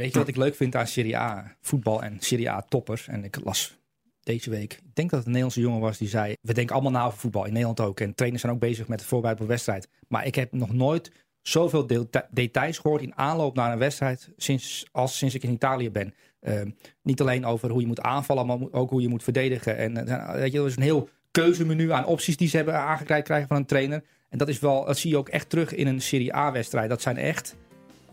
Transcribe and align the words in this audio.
Weet 0.00 0.12
je 0.12 0.18
wat 0.18 0.28
ik 0.28 0.36
leuk 0.36 0.54
vind 0.54 0.76
aan 0.76 0.86
Serie 0.86 1.16
A 1.16 1.56
voetbal 1.60 2.02
en 2.02 2.16
Serie 2.20 2.50
A 2.50 2.62
toppers? 2.68 3.08
En 3.08 3.24
ik 3.24 3.44
las 3.44 3.78
deze 4.22 4.50
week, 4.50 4.72
ik 4.72 4.94
denk 4.94 5.10
dat 5.10 5.18
het 5.18 5.26
een 5.26 5.32
Nederlandse 5.32 5.60
jongen 5.60 5.80
was 5.80 5.98
die 5.98 6.08
zei: 6.08 6.34
We 6.40 6.54
denken 6.54 6.74
allemaal 6.74 6.92
na 6.92 7.04
over 7.04 7.18
voetbal, 7.18 7.44
in 7.44 7.52
Nederland 7.52 7.80
ook. 7.80 8.00
En 8.00 8.14
trainers 8.14 8.42
zijn 8.42 8.54
ook 8.54 8.60
bezig 8.60 8.88
met 8.88 9.00
het 9.00 9.08
voorbereiden 9.08 9.44
op 9.44 9.50
een 9.50 9.56
wedstrijd. 9.56 9.88
Maar 10.08 10.26
ik 10.26 10.34
heb 10.34 10.52
nog 10.52 10.72
nooit 10.72 11.12
zoveel 11.42 11.86
deta- 11.86 12.28
details 12.30 12.78
gehoord 12.78 13.02
in 13.02 13.16
aanloop 13.16 13.54
naar 13.54 13.72
een 13.72 13.78
wedstrijd 13.78 14.30
sinds, 14.36 14.86
als 14.92 15.18
sinds 15.18 15.34
ik 15.34 15.42
in 15.42 15.50
Italië 15.50 15.90
ben. 15.90 16.14
Ehm, 16.40 16.70
niet 17.02 17.20
alleen 17.20 17.44
over 17.44 17.70
hoe 17.70 17.80
je 17.80 17.86
moet 17.86 18.00
aanvallen, 18.00 18.46
maar 18.46 18.58
ook 18.70 18.90
hoe 18.90 19.02
je 19.02 19.08
moet 19.08 19.22
verdedigen. 19.22 19.76
En 19.76 20.06
eh, 20.06 20.34
weet 20.34 20.52
je, 20.52 20.58
er 20.58 20.66
is 20.66 20.76
een 20.76 20.82
heel 20.82 21.08
keuzemenu 21.30 21.92
aan 21.92 22.06
opties 22.06 22.36
die 22.36 22.48
ze 22.48 22.56
hebben 22.56 22.74
aangereikt 22.74 23.26
krijgen 23.26 23.48
van 23.48 23.56
een 23.56 23.66
trainer. 23.66 24.04
En 24.28 24.38
dat 24.38 24.48
is 24.48 24.58
wel, 24.58 24.84
dat 24.84 24.98
zie 24.98 25.10
je 25.10 25.16
ook 25.16 25.28
echt 25.28 25.48
terug 25.50 25.74
in 25.74 25.86
een 25.86 26.00
Serie 26.00 26.34
A-wedstrijd. 26.34 26.88
Dat 26.88 27.02
zijn 27.02 27.16
echt 27.16 27.56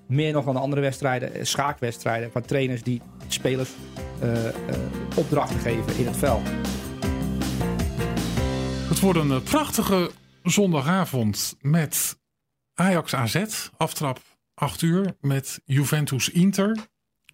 meer 0.07 0.33
nog 0.33 0.45
dan 0.45 0.53
de 0.53 0.59
andere 0.59 0.81
wedstrijden, 0.81 1.33
eh, 1.33 1.43
schaakwedstrijden 1.43 2.31
van 2.31 2.41
trainers 2.41 2.83
die 2.83 3.01
spelers 3.27 3.69
eh, 4.19 4.47
eh, 4.47 4.53
opdrachten 5.15 5.59
geven 5.59 5.97
in 5.97 6.05
het 6.05 6.17
veld. 6.17 6.47
Het 8.89 8.99
wordt 8.99 9.19
een 9.19 9.43
prachtige 9.43 10.11
zondagavond 10.43 11.55
met 11.61 12.19
Ajax 12.73 13.15
AZ. 13.15 13.69
Aftrap 13.77 14.19
8 14.53 14.81
uur. 14.81 15.15
Met 15.21 15.61
Juventus 15.65 16.29
Inter. 16.29 16.77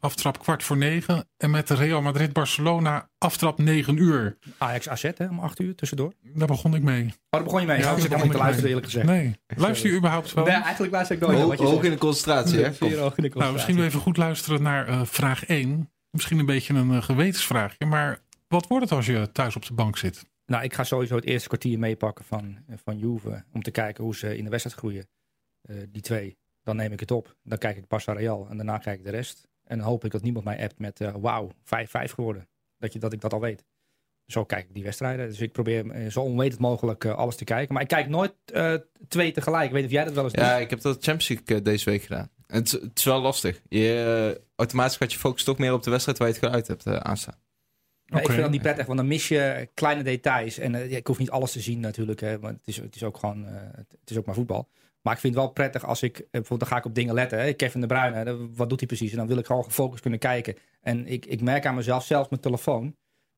Aftrap 0.03 0.39
kwart 0.39 0.63
voor 0.63 0.77
9. 0.77 1.25
En 1.37 1.51
met 1.51 1.69
Real 1.69 2.01
Madrid 2.01 2.33
Barcelona. 2.33 3.09
Aftrap 3.17 3.57
9 3.57 3.97
uur. 3.97 4.37
Ajax 4.57 4.89
AZ 4.89 5.11
hè, 5.15 5.27
om 5.27 5.39
8 5.39 5.59
uur 5.59 5.75
tussendoor. 5.75 6.13
Daar 6.21 6.47
begon 6.47 6.75
ik 6.75 6.81
mee. 6.83 7.03
Oh, 7.05 7.11
daar 7.29 7.43
begon 7.43 7.61
je 7.61 7.67
mee. 7.67 7.77
Ja, 7.77 7.83
Ja, 7.83 7.89
ik 7.91 7.95
zit 7.95 8.03
helemaal 8.03 8.23
niet 8.23 8.31
te 8.31 8.37
luisteren 8.37 8.69
eerlijk 8.69 8.85
gezegd. 8.85 9.05
Nee. 9.05 9.35
Luister 9.47 9.89
je 9.89 9.95
überhaupt 9.97 10.33
wel? 10.33 10.45
Nee, 10.45 10.53
eigenlijk 10.53 10.93
luister 10.93 11.15
ik 11.15 11.21
nooit 11.21 11.33
naar 11.33 11.41
Hoog, 11.41 11.49
wat 11.55 11.59
je 11.59 11.65
hoog 11.65 11.73
zegt. 11.73 11.85
in 11.85 11.91
de 11.91 11.97
concentratie, 12.05 12.59
hè? 12.59 12.73
Zeer 12.73 12.99
hoog 12.99 13.17
in 13.17 13.23
de 13.23 13.29
Nou, 13.33 13.53
misschien 13.53 13.83
even 13.83 13.99
goed 13.99 14.17
luisteren 14.17 14.61
naar 14.61 14.87
eh, 14.87 15.05
vraag 15.05 15.45
1. 15.45 15.91
Misschien 16.09 16.39
een 16.39 16.45
beetje 16.45 16.73
een 16.73 16.91
eh, 16.91 17.01
gewetensvraagje. 17.01 17.85
Maar 17.85 18.19
wat 18.47 18.67
wordt 18.67 18.83
het 18.83 18.93
als 18.93 19.05
je 19.05 19.29
thuis 19.31 19.55
op 19.55 19.65
de 19.65 19.73
bank 19.73 19.97
zit? 19.97 20.25
Nou, 20.45 20.63
ik 20.63 20.73
ga 20.73 20.83
sowieso 20.83 21.15
het 21.15 21.25
eerste 21.25 21.47
kwartier 21.47 21.79
meepakken 21.79 22.25
van, 22.25 22.57
van 22.83 22.97
Juve. 22.97 23.43
Om 23.53 23.61
te 23.63 23.71
kijken 23.71 24.03
hoe 24.03 24.15
ze 24.15 24.37
in 24.37 24.43
de 24.43 24.49
wedstrijd 24.49 24.77
groeien. 24.77 25.07
Eh, 25.61 25.75
die 25.89 26.01
twee. 26.01 26.37
Dan 26.63 26.75
neem 26.75 26.91
ik 26.91 26.99
het 26.99 27.11
op. 27.11 27.35
Dan 27.43 27.57
kijk 27.57 27.77
ik 27.77 27.83
Barça 27.83 28.13
Real. 28.17 28.47
En 28.49 28.57
daarna 28.57 28.77
kijk 28.77 28.97
ik 28.99 29.05
de 29.05 29.11
rest. 29.11 29.47
En 29.63 29.77
dan 29.77 29.87
hoop 29.87 30.05
ik 30.05 30.11
dat 30.11 30.21
niemand 30.21 30.45
mij 30.45 30.63
appt 30.63 30.79
met 30.79 31.01
eh 31.01 31.13
wauw, 31.19 31.51
5-5 31.51 31.55
geworden. 32.13 32.47
Dat, 32.77 32.93
je, 32.93 32.99
dat 32.99 33.13
ik 33.13 33.21
dat 33.21 33.33
al 33.33 33.39
weet. 33.39 33.63
Zo 34.25 34.43
kijk 34.45 34.67
ik 34.67 34.73
die 34.73 34.83
wedstrijden. 34.83 35.27
Dus 35.27 35.39
ik 35.39 35.51
probeer 35.51 35.89
eh, 35.91 36.09
zo 36.11 36.21
onwetend 36.21 36.59
mogelijk 36.61 37.05
eh, 37.05 37.15
alles 37.15 37.35
te 37.35 37.43
kijken. 37.43 37.73
Maar 37.73 37.83
ik 37.83 37.87
kijk 37.89 38.07
nooit 38.07 38.33
eh, 38.45 38.73
twee 39.07 39.31
tegelijk. 39.31 39.65
Ik 39.65 39.71
weet 39.71 39.81
niet 39.81 39.89
of 39.89 39.95
jij 39.95 40.03
dat 40.05 40.13
wel 40.13 40.23
eens 40.23 40.33
doet. 40.33 40.43
Ja, 40.43 40.57
ik 40.57 40.69
heb 40.69 40.81
dat 40.81 41.03
Champions 41.03 41.27
League 41.27 41.61
deze 41.61 41.89
week 41.89 42.01
gedaan. 42.01 42.29
Het, 42.47 42.65
is- 42.65 42.71
het 42.71 42.97
is 42.97 43.03
wel 43.03 43.21
lastig. 43.21 43.61
Je, 43.69 44.41
automatisch 44.55 44.97
gaat 44.97 45.11
je 45.13 45.19
focus 45.19 45.43
toch 45.43 45.57
meer 45.57 45.73
op 45.73 45.83
de 45.83 45.89
wedstrijd 45.91 46.17
waar 46.17 46.27
je 46.27 46.33
het 46.33 46.43
geluid 46.43 46.67
hebt 46.67 46.87
aanstaan. 46.87 47.41
Maar 48.05 48.21
ik 48.21 48.27
vind 48.27 48.41
dat 48.41 48.51
niet 48.51 48.61
prettig, 48.61 48.85
want 48.85 48.97
dan 48.97 49.07
mis 49.07 49.27
je 49.27 49.69
kleine 49.73 50.03
details. 50.03 50.57
En 50.57 50.71
ja, 50.71 50.97
ik 50.97 51.07
hoef 51.07 51.17
niet 51.17 51.29
alles 51.29 51.51
te 51.51 51.59
zien 51.59 51.79
natuurlijk, 51.79 52.19
hè, 52.19 52.39
want 52.39 52.57
het 52.57 52.67
is, 52.67 52.77
het 52.77 52.95
is 52.95 53.03
ook 53.03 53.17
gewoon, 53.17 53.45
eh, 53.47 53.53
het, 53.55 53.91
het 53.99 54.09
is 54.09 54.17
ook 54.17 54.25
maar 54.25 54.35
voetbal. 54.35 54.69
Maar 55.03 55.13
ik 55.13 55.19
vind 55.19 55.33
het 55.33 55.43
wel 55.43 55.51
prettig 55.51 55.85
als 55.85 56.01
ik, 56.01 56.17
eh, 56.17 56.25
bijvoorbeeld 56.31 56.59
dan 56.59 56.69
ga 56.69 56.77
ik 56.77 56.85
op 56.85 56.95
dingen 56.95 57.13
letten. 57.13 57.39
Hè. 57.39 57.53
Kevin 57.53 57.81
de 57.81 57.87
Bruyne, 57.87 58.49
wat 58.55 58.69
doet 58.69 58.79
hij 58.79 58.87
precies? 58.87 59.11
En 59.11 59.17
dan 59.17 59.27
wil 59.27 59.37
ik 59.37 59.45
gewoon 59.45 59.63
gefocust 59.63 60.01
kunnen 60.01 60.19
kijken. 60.19 60.55
En 60.81 61.07
ik, 61.07 61.25
ik 61.25 61.41
merk 61.41 61.65
aan 61.65 61.75
mezelf, 61.75 62.05
zelfs 62.05 62.29
mijn 62.29 62.41
telefoon, 62.41 62.95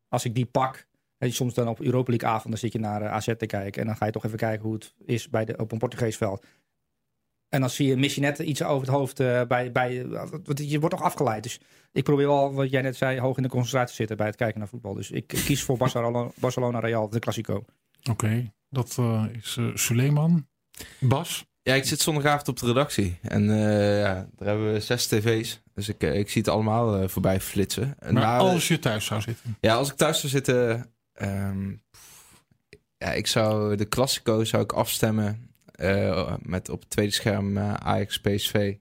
als 0.07 0.25
ik 0.25 0.35
die 0.35 0.45
pak. 0.45 0.87
hè, 1.17 1.31
soms 1.31 1.53
dan 1.53 1.67
op 1.67 1.81
Europa 1.81 2.09
League 2.09 2.29
avond, 2.29 2.49
dan 2.49 2.57
zit 2.57 2.71
je 2.71 2.79
naar 2.79 3.01
eh, 3.01 3.11
AZ 3.11 3.33
te 3.37 3.45
kijken. 3.45 3.81
En 3.81 3.87
dan 3.87 3.97
ga 3.97 4.05
je 4.05 4.11
toch 4.11 4.25
even 4.25 4.37
kijken 4.37 4.65
hoe 4.65 4.73
het 4.73 4.93
is 5.05 5.29
bij 5.29 5.45
de, 5.45 5.57
op 5.57 5.71
een 5.71 5.77
Portugees 5.77 6.17
veld. 6.17 6.45
En 7.49 7.59
dan 7.61 7.69
zie 7.69 7.87
je, 7.87 7.95
mis 7.97 8.15
je 8.15 8.21
net 8.21 8.39
iets 8.39 8.63
over 8.63 8.87
het 8.87 8.95
hoofd 8.95 9.19
eh, 9.19 9.41
bij, 9.43 9.71
bij 9.71 9.93
je 10.55 10.79
wordt 10.79 10.95
toch 10.95 11.05
afgeleid. 11.05 11.43
Dus 11.43 11.59
ik 11.91 12.03
probeer 12.03 12.27
wel, 12.27 12.53
wat 12.53 12.69
jij 12.69 12.81
net 12.81 12.95
zei, 12.95 13.19
hoog 13.19 13.37
in 13.37 13.43
de 13.43 13.49
concentratie 13.49 13.89
te 13.89 13.95
zitten 13.95 14.17
bij 14.17 14.25
het 14.25 14.35
kijken 14.35 14.59
naar 14.59 14.67
voetbal. 14.67 14.93
Dus 14.93 15.11
ik 15.11 15.27
kies 15.27 15.63
voor 15.63 15.77
Barcelona, 16.39 16.79
Real, 16.79 17.09
de 17.09 17.19
Classico. 17.19 17.65
Oké, 18.09 18.53
dat 18.69 18.99
is 19.31 19.57
eh 19.57 19.75
Suleiman. 19.75 20.47
Bas. 20.99 21.45
Ja, 21.67 21.73
ik 21.73 21.85
zit 21.85 21.99
zondagavond 22.01 22.47
op 22.47 22.59
de 22.59 22.65
redactie. 22.65 23.17
En 23.21 23.49
eh, 23.49 23.99
ja, 23.99 24.13
daar 24.35 24.47
hebben 24.47 24.73
we 24.73 24.79
zes 24.79 25.07
tv's. 25.07 25.61
Dus 25.73 25.89
ik, 25.89 26.03
eh, 26.03 26.19
ik 26.19 26.29
zie 26.29 26.41
het 26.41 26.51
allemaal 26.51 26.95
eh, 27.01 27.07
voorbij 27.07 27.39
flitsen. 27.39 27.95
En 27.99 28.13
Maar 28.13 28.23
na- 28.23 28.37
als 28.37 28.67
je 28.67 28.79
thuis 28.79 29.05
zou 29.05 29.21
zitten. 29.21 29.57
Ja, 29.61 29.75
als 29.75 29.89
ik 29.89 29.95
thuis 29.95 30.19
zou 30.19 30.31
zitten... 30.31 30.85
ehm, 31.13 31.69
ja, 32.97 33.11
ik 33.11 33.27
zou 33.27 33.75
de 33.75 33.87
Classico 33.87 34.43
zou 34.43 34.63
ik 34.63 34.71
afstemmen 34.71 35.49
eh, 35.71 36.33
met 36.41 36.69
op 36.69 36.79
het 36.79 36.89
tweede 36.89 37.11
scherm 37.11 37.57
eh, 37.57 37.73
Ajax 37.73 38.19
PSV. 38.21 38.75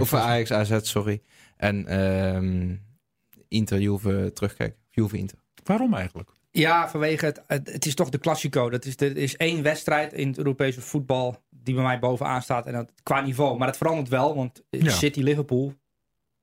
Of 0.00 0.14
Ajax 0.14 0.52
AZ, 0.52 0.78
sorry. 0.82 1.22
En 1.56 1.86
ehm, 1.86 2.76
Inter 3.48 3.80
Juve 3.80 4.30
terugkijken. 4.34 4.78
Juve 4.90 5.16
Inter. 5.16 5.38
Waarom 5.64 5.94
eigenlijk? 5.94 6.30
Ja, 6.50 6.88
vanwege 6.88 7.26
het, 7.26 7.42
het, 7.46 7.86
is 7.86 7.94
toch 7.94 8.08
de 8.08 8.18
Classico. 8.18 8.70
Dat 8.70 8.84
is, 8.84 8.96
er 8.96 9.16
is 9.16 9.36
één 9.36 9.62
wedstrijd 9.62 10.12
in 10.12 10.28
het 10.28 10.38
Europese 10.38 10.80
voetbal 10.80 11.42
die 11.62 11.74
bij 11.74 11.82
mij 11.84 11.98
bovenaan 11.98 12.42
staat. 12.42 12.66
En 12.66 12.72
dat, 12.72 12.92
qua 13.02 13.20
niveau. 13.20 13.58
Maar 13.58 13.66
dat 13.66 13.76
verandert 13.76 14.08
wel, 14.08 14.34
want 14.34 14.62
Ja. 14.70 14.90
City-Liverpool 14.90 15.74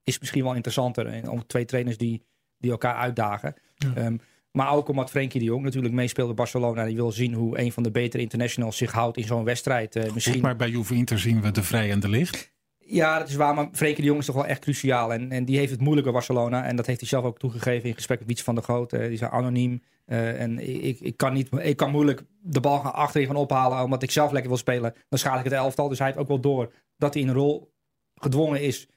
is 0.03 0.19
misschien 0.19 0.43
wel 0.43 0.53
interessanter. 0.53 1.07
En 1.07 1.29
om 1.29 1.47
twee 1.47 1.65
trainers 1.65 1.97
die, 1.97 2.23
die 2.57 2.71
elkaar 2.71 2.95
uitdagen. 2.95 3.53
Ja. 3.75 3.93
Ehm, 3.95 4.17
maar 4.51 4.71
ook 4.71 4.87
omdat 4.87 5.09
Frenkie 5.09 5.39
de 5.39 5.45
Jong 5.45 5.63
natuurlijk 5.63 5.93
meespeelt 5.93 6.27
bij 6.27 6.35
Barcelona. 6.35 6.85
Die 6.85 6.95
wil 6.95 7.11
zien 7.11 7.33
hoe 7.33 7.59
een 7.59 7.71
van 7.71 7.83
de 7.83 7.91
betere 7.91 8.23
internationals 8.23 8.77
zich 8.77 8.91
houdt 8.91 9.17
in 9.17 9.23
zo'n 9.23 9.43
wedstrijd. 9.43 9.95
Eh, 9.95 10.13
misschien... 10.13 10.41
Maar 10.41 10.55
bij 10.55 10.69
Juve 10.69 10.95
Inter 10.95 11.19
zien 11.19 11.41
we 11.41 11.51
de 11.51 11.63
vrij 11.63 11.91
en 11.91 11.99
de 11.99 12.09
licht. 12.09 12.55
Ja, 12.89 13.19
dat 13.19 13.29
is 13.29 13.35
waar. 13.35 13.53
Maar 13.53 13.67
Frenkie 13.71 14.01
de 14.01 14.07
Jong 14.07 14.19
is 14.19 14.25
toch 14.25 14.35
wel 14.35 14.45
echt 14.45 14.59
cruciaal. 14.59 15.13
En, 15.13 15.31
en 15.31 15.45
die 15.45 15.57
heeft 15.57 15.71
het 15.71 15.79
moeilijk 15.79 16.03
bij 16.03 16.13
Barcelona. 16.13 16.63
En 16.63 16.75
dat 16.75 16.85
heeft 16.85 16.99
hij 16.99 17.09
zelf 17.09 17.25
ook 17.25 17.39
toegegeven 17.39 17.89
in 17.89 17.95
gesprek 17.95 18.19
met 18.19 18.27
Wiets 18.27 18.43
van 18.43 18.55
der 18.55 18.63
Groot. 18.63 18.93
Eh, 18.93 19.07
die 19.07 19.17
zijn 19.17 19.31
anoniem. 19.31 19.83
Eh, 20.05 20.41
en 20.41 20.59
ik, 20.85 20.99
ik, 20.99 21.17
kan 21.17 21.33
niet, 21.33 21.49
ik 21.57 21.77
kan 21.77 21.91
moeilijk 21.91 22.23
de 22.41 22.59
bal 22.59 22.79
gaan 22.79 22.93
achterin 22.93 23.27
gaan 23.27 23.35
ophalen. 23.35 23.83
Omdat 23.83 24.03
ik 24.03 24.11
zelf 24.11 24.31
lekker 24.31 24.49
wil 24.49 24.59
spelen. 24.59 24.93
Dan 25.09 25.19
schaal 25.19 25.37
ik 25.37 25.43
het 25.43 25.53
elftal. 25.53 25.89
Dus 25.89 25.97
hij 25.97 26.07
heeft 26.07 26.19
ook 26.19 26.27
wel 26.27 26.39
door 26.39 26.73
dat 26.97 27.13
hij 27.13 27.23
in 27.23 27.29
een 27.29 27.35
rol 27.35 27.73
gedwongen 28.15 28.61
is. 28.61 28.87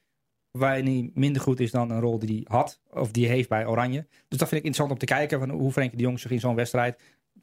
Waarin 0.50 0.86
hij 0.86 1.10
minder 1.14 1.42
goed 1.42 1.60
is 1.60 1.70
dan 1.70 1.90
een 1.90 2.00
rol 2.00 2.18
die 2.18 2.28
hij 2.28 2.56
had. 2.56 2.80
Of 2.90 3.10
die 3.10 3.26
hij 3.26 3.34
heeft 3.34 3.48
bij 3.48 3.66
Oranje. 3.66 4.06
Dus 4.28 4.38
dat 4.38 4.48
vind 4.48 4.60
ik 4.60 4.66
interessant 4.66 4.90
om 4.90 4.98
te 4.98 5.14
kijken. 5.14 5.38
Van 5.38 5.50
hoe 5.50 5.72
Frenkie 5.72 5.96
de 5.96 6.02
Jong 6.02 6.20
zich 6.20 6.30
in 6.30 6.40
zo'n 6.40 6.54
wedstrijd 6.54 7.00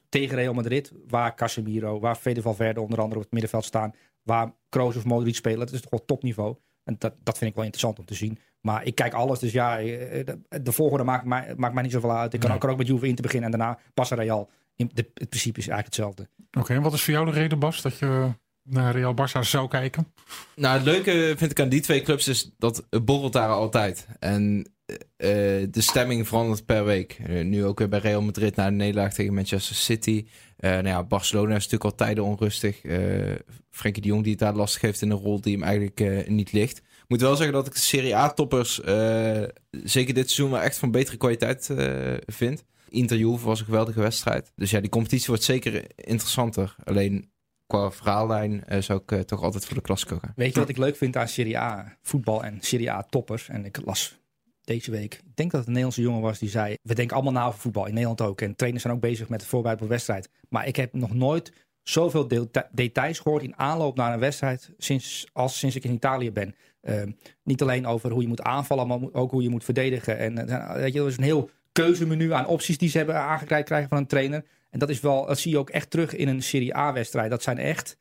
tegen 0.09 0.35
Real 0.35 0.53
Madrid. 0.53 0.91
Waar 1.07 1.35
Casemiro, 1.35 1.99
waar 1.99 2.15
Fede 2.15 2.41
Valverde 2.41 2.81
onder 2.81 2.99
andere 2.99 3.15
op 3.15 3.23
het 3.23 3.33
middenveld 3.33 3.65
staan. 3.65 3.93
Waar 4.27 4.53
Kroos 4.69 4.95
of 4.95 5.05
Modric 5.05 5.35
spelen. 5.35 5.59
Dat 5.59 5.71
is 5.71 5.81
toch 5.81 5.89
wel 5.89 6.05
topniveau. 6.05 6.55
En 6.83 6.95
dat, 6.99 7.13
dat 7.23 7.38
vind 7.38 7.49
ik 7.49 7.55
wel 7.55 7.65
interessant 7.65 7.99
om 7.99 8.05
te 8.05 8.13
zien. 8.13 8.39
Maar 8.61 8.85
ik 8.85 8.95
kijk 8.95 9.13
alles. 9.13 9.39
Dus 9.39 9.51
ja, 9.51 9.79
eh, 9.79 10.25
de, 10.25 10.61
de 10.61 10.71
volgorde 10.71 11.03
maakt 11.03 11.25
mij, 11.25 11.53
maakt 11.57 11.73
mij 11.73 11.83
niet 11.83 11.91
zoveel 11.91 12.11
uit. 12.11 12.33
Ik 12.33 12.39
kan 12.39 12.49
Nee. 12.49 12.57
ook, 12.57 12.63
kan 12.63 12.71
ook 12.73 12.77
met 12.77 12.88
Juve 12.88 13.07
in 13.07 13.15
te 13.15 13.21
beginnen. 13.21 13.51
En 13.51 13.57
daarna 13.59 13.79
Barça 13.79 14.17
Real. 14.17 14.49
In 14.75 14.91
de, 14.93 15.09
het 15.13 15.29
principe 15.29 15.59
is 15.59 15.67
eigenlijk 15.67 15.85
hetzelfde. 15.95 16.29
Oké, 16.59 16.73
en 16.73 16.81
wat 16.81 16.93
is 16.93 17.01
voor 17.03 17.13
jou 17.13 17.25
de 17.25 17.31
reden, 17.31 17.59
Bas, 17.59 17.81
dat 17.81 17.97
je 17.97 18.29
naar 18.63 18.95
Real 18.95 19.13
Barça 19.13 19.39
zou 19.41 19.67
kijken? 19.67 20.13
Nou, 20.55 20.75
het 20.77 20.85
leuke 20.85 21.33
vind 21.38 21.51
ik 21.51 21.59
aan 21.59 21.69
die 21.69 21.81
twee 21.81 22.01
clubs 22.01 22.27
is 22.27 22.51
dat 22.57 22.85
het 22.89 23.05
borrelt 23.05 23.33
daar 23.33 23.49
altijd. 23.49 24.07
En 24.19 24.71
de 25.17 25.81
stemming 25.81 26.27
verandert 26.27 26.65
per 26.65 26.85
week. 26.85 27.19
Eh, 27.25 27.43
nu 27.43 27.65
ook 27.65 27.79
weer 27.79 27.89
bij 27.89 27.99
Real 27.99 28.21
Madrid 28.21 28.55
na 28.55 28.65
de 28.65 28.75
nederlaag 28.75 29.13
tegen 29.13 29.33
Manchester 29.33 29.75
City. 29.75 30.27
Eh 30.57 30.71
nou 30.71 30.87
ja, 30.87 31.03
Barcelona 31.03 31.55
is 31.55 31.63
natuurlijk 31.63 31.83
al 31.83 31.95
tijden 31.95 32.23
onrustig. 32.23 32.83
Eh 32.83 33.35
Frenkie 33.69 34.01
de 34.01 34.07
Jong 34.07 34.23
die 34.23 34.31
het 34.31 34.39
daar 34.39 34.55
lastig 34.55 34.81
heeft 34.81 35.01
in 35.01 35.09
een 35.09 35.17
rol 35.17 35.41
die 35.41 35.53
hem 35.53 35.63
eigenlijk 35.63 35.99
eh, 35.99 36.27
niet 36.27 36.51
ligt. 36.51 36.77
Ik 36.77 37.13
moet 37.13 37.21
wel 37.21 37.35
zeggen 37.35 37.55
dat 37.55 37.67
ik 37.67 37.73
de 37.73 37.79
Serie 37.79 38.15
A-toppers 38.15 38.81
eh, 38.81 39.43
zeker 39.69 40.13
dit 40.13 40.29
seizoen 40.29 40.51
wel 40.51 40.61
echt 40.61 40.77
van 40.77 40.91
betere 40.91 41.17
kwaliteit 41.17 41.69
eh, 41.69 42.13
vind. 42.25 42.65
Inter 42.89 43.17
Juve 43.17 43.45
was 43.45 43.59
een 43.59 43.65
geweldige 43.65 43.99
wedstrijd. 43.99 44.51
Dus 44.55 44.71
ja, 44.71 44.79
die 44.79 44.89
competitie 44.89 45.27
wordt 45.27 45.43
zeker 45.43 45.85
interessanter. 45.95 46.75
Alleen 46.83 47.31
qua 47.67 47.91
verhaallijn 47.91 48.63
eh, 48.65 48.81
zou 48.81 49.01
ik 49.01 49.11
eh, 49.11 49.19
toch 49.19 49.41
altijd 49.41 49.65
voor 49.65 49.75
de 49.75 49.81
Classico 49.81 50.17
gaan. 50.21 50.33
Weet 50.35 50.53
je 50.53 50.59
wat 50.59 50.69
ik 50.69 50.77
leuk 50.77 50.95
vind 50.95 51.15
aan 51.15 51.27
Serie 51.27 51.57
A 51.57 51.97
voetbal 52.01 52.43
en 52.43 52.57
Serie 52.61 52.91
A 52.91 53.03
toppers? 53.03 53.49
En 53.49 53.65
ik 53.65 53.79
las 53.85 54.19
deze 54.67 54.91
week, 54.91 55.13
ik 55.13 55.36
denk 55.36 55.51
dat 55.51 55.59
het 55.59 55.68
een 55.68 55.74
Nederlandse 55.74 56.01
jongen 56.01 56.21
was 56.21 56.39
die 56.39 56.50
zei: 56.50 56.77
We 56.81 56.95
denken 56.95 57.15
allemaal 57.15 57.33
na 57.33 57.45
over 57.45 57.59
voetbal 57.59 57.86
in 57.86 57.94
Nederland 57.94 58.21
ook. 58.21 58.41
En 58.41 58.56
trainers 58.56 58.83
zijn 58.83 58.95
ook 58.95 59.01
bezig 59.01 59.30
met 59.30 59.41
het 59.41 59.50
voorbereiden 59.50 59.86
op 59.86 59.91
een 59.91 59.97
wedstrijd. 59.97 60.30
Maar 60.50 60.68
ik 60.68 60.75
heb 60.75 60.94
nog 60.94 61.13
nooit 61.13 61.51
zoveel 61.83 62.27
deta- 62.27 62.69
details 62.71 63.19
gehoord 63.19 63.44
in 63.44 63.57
aanloop 63.57 63.95
naar 63.95 64.13
een 64.13 64.19
wedstrijd 64.19 64.71
sinds, 64.77 65.27
als 65.33 65.59
sinds 65.59 65.75
ik 65.75 65.83
in 65.83 65.94
Italië 65.94 66.31
ben. 66.31 66.56
Ehm, 66.81 67.12
niet 67.44 67.62
alleen 67.62 67.86
over 67.86 68.12
hoe 68.12 68.21
je 68.21 68.27
moet 68.27 68.41
aanvallen, 68.41 68.88
maar 68.88 69.00
ook 69.12 69.31
hoe 69.31 69.44
je 69.44 69.50
moet 69.50 69.63
verdedigen. 69.63 70.18
En 70.18 70.47
eh, 70.47 70.74
weet 70.75 70.94
je, 70.94 71.00
er 71.00 71.07
is 71.07 71.18
een 71.18 71.24
heel 71.24 71.50
keuzemenu 71.71 72.33
aan 72.33 72.47
opties 72.47 72.77
die 72.77 72.89
ze 72.89 72.97
hebben 72.97 73.15
aangereikt 73.15 73.68
krijgen 73.68 73.89
van 73.89 73.97
een 73.97 74.07
trainer. 74.07 74.45
En 74.69 74.80
dat 74.80 74.89
is 74.89 75.00
wel, 75.00 75.25
dat 75.25 75.39
zie 75.39 75.51
je 75.51 75.57
ook 75.57 75.69
echt 75.69 75.89
terug 75.89 76.15
in 76.15 76.27
een 76.27 76.44
Serie 76.44 76.77
A-wedstrijd. 76.77 77.30
Dat 77.30 77.44
zijn 77.44 77.57
echt 77.57 77.97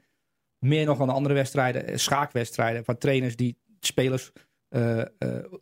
meer 0.59 0.85
nog 0.85 0.99
dan 0.99 1.07
de 1.07 1.13
andere 1.13 1.35
wedstrijden, 1.35 1.87
eh, 1.87 1.97
schaakwedstrijden, 1.97 2.85
van 2.85 2.99
trainers 2.99 3.37
die 3.37 3.57
spelers 3.81 4.33
eh, 4.69 5.01
eh, 5.01 5.07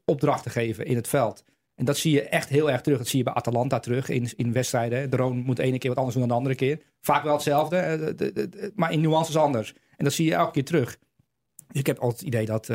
opdrachten 0.04 0.50
geven 0.50 0.86
in 0.86 0.96
het 0.96 1.08
veld. 1.08 1.44
En 1.74 1.84
dat 1.84 1.96
zie 1.96 2.12
je 2.12 2.22
echt 2.22 2.48
heel 2.48 2.70
erg 2.70 2.80
terug. 2.80 2.98
Dat 2.98 3.08
zie 3.08 3.18
je 3.18 3.24
bij 3.24 3.34
Atalanta 3.34 3.78
terug 3.78 4.08
in, 4.08 4.28
in 4.36 4.52
wedstrijden. 4.52 5.10
De 5.10 5.16
Roon 5.16 5.36
moet 5.36 5.56
de 5.56 5.62
ene 5.62 5.78
keer 5.78 5.88
wat 5.88 5.98
anders 5.98 6.16
doen 6.16 6.28
dan 6.28 6.36
de 6.36 6.38
andere 6.44 6.54
keer. 6.54 6.80
Vaak 7.00 7.22
wel 7.22 7.32
hetzelfde, 7.32 7.76
eh, 7.76 8.70
maar 8.74 8.92
in 8.92 9.00
nuances 9.00 9.36
anders. 9.36 9.74
En 9.96 10.04
dat 10.04 10.12
zie 10.12 10.26
je 10.26 10.34
elke 10.34 10.52
keer 10.52 10.64
terug. 10.64 10.98
Dus 11.66 11.80
ik 11.80 11.86
heb 11.86 11.98
altijd 11.98 12.18
het 12.18 12.28
idee 12.28 12.46
dat, 12.46 12.66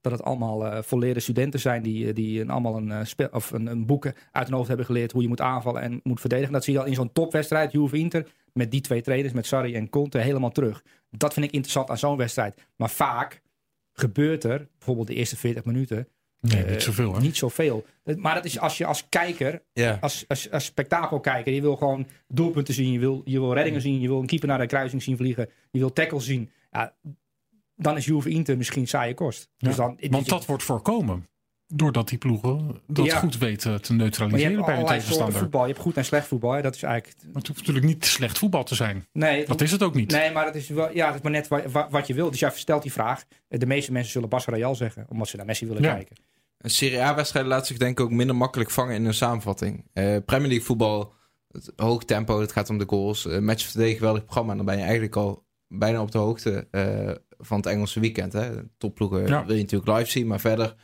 dat 0.00 0.12
het 0.12 0.22
allemaal 0.22 0.66
uh, 0.66 0.82
volledige 0.82 1.20
studenten 1.20 1.60
zijn 1.60 1.82
die, 1.82 2.12
die 2.12 2.40
een, 2.40 2.50
allemaal 2.50 2.76
een, 2.76 3.06
spel, 3.06 3.28
of 3.32 3.50
een, 3.50 3.66
een 3.66 3.86
boek 3.86 4.04
uit 4.32 4.46
hun 4.46 4.56
hoofd 4.56 4.68
hebben 4.68 4.86
geleerd 4.86 5.12
hoe 5.12 5.22
je 5.22 5.28
moet 5.28 5.40
aanvallen 5.40 5.82
en 5.82 6.00
moet 6.02 6.20
verdedigen. 6.20 6.52
Dat 6.52 6.64
zie 6.64 6.72
je 6.72 6.80
al 6.80 6.86
in 6.86 6.94
zo'n 6.94 7.12
topwedstrijd, 7.12 7.72
Juve 7.72 7.96
Inter, 7.96 8.28
met 8.52 8.70
die 8.70 8.80
twee 8.80 9.02
trainers, 9.02 9.32
met 9.32 9.46
Sarri 9.46 9.74
en 9.74 9.90
Conte, 9.90 10.18
helemaal 10.18 10.50
terug. 10.50 10.84
Dat 11.10 11.32
vind 11.32 11.46
ik 11.46 11.52
interessant 11.52 11.90
aan 11.90 11.98
zo'n 11.98 12.16
wedstrijd. 12.16 12.66
Maar 12.76 12.90
vaak 12.90 13.42
gebeurt 14.00 14.44
er, 14.44 14.68
bijvoorbeeld 14.78 15.06
de 15.06 15.14
eerste 15.14 15.36
40 15.36 15.64
minuten, 15.64 16.08
Nee, 16.40 16.64
niet 16.64 16.82
zoveel. 16.82 17.14
Hè? 17.14 17.20
Niet 17.20 17.36
zoveel. 17.36 17.86
Maar 18.16 18.34
dat 18.34 18.44
is 18.44 18.58
als 18.58 18.78
je 18.78 18.86
als 18.86 19.08
kijker, 19.08 19.62
Ja. 19.72 19.98
als, 20.00 20.24
als, 20.28 20.50
als 20.50 20.64
spektakelkijker, 20.64 21.52
je 21.52 21.60
wil 21.60 21.76
gewoon 21.76 22.06
doelpunten 22.28 22.74
zien, 22.74 22.92
je 22.92 22.98
wil, 22.98 23.22
je 23.24 23.40
wil 23.40 23.54
reddingen 23.54 23.80
zien, 23.80 24.00
je 24.00 24.08
wil 24.08 24.20
een 24.20 24.26
keeper 24.26 24.48
naar 24.48 24.58
de 24.58 24.66
kruising 24.66 25.02
zien 25.02 25.16
vliegen, 25.16 25.48
je 25.70 25.78
wil 25.78 25.92
tackles 25.92 26.24
zien. 26.24 26.50
Ja, 26.70 26.94
dan 27.76 27.96
is 27.96 28.04
Juve 28.04 28.28
Inter 28.30 28.56
misschien 28.56 28.88
saaie 28.88 29.14
kost. 29.14 29.50
Ja, 29.56 29.68
Dus 29.68 29.76
dan, 29.76 29.98
Want 30.10 30.28
dat 30.28 30.46
wordt 30.46 30.62
voorkomen. 30.62 31.26
Doordat 31.74 32.08
die 32.08 32.18
ploegen 32.18 32.80
dat 32.86 33.04
Ja. 33.06 33.18
goed 33.18 33.38
weten 33.38 33.82
te 33.82 33.92
je 33.92 33.98
neutraliseren 33.98 34.64
bij 34.64 34.74
soorten 34.76 34.86
tegenstander. 34.96 35.38
voetbal. 35.38 35.60
Je 35.60 35.68
hebt 35.72 35.78
goed 35.82 35.96
en 35.96 36.04
slecht 36.04 36.26
voetbal. 36.26 36.52
Hè. 36.52 36.62
Dat 36.62 36.74
is 36.74 36.82
eigenlijk. 36.82 37.22
Maar 37.24 37.34
het 37.34 37.46
hoeft 37.46 37.58
natuurlijk 37.58 37.86
niet 37.86 38.04
slecht 38.04 38.38
voetbal 38.38 38.64
te 38.64 38.74
zijn. 38.74 39.06
Nee, 39.12 39.46
Dat 39.46 39.60
is 39.60 39.70
het 39.70 39.82
ook 39.82 39.94
niet. 39.94 40.10
nee 40.10 40.32
maar 40.32 40.44
dat 40.44 40.54
is 40.54 40.68
wel, 40.68 40.90
ja, 40.94 41.06
dat 41.06 41.14
is 41.14 41.20
maar 41.22 41.32
net 41.32 41.48
wa- 41.48 41.68
wa- 41.68 41.88
wat, 41.90 42.06
je 42.06 42.14
wil. 42.14 42.30
Dus 42.30 42.40
jij 42.40 42.50
stelt 42.54 42.82
die 42.82 42.92
vraag. 42.92 43.24
De 43.48 43.66
meeste 43.66 43.92
mensen 43.92 44.12
zullen 44.12 44.28
Bas 44.28 44.46
Real 44.46 44.74
zeggen, 44.74 45.06
omdat 45.08 45.28
ze 45.28 45.36
naar 45.36 45.46
Messi 45.46 45.66
willen 45.66 45.82
Ja. 45.82 45.94
kijken. 45.94 46.16
Een 46.58 46.70
Serie 46.70 47.02
A-wedstrijden 47.02 47.50
laat 47.52 47.66
zich 47.66 47.76
denk 47.76 47.98
ik 47.98 48.04
ook 48.04 48.10
minder 48.12 48.36
makkelijk 48.36 48.70
vangen 48.70 48.94
in 48.94 49.04
een 49.04 49.14
samenvatting. 49.14 49.84
Eh, 49.92 50.16
Premier 50.24 50.48
League 50.48 50.64
voetbal, 50.66 51.12
het 51.50 51.72
hoog 51.76 52.04
tempo, 52.04 52.40
het 52.40 52.52
gaat 52.52 52.70
om 52.70 52.78
de 52.78 52.84
goals. 52.88 53.26
Uh, 53.26 53.38
match 53.38 53.64
of 53.64 53.70
the 53.70 53.78
day, 53.78 53.94
geweldig 53.94 54.22
programma. 54.24 54.50
En 54.50 54.56
dan 54.56 54.66
ben 54.66 54.76
je 54.76 54.82
eigenlijk 54.82 55.16
al 55.16 55.44
bijna 55.68 56.00
op 56.02 56.10
de 56.10 56.18
hoogte 56.18 56.68
eh, 56.70 57.10
van 57.38 57.56
het 57.56 57.66
Engelse 57.66 58.00
weekend. 58.00 58.32
Hè. 58.32 58.50
Topploegen 58.78 59.26
Ja. 59.26 59.44
wil 59.46 59.54
je 59.56 59.62
natuurlijk 59.62 59.98
live 59.98 60.10
zien, 60.10 60.26
maar 60.26 60.40
verder 60.40 60.74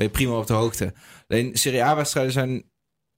ben 0.00 0.08
je 0.08 0.14
prima 0.18 0.38
op 0.38 0.46
de 0.46 0.52
hoogte. 0.52 0.92
Alleen 1.28 1.56
Serie 1.56 1.84
A-wedstrijden 1.84 2.32
zijn 2.32 2.64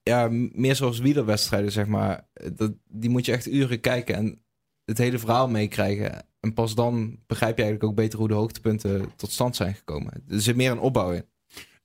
ja, 0.02 0.28
meer 0.52 0.76
zoals 0.76 0.98
wielerwedstrijden, 0.98 1.72
zeg 1.72 1.86
maar. 1.86 2.28
Dat, 2.52 2.72
die 2.88 3.10
moet 3.10 3.24
je 3.26 3.32
echt 3.32 3.46
uren 3.46 3.80
kijken 3.80 4.14
en 4.14 4.42
het 4.84 4.98
hele 4.98 5.18
verhaal 5.18 5.48
meekrijgen. 5.48 6.26
En 6.40 6.54
pas 6.54 6.74
dan 6.74 7.18
begrijp 7.26 7.56
je 7.56 7.62
eigenlijk 7.62 7.92
ook 7.92 7.96
beter 7.96 8.18
hoe 8.18 8.28
de 8.28 8.34
hoogtepunten 8.34 9.16
tot 9.16 9.32
stand 9.32 9.56
zijn 9.56 9.74
gekomen. 9.74 10.24
Er 10.28 10.40
zit 10.40 10.56
meer 10.56 10.70
een 10.70 10.78
opbouw 10.78 11.12
in. 11.12 11.24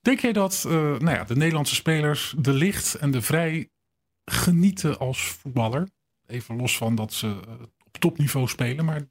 Denk 0.00 0.20
jij 0.20 0.32
dat 0.32 0.64
eh, 0.66 0.72
nou 0.72 1.10
ja, 1.10 1.24
de 1.24 1.36
Nederlandse 1.36 1.74
spelers 1.74 2.34
de 2.38 2.52
licht 2.52 2.94
en 2.94 3.10
de 3.10 3.22
vrij 3.22 3.70
genieten 4.24 4.98
als 4.98 5.22
voetballer? 5.22 5.88
Even 6.26 6.56
los 6.56 6.76
van 6.76 6.94
dat 6.94 7.12
ze 7.12 7.26
eh, 7.26 7.52
op 7.84 7.98
topniveau 7.98 8.48
spelen. 8.48 8.84
Maar 8.84 9.02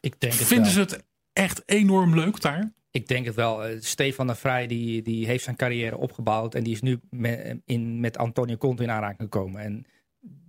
Ik 0.00 0.20
denk 0.20 0.32
vinden 0.32 0.72
ze 0.72 0.80
het 0.80 1.04
echt 1.32 1.62
enorm 1.66 2.14
leuk 2.14 2.40
daar? 2.40 2.72
Ik 2.92 3.08
denk 3.08 3.26
het 3.26 3.34
wel. 3.34 3.64
Eh, 3.64 3.76
Stefan 3.80 4.26
de 4.26 4.34
Vrij 4.34 4.66
die, 4.66 5.02
die 5.02 5.26
heeft 5.26 5.44
zijn 5.44 5.56
carrière 5.56 5.96
opgebouwd. 5.96 6.54
En 6.54 6.62
die 6.62 6.72
is 6.72 6.82
nu 6.82 7.00
met, 7.10 7.58
in, 7.64 8.00
met 8.00 8.18
Antonio 8.18 8.56
Conte 8.56 8.82
in 8.82 8.90
aanraking 8.90 9.20
gekomen. 9.20 9.60
En 9.60 9.84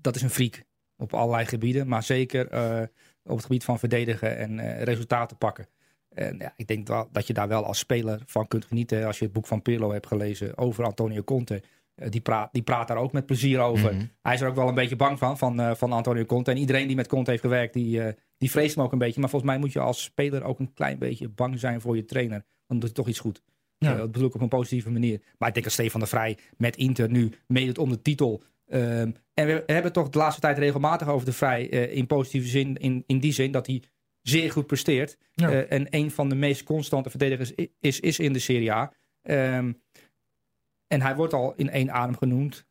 dat 0.02 0.16
is 0.16 0.22
een 0.22 0.30
freak 0.30 0.64
op 0.98 1.14
allerlei 1.14 1.46
gebieden. 1.46 1.88
Maar 1.88 2.04
zeker 2.04 2.48
eh, 2.48 2.82
op 3.24 3.36
het 3.36 3.46
gebied 3.46 3.64
van 3.64 3.80
verdedigen 3.80 4.38
en 4.38 4.60
eh, 4.60 4.84
resultaten 4.84 5.38
pakken. 5.38 5.68
En 6.10 6.38
ja, 6.38 6.54
ik 6.56 6.68
denk 6.68 6.88
wel 6.88 7.10
dat 7.12 7.28
je 7.28 7.34
daar 7.34 7.48
wel 7.48 7.66
als 7.66 7.78
speler 7.78 8.22
van 8.26 8.48
kunt 8.48 8.66
genieten. 8.66 9.06
Als 9.06 9.20
je 9.20 9.24
het 9.24 9.34
boek 9.34 9.48
van 9.48 9.62
Pirlo 9.62 9.92
hebt 9.92 10.08
gelezen 10.08 10.58
over 10.58 10.84
Antonio 10.84 11.24
Conte. 11.24 11.64
Die, 11.96 12.22
praat, 12.22 12.54
die 12.54 12.62
praat 12.62 12.88
daar 12.88 12.98
ook 12.98 13.12
met 13.12 13.26
plezier 13.26 13.60
over. 13.60 13.94
Mhm. 13.94 14.06
Hij 14.22 14.34
is 14.34 14.42
er 14.42 14.48
ook 14.48 14.56
wel 14.56 14.68
een 14.68 14.76
beetje 14.76 14.96
bang 14.96 15.20
van, 15.20 15.38
van, 15.38 15.78
van 15.78 15.92
Antonio 15.92 16.26
Conte. 16.26 16.52
En 16.52 16.58
iedereen 16.58 16.88
die 16.88 16.96
met 16.96 17.08
Conte 17.08 17.30
heeft 17.30 17.44
gewerkt, 17.44 17.74
die, 17.74 18.02
die 18.44 18.52
vreest 18.52 18.76
hem 18.76 18.84
ook 18.84 18.92
een 18.92 18.98
beetje. 18.98 19.20
Maar 19.20 19.30
volgens 19.30 19.52
mij 19.52 19.60
moet 19.60 19.74
je 19.74 19.80
als 19.80 20.04
speler 20.04 20.44
ook 20.44 20.60
een 20.60 20.74
klein 20.74 20.98
beetje 20.98 21.30
bang 21.30 21.60
zijn 21.60 21.82
voor 21.82 21.96
je 21.96 22.06
trainer. 22.06 22.46
Dan 22.68 22.80
doet 22.80 22.94
toch 22.94 23.08
iets 23.08 23.20
goed. 23.20 23.42
Ja. 23.78 23.92
Eh, 23.92 23.98
dat 23.98 24.12
bedoel 24.12 24.28
ik 24.28 24.36
op 24.36 24.42
een 24.42 24.48
positieve 24.48 24.90
manier. 24.92 25.22
Maar 25.38 25.48
ik 25.48 25.54
denk 25.54 25.66
dat 25.66 25.74
Stefan 25.74 26.00
de 26.00 26.06
Vrij 26.06 26.38
met 26.58 26.76
Inter 26.76 27.10
nu 27.10 27.32
meedoet 27.48 27.78
om 27.78 27.90
de 27.90 28.02
titel. 28.02 28.44
Ehm, 28.68 29.12
en 29.34 29.46
we 29.46 29.52
hebben 29.52 29.84
het 29.84 29.94
toch 29.94 30.10
de 30.10 30.18
laatste 30.18 30.42
tijd 30.42 30.58
regelmatig 30.58 31.08
over 31.08 31.26
de 31.26 31.34
Vrij. 31.34 31.70
eh, 31.70 31.96
in 31.96 32.08
positieve 32.08 32.48
zin, 32.48 32.78
in, 32.78 33.04
in 33.08 33.20
die 33.20 33.32
zin 33.34 33.52
dat 33.52 33.68
hij 33.68 33.84
zeer 34.22 34.52
goed 34.52 34.68
presteert. 34.68 35.18
Ja. 35.34 35.52
Eh, 35.52 35.72
en 35.78 35.88
een 35.90 36.12
van 36.12 36.30
de 36.30 36.36
meest 36.36 36.64
constante 36.64 37.10
verdedigers 37.10 37.54
is, 37.80 38.00
is 38.00 38.20
in 38.20 38.34
de 38.34 38.40
Serie 38.40 38.72
A. 38.72 38.94
Ehm, 39.22 39.74
en 40.88 41.02
hij 41.02 41.16
wordt 41.16 41.34
al 41.34 41.54
in 41.56 41.70
één 41.70 41.92
adem 41.92 42.18
genoemd. 42.18 42.66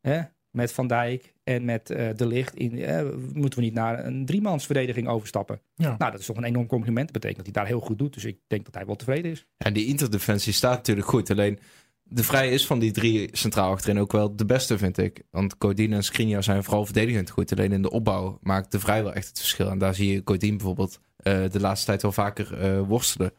Hè? 0.00 0.22
Met 0.50 0.72
Van 0.72 0.86
Dijk 0.86 1.34
en 1.46 1.64
met 1.64 1.90
eh, 1.90 2.08
De 2.16 2.26
Licht. 2.26 2.54
In, 2.54 2.82
eh, 2.82 3.04
moeten 3.34 3.58
we 3.58 3.64
niet 3.64 3.74
naar 3.74 4.04
een 4.04 4.26
driemansverdediging 4.26 5.08
overstappen? 5.08 5.60
Ja. 5.74 5.94
Nou, 5.98 6.10
dat 6.10 6.20
is 6.20 6.26
toch 6.26 6.36
een 6.36 6.44
enorm 6.44 6.66
compliment. 6.66 7.12
Dat 7.12 7.12
betekent 7.12 7.36
dat 7.36 7.54
hij 7.54 7.62
daar 7.62 7.72
heel 7.72 7.86
goed 7.86 7.98
doet. 7.98 8.14
Dus 8.14 8.24
ik 8.24 8.38
denk 8.46 8.64
dat 8.64 8.74
hij 8.74 8.86
wel 8.86 8.96
tevreden 8.96 9.30
is. 9.30 9.46
Ja, 9.56 9.70
die 9.70 9.86
interdefensie 9.86 10.52
staat 10.52 10.76
natuurlijk 10.76 11.06
goed. 11.06 11.30
Alleen 11.30 11.58
de 12.02 12.24
Vrij 12.24 12.50
is 12.50 12.66
van 12.66 12.78
die 12.78 12.90
drie 12.90 13.28
centraal 13.32 13.70
achterin 13.70 13.98
ook 13.98 14.12
wel 14.12 14.36
de 14.36 14.44
beste, 14.44 14.78
vind 14.78 14.98
ik. 14.98 15.22
Want 15.30 15.54
Godin 15.58 15.92
en 15.92 16.04
Skriniar 16.04 16.42
zijn 16.42 16.64
vooral 16.64 16.84
verdedigend 16.84 17.30
goed. 17.30 17.52
Alleen 17.52 17.72
in 17.72 17.82
de 17.82 17.90
opbouw 17.90 18.38
maakt 18.42 18.72
de 18.72 18.80
Vrij 18.80 19.02
wel 19.02 19.12
echt 19.12 19.28
het 19.28 19.38
verschil. 19.38 19.70
En 19.70 19.78
daar 19.78 19.94
zie 19.94 20.12
je 20.12 20.22
Godin 20.24 20.56
bijvoorbeeld 20.56 21.00
eh, 21.16 21.50
de 21.50 21.60
laatste 21.60 21.86
tijd 21.86 22.02
wel 22.02 22.12
vaker 22.12 22.60
eh, 22.60 22.80
worstelen. 22.80 23.32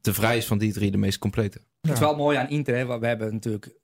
De 0.00 0.14
Vrij 0.14 0.36
is 0.36 0.46
van 0.46 0.58
die 0.58 0.72
drie 0.72 0.90
de 0.90 0.98
meest 0.98 1.18
complete. 1.18 1.60
Het 1.80 1.92
is 1.92 1.98
wel 1.98 2.16
mooi 2.16 2.36
aan 2.36 2.48
Inter. 2.48 2.76
Hè? 2.76 2.84
want 2.84 3.00
We 3.00 3.06
hebben 3.06 3.32
natuurlijk 3.32 3.78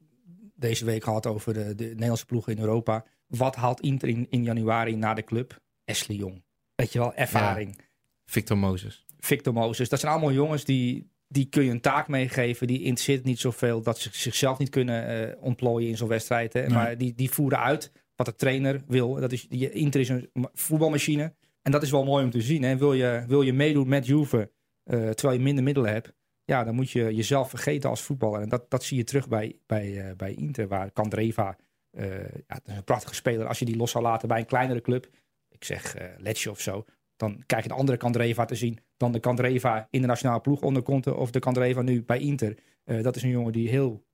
deze 0.55 0.85
week 0.85 1.05
gehad 1.05 1.27
over 1.27 1.55
de, 1.55 1.75
de 1.75 1.85
Nederlandse 1.85 2.27
ploegen 2.27 2.53
in 2.53 2.63
Europa. 2.63 3.05
Wat 3.27 3.57
haalt 3.57 3.81
Inter 3.81 4.09
in, 4.09 4.27
in 4.31 4.43
januari 4.43 4.97
naar 4.97 5.15
de 5.15 5.25
club? 5.25 5.61
Ashley 5.85 6.17
Jong. 6.17 6.45
Weet 6.75 6.93
je 6.93 6.99
wel, 6.99 7.15
ervaring. 7.15 7.81
Victor 8.25 8.59
Moses. 8.59 9.05
Victor 9.19 9.53
Moses. 9.53 9.89
Dat 9.89 10.01
zijn 10.01 10.13
allemaal 10.13 10.33
jongens 10.33 10.65
die, 10.65 11.11
die 11.29 11.45
kun 11.49 11.65
je 11.65 11.71
een 11.71 11.81
taak 11.81 12.09
meegeven. 12.09 12.67
Die 12.67 12.83
interesseert 12.83 13.25
niet 13.25 13.39
zoveel 13.39 13.83
dat 13.83 13.99
ze 13.99 14.09
zichzelf 14.13 14.59
niet 14.59 14.69
kunnen 14.69 15.07
eh, 15.07 15.43
ontplooien 15.43 15.89
in 15.89 15.97
zo'n 15.97 16.09
wedstrijd. 16.09 16.53
Hè? 16.53 16.61
Nee. 16.61 16.69
Maar 16.69 16.99
die, 16.99 17.15
die 17.15 17.31
voeren 17.31 17.59
uit 17.59 17.93
wat 18.17 18.27
de 18.27 18.35
trainer 18.35 18.83
wil. 18.87 19.15
Dat 19.15 19.33
is, 19.33 19.49
die, 19.49 19.71
Inter 19.71 20.01
is 20.01 20.09
een 20.09 20.31
ma- 20.33 20.51
voetbalmachine. 20.53 21.35
En 21.63 21.73
dat 21.73 21.83
is 21.83 21.91
wel 21.91 22.05
mooi 22.05 22.25
om 22.25 22.31
te 22.31 22.41
zien. 22.41 22.63
Hè? 22.63 22.77
Wil, 22.77 22.93
je, 22.93 23.25
wil 23.27 23.43
je 23.43 23.53
meedoen 23.53 23.89
met 23.89 24.07
Juve, 24.07 24.51
eh, 24.83 25.09
terwijl 25.09 25.39
je 25.39 25.45
minder 25.45 25.65
middelen 25.65 25.93
hebt. 25.93 26.13
Ja, 26.45 26.65
dan 26.65 26.75
moet 26.75 26.91
je 26.91 27.15
jezelf 27.15 27.51
vergeten 27.51 27.91
als 27.91 28.03
voetballer. 28.03 28.41
En 28.41 28.49
dat, 28.49 28.71
dat 28.71 28.85
zie 28.85 28.97
je 28.97 29.05
terug 29.05 29.29
bij, 29.29 29.59
bij, 29.67 30.09
eh, 30.09 30.17
bij 30.17 30.35
Inter, 30.35 30.69
waar 30.69 30.93
Candreva... 30.93 31.57
eh 31.97 32.43
ja, 32.47 32.61
is 32.65 32.77
een 32.77 32.85
prachtige 32.85 33.15
speler. 33.15 33.47
Als 33.47 33.59
je 33.59 33.65
die 33.65 33.77
los 33.77 33.91
zou 33.91 34.05
laten 34.05 34.29
bij 34.29 34.39
een 34.39 34.47
kleinere 34.47 34.81
club... 34.81 35.09
ik 35.49 35.65
zeg 35.65 35.95
eh 35.95 36.07
Lecce 36.19 36.51
of 36.51 36.61
zo... 36.61 36.85
dan 37.17 37.43
krijg 37.47 37.65
je 37.65 37.71
een 37.71 37.77
andere 37.77 37.97
Candreva 37.97 38.45
te 38.45 38.55
zien... 38.55 38.79
dan 38.97 39.13
de 39.13 39.21
Candreva 39.21 39.89
in 39.91 40.01
de 40.01 40.07
nationale 40.07 40.41
ploeg 40.41 40.61
onder 40.63 40.83
Conte... 40.83 41.15
of 41.15 41.31
de 41.31 41.39
Candreva 41.39 41.83
nu 41.83 42.03
bij 42.03 42.19
Inter. 42.19 42.59
Eh, 42.85 43.03
dat 43.03 43.17
is 43.17 43.23
een 43.23 43.31
jongen 43.31 43.53
die 43.53 43.69
heel 43.69 44.05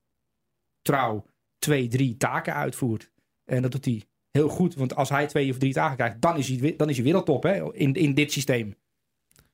trouw 0.81 1.25
twee, 1.59 1.87
drie 1.87 2.17
taken 2.17 2.53
uitvoert. 2.53 3.11
En 3.45 3.61
dat 3.61 3.71
doet 3.71 3.85
hij 3.85 4.03
heel 4.31 4.49
goed. 4.49 4.75
Want 4.75 4.95
als 4.95 5.09
hij 5.09 5.27
twee 5.27 5.51
of 5.51 5.57
drie 5.57 5.73
taken 5.73 5.95
krijgt... 5.95 6.21
dan 6.21 6.37
is 6.37 6.47
hij, 6.47 6.75
dan 6.75 6.89
is 6.89 6.95
hij 6.95 7.05
wereldtop 7.05 7.43
hè, 7.43 7.73
in, 7.73 7.93
in 7.93 8.13
dit 8.13 8.31
systeem. 8.31 8.75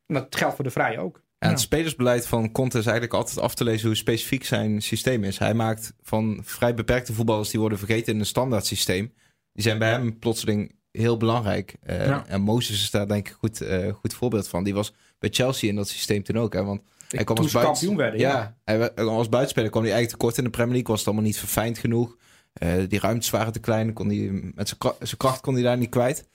En 0.06 0.16
dat 0.16 0.36
geldt 0.36 0.56
voor 0.56 0.64
de 0.64 0.72
Vrij 0.72 1.00
ook. 1.00 1.24
En 1.40 1.48
Ja. 1.48 1.54
het 1.54 1.60
spelersbeleid 1.64 2.28
van 2.28 2.52
Conte 2.52 2.78
is 2.78 2.84
eigenlijk 2.86 3.14
altijd 3.16 3.40
af 3.40 3.56
te 3.56 3.64
lezen 3.64 3.88
hoe 3.88 3.96
specifiek 3.96 4.46
zijn 4.46 4.82
systeem 4.82 5.24
is. 5.24 5.38
Hij 5.38 5.54
maakt 5.54 5.94
van 6.02 6.40
vrij 6.44 6.74
beperkte 6.74 7.14
voetballers 7.14 7.50
die 7.50 7.60
worden 7.60 7.78
vergeten 7.78 8.14
in 8.14 8.20
een 8.20 8.26
standaard 8.26 8.66
systeem. 8.66 9.14
Die 9.54 9.64
zijn 9.64 9.80
bij 9.80 9.90
hem 9.90 10.20
plotseling 10.20 10.72
heel 10.92 11.18
belangrijk. 11.18 11.76
Eh, 11.82 12.06
Ja. 12.06 12.24
En 12.28 12.42
Moses 12.42 12.82
is 12.84 12.92
daar 12.92 13.08
denk 13.08 13.28
ik 13.28 13.32
een 13.34 13.40
goed, 13.40 13.62
eh, 13.62 13.94
goed 13.94 14.14
voorbeeld 14.14 14.48
van. 14.48 14.64
Die 14.64 14.74
was 14.74 14.94
bij 15.20 15.30
Chelsea 15.34 15.70
in 15.70 15.76
dat 15.76 15.88
systeem 15.90 16.24
toen 16.24 16.38
ook. 16.38 16.54
Hè? 16.54 16.64
Want 16.64 16.82
hij 17.08 17.24
kwam 17.24 17.38
als 17.38 17.52
buiten- 17.52 17.74
kampioen 17.74 17.98
werden. 17.98 18.20
ja, 18.20 18.30
Ja. 18.66 18.74
hij 18.76 18.94
als 18.96 19.30
buitenspeler 19.30 19.70
kwam 19.70 19.84
hij 19.84 19.92
eigenlijk 19.92 20.22
tekort 20.22 20.38
in 20.38 20.44
de 20.44 20.50
Premier 20.58 20.74
League. 20.74 20.90
Was 20.90 21.00
het 21.00 21.08
allemaal 21.08 21.26
niet 21.26 21.38
verfijnd 21.40 21.78
genoeg. 21.78 22.18
Eh, 22.54 22.74
die 22.88 23.00
ruimtes 23.00 23.30
waren 23.30 23.54
te 23.54 23.60
klein. 23.60 23.94
Kon 23.94 24.08
hij, 24.10 24.30
met 24.56 24.68
zijn 24.68 24.80
kra- 24.80 24.96
zijn 25.00 25.18
kracht 25.18 25.42
kon 25.42 25.54
hij 25.54 25.64
daar 25.64 25.78
niet 25.78 25.90
kwijt. 25.90 26.28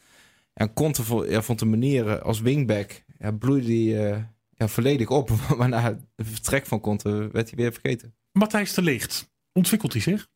En 0.55 0.73
Conte 0.73 1.03
vo- 1.03 1.25
ja, 1.27 1.43
vond 1.43 1.59
de 1.59 1.65
manier 1.65 2.21
als 2.23 2.41
wingback 2.41 3.03
ja, 3.19 3.31
bloeide 3.31 3.73
hij 3.73 4.11
eh, 4.13 4.19
ja, 4.57 4.69
volledig 4.69 5.09
op. 5.09 5.31
Maar 5.59 5.69
na 5.69 5.83
het 5.83 6.01
vertrek 6.17 6.67
van 6.67 6.81
Conte 6.81 7.29
werd 7.33 7.51
hij 7.51 7.59
weer 7.59 7.73
vergeten. 7.73 8.15
Matthijs 8.33 8.75
de 8.75 8.83
Licht, 8.83 9.31
ontwikkelt 9.53 9.93
hij 9.93 10.03
zich? 10.03 10.29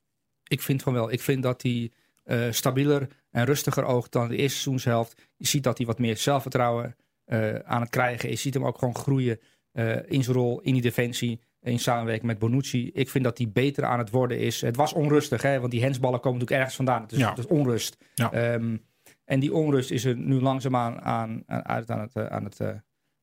Ik 0.45 0.63
vind 0.63 0.83
van 0.83 0.93
wel. 0.93 1.13
Ik 1.13 1.21
vind 1.21 1.43
dat 1.43 1.63
hij 1.63 1.93
eh, 2.25 2.47
stabieler 2.51 3.09
en 3.31 3.45
rustiger 3.45 3.85
oogt 3.85 4.13
dan 4.13 4.29
de 4.29 4.37
eerste 4.37 4.59
seizoenshelft. 4.59 5.29
Je 5.37 5.47
ziet 5.47 5.63
dat 5.63 5.79
hij 5.79 5.87
wat 5.87 5.99
meer 5.99 6.17
zelfvertrouwen 6.17 6.97
eh, 7.25 7.55
aan 7.55 7.81
het 7.81 7.91
krijgen 7.91 8.29
is. 8.29 8.35
Je 8.35 8.41
ziet 8.41 8.55
hem 8.55 8.67
ook 8.67 8.79
gewoon 8.79 8.97
groeien 8.97 9.41
eh, 9.73 9.97
in 10.11 10.23
zijn 10.25 10.37
rol 10.37 10.61
in 10.61 10.73
die 10.73 10.83
defensie. 10.83 11.41
In 11.61 11.79
samenwerking 11.79 12.27
met 12.27 12.39
Bonucci. 12.39 12.91
Ik 12.95 13.09
vind 13.11 13.25
dat 13.25 13.39
hij 13.39 13.51
beter 13.51 13.85
aan 13.85 13.99
het 13.99 14.11
worden 14.11 14.39
is. 14.39 14.61
Het 14.61 14.77
was 14.77 14.93
onrustig, 14.93 15.43
hè, 15.43 15.61
want 15.61 15.71
die 15.73 15.83
hensballen 15.83 16.21
komen 16.21 16.39
natuurlijk 16.39 16.61
ergens 16.61 16.77
vandaan. 16.77 17.03
Het 17.03 17.13
is, 17.13 17.19
Ja. 17.19 17.29
het 17.29 17.39
is 17.39 17.47
onrust. 17.47 17.97
Ja. 18.15 18.33
Ehm, 18.33 18.77
en 19.25 19.41
die 19.41 19.55
onrust 19.55 19.91
is 19.91 20.05
er 20.05 20.17
nu 20.17 20.41
langzaamaan 20.41 21.01
aan, 21.01 21.43
aan, 21.47 21.65
uit 21.65 21.91
aan 21.91 22.01
het, 22.01 22.17
aan 22.17 22.45
het 22.45 22.61
eh, 22.61 22.75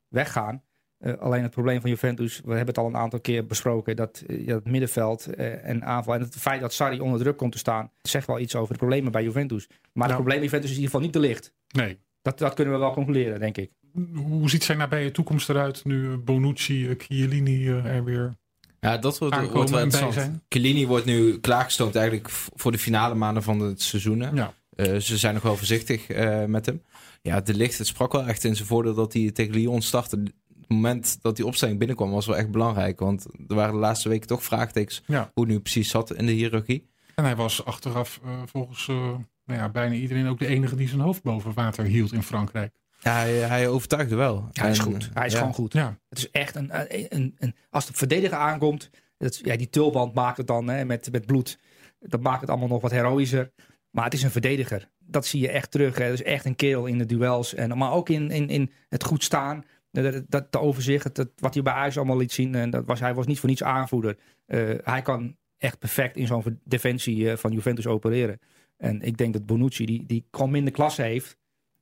weggaan. 0.08 0.62
Eh, 0.98 1.12
alleen 1.18 1.42
het 1.42 1.50
probleem 1.50 1.80
van 1.80 1.90
Juventus, 1.90 2.40
we 2.44 2.48
hebben 2.48 2.66
het 2.66 2.78
al 2.78 2.86
een 2.86 2.96
aantal 2.96 3.20
keer 3.20 3.46
besproken, 3.46 3.96
dat, 3.96 4.22
eh, 4.26 4.46
ja, 4.46 4.54
het 4.54 4.64
middenveld 4.64 5.26
eh, 5.26 5.68
en 5.68 5.84
aanval. 5.84 6.14
En 6.14 6.20
het 6.20 6.36
feit 6.36 6.60
dat 6.60 6.72
Sarri 6.72 7.00
onder 7.00 7.20
druk 7.20 7.36
komt 7.36 7.52
te 7.52 7.58
staan, 7.58 7.90
zegt 8.02 8.26
wel 8.26 8.38
iets 8.38 8.54
over 8.54 8.72
de 8.72 8.78
problemen 8.78 9.12
bij 9.12 9.22
Juventus. 9.22 9.68
Maar 9.92 10.06
het 10.06 10.14
probleem 10.16 10.36
bij 10.38 10.44
Juventus 10.46 10.70
is 10.70 10.76
in 10.76 10.82
ieder 10.82 10.94
geval 10.94 11.06
niet 11.06 11.12
te 11.22 11.28
licht. 11.28 11.52
Nee. 11.72 11.98
Dat, 12.22 12.38
dat 12.38 12.54
kunnen 12.54 12.74
we 12.74 12.80
wel 12.80 12.92
concluderen, 12.92 13.40
denk 13.40 13.56
ik. 13.56 13.70
Hoe 14.14 14.50
ziet 14.50 14.64
zijn 14.64 14.78
nabije 14.78 15.10
toekomst 15.10 15.48
eruit 15.48 15.84
nu 15.84 16.10
eh, 16.12 16.18
Bonucci, 16.24 16.88
eh, 16.88 16.94
Chiellini 16.98 17.68
eh, 17.68 17.84
er 17.96 18.04
weer 18.04 18.34
Ja, 18.80 18.98
dat 18.98 19.18
wordt, 19.18 19.34
Aankomen 19.34 19.54
wordt 19.56 19.70
wel 19.70 19.80
interessant. 19.82 20.14
zijn. 20.14 20.42
Chiellini 20.48 20.86
wordt 20.86 21.04
nu 21.04 21.38
klaargestoomd 21.40 21.94
eigenlijk 21.96 22.28
voor 22.54 22.72
de 22.72 22.78
finale 22.78 23.14
maanden 23.14 23.42
van 23.42 23.60
het 23.60 23.82
seizoen. 23.82 24.34
Ja. 24.34 24.54
Eh, 24.76 24.96
ze 24.96 25.16
zijn 25.16 25.34
nog 25.34 25.42
wel 25.42 25.56
voorzichtig 25.56 26.08
eh, 26.08 26.44
met 26.44 26.66
hem. 26.66 26.82
Ja, 27.22 27.40
de 27.40 27.54
licht, 27.54 27.78
het 27.78 27.86
sprak 27.86 28.12
wel 28.12 28.26
echt 28.26 28.44
in 28.44 28.56
zijn 28.56 28.68
voordeel 28.68 28.94
dat 28.94 29.12
hij 29.12 29.30
tegen 29.30 29.54
Lyon 29.54 29.82
startte. 29.82 30.22
Het 30.68 30.76
moment 30.76 31.18
dat 31.22 31.36
die 31.36 31.46
opstelling 31.46 31.78
binnenkwam 31.78 32.10
was 32.10 32.26
wel 32.26 32.36
echt 32.36 32.50
belangrijk. 32.50 32.98
Want 33.00 33.26
er 33.48 33.54
waren 33.54 33.72
de 33.74 33.80
laatste 33.80 34.08
weken 34.08 34.26
toch 34.26 34.42
vraagtekens 34.44 35.02
Ja. 35.06 35.30
hoe 35.34 35.46
nu 35.46 35.60
precies 35.60 35.90
zat 35.90 36.14
in 36.14 36.26
de 36.26 36.32
hiërarchie. 36.32 36.88
En 37.14 37.24
hij 37.24 37.36
was 37.36 37.64
achteraf 37.64 38.20
eh, 38.24 38.30
volgens 38.46 38.88
eh, 38.88 38.96
nou 39.44 39.60
ja, 39.60 39.68
bijna 39.68 39.94
iedereen 39.94 40.26
ook 40.26 40.38
de 40.38 40.46
enige 40.46 40.76
die 40.76 40.88
zijn 40.88 41.00
hoofd 41.00 41.22
boven 41.22 41.52
water 41.54 41.84
hield 41.84 42.12
in 42.12 42.22
Frankrijk. 42.22 42.74
Ja, 43.00 43.12
hij, 43.12 43.32
hij 43.32 43.68
overtuigde 43.68 44.14
wel. 44.14 44.48
Ja, 44.52 44.62
hij 44.62 44.70
is 44.70 44.78
goed. 44.78 45.10
Hij 45.14 45.26
is 45.26 45.32
ja. 45.32 45.38
gewoon 45.38 45.54
goed. 45.54 45.72
Ja, 45.72 45.98
Het 46.08 46.18
is 46.18 46.30
echt 46.30 46.54
een, 46.54 46.70
een, 46.94 47.06
een, 47.08 47.34
een- 47.38 47.54
als 47.70 47.86
de 47.86 47.92
verdediger 47.92 48.38
aankomt, 48.38 48.90
dat, 49.18 49.36
ja, 49.42 49.56
die 49.56 49.70
tulband 49.70 50.14
maakt 50.14 50.36
het 50.36 50.46
dan 50.46 50.68
hè, 50.68 50.84
met, 50.84 51.08
met 51.12 51.26
bloed. 51.26 51.58
Dat 52.00 52.20
maakt 52.20 52.40
het 52.40 52.50
allemaal 52.50 52.68
nog 52.68 52.80
wat 52.82 52.90
heroïscher. 52.90 53.52
Maar 53.90 54.04
het 54.04 54.14
is 54.14 54.22
een 54.22 54.30
verdediger. 54.30 54.88
Dat 54.98 55.26
zie 55.26 55.40
je 55.40 55.48
echt 55.50 55.70
terug. 55.70 55.98
Hè. 55.98 56.04
Het 56.04 56.12
is 56.12 56.22
echt 56.22 56.44
een 56.44 56.56
kerel 56.56 56.86
in 56.86 56.98
de 56.98 57.06
duels. 57.06 57.54
En, 57.54 57.78
maar 57.78 57.92
ook 57.92 58.08
in, 58.08 58.30
in, 58.30 58.48
in 58.48 58.72
het 58.88 59.04
goed 59.04 59.24
staan. 59.24 59.64
Dat, 60.02 60.24
dat, 60.28 60.52
de 60.52 60.60
overzicht, 60.60 61.14
dat, 61.14 61.28
wat 61.36 61.54
hij 61.54 61.62
bij 61.62 61.72
Ajax 61.72 61.96
allemaal 61.96 62.16
liet 62.16 62.32
zien. 62.32 62.54
En 62.54 62.70
dat 62.70 62.86
was, 62.86 63.00
hij 63.00 63.14
was 63.14 63.26
niet 63.26 63.40
voor 63.40 63.48
niets 63.48 63.62
aanvoerder. 63.62 64.16
Eh, 64.46 64.70
hij 64.82 65.02
kan 65.02 65.36
echt 65.58 65.78
perfect 65.78 66.16
in 66.16 66.26
zo'n 66.26 66.60
defensie 66.64 67.30
eh, 67.30 67.36
van 67.36 67.52
Juventus 67.52 67.86
opereren. 67.86 68.40
En 68.76 69.02
ik 69.02 69.16
denk 69.16 69.32
dat 69.32 69.46
Bonucci, 69.46 69.86
die, 69.86 70.06
die 70.06 70.26
gewoon 70.30 70.50
minder 70.50 70.72
klasse 70.72 71.02
heeft. 71.02 71.36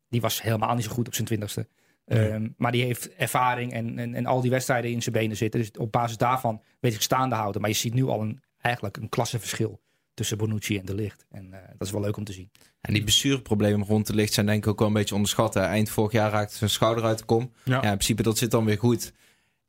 Die 0.09 0.21
was 0.21 0.42
helemaal 0.42 0.75
niet 0.75 0.85
zo 0.85 0.90
goed 0.90 1.06
op 1.06 1.14
zijn 1.14 1.26
twintigste. 1.26 1.68
Nee. 2.06 2.28
Ehm, 2.28 2.49
maar 2.56 2.73
die 2.73 2.85
heeft 2.85 3.14
ervaring 3.14 3.73
en, 3.73 3.99
en, 3.99 4.14
en 4.14 4.26
al 4.26 4.40
die 4.40 4.50
wedstrijden 4.50 4.90
in 4.90 5.02
zijn 5.02 5.14
benen 5.14 5.37
zitten. 5.37 5.61
Dus 5.61 5.71
op 5.71 5.92
basis 5.92 6.16
daarvan 6.16 6.62
weet 6.80 6.94
ik 6.94 7.02
staande 7.02 7.35
houden. 7.35 7.61
Maar 7.61 7.71
je 7.71 7.76
ziet 7.76 7.94
nu 7.94 8.04
al 8.04 8.21
een, 8.21 8.42
eigenlijk 8.61 8.97
een 8.97 9.09
klassenverschil 9.09 9.80
tussen 10.14 10.38
Bonucci 10.38 10.78
en 10.78 10.85
De 10.87 10.94
Ligt. 10.94 11.26
En 11.30 11.52
eh, 11.52 11.59
dat 11.78 11.87
is 11.87 11.92
wel 11.92 12.00
leuk 12.00 12.16
om 12.16 12.25
te 12.25 12.33
zien. 12.33 12.50
En 12.80 12.92
die 12.92 13.02
blessureproblemen 13.02 13.87
rond 13.87 14.06
de 14.06 14.14
licht 14.14 14.33
zijn 14.33 14.47
denk 14.47 14.64
ik 14.64 14.71
ook 14.71 14.78
wel 14.78 14.88
een 14.88 14.94
beetje 14.94 15.14
onderschat. 15.14 15.54
hè. 15.54 15.61
Eind 15.61 15.90
vorig 15.90 16.12
jaar 16.12 16.30
raakte 16.30 16.56
zijn 16.56 16.71
schouder 16.71 17.04
uit 17.04 17.18
de 17.18 17.25
kom. 17.25 17.52
Ja. 17.64 17.73
Ja, 17.75 17.83
in 17.83 17.88
principe 17.88 18.23
dat 18.23 18.38
zit 18.38 18.50
dan 18.50 18.64
weer 18.64 18.78
goed. 18.78 19.12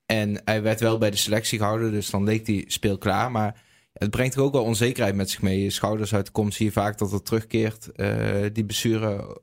En 0.05 0.41
hij 0.45 0.61
werd 0.61 0.79
wel 0.79 0.97
bij 0.97 1.11
de 1.11 1.17
selectie 1.17 1.57
gehouden, 1.59 1.91
dus 1.91 2.09
dan 2.09 2.23
leek 2.23 2.47
hij 2.47 2.63
speelklaar. 2.67 3.31
Maar 3.31 3.63
het 3.93 4.09
brengt 4.09 4.37
ook 4.37 4.53
wel 4.53 4.63
onzekerheid 4.63 5.15
met 5.15 5.29
zich 5.29 5.41
mee. 5.41 5.63
Je 5.63 5.69
schouders 5.69 6.13
uit 6.13 6.25
de 6.25 6.31
kom 6.31 6.51
zie 6.51 6.65
je 6.65 6.71
vaak 6.71 6.97
dat 6.97 7.11
het 7.11 7.25
terugkeert. 7.25 7.91
Eh, 7.91 8.43
die 8.53 8.65
blessure 8.65 9.41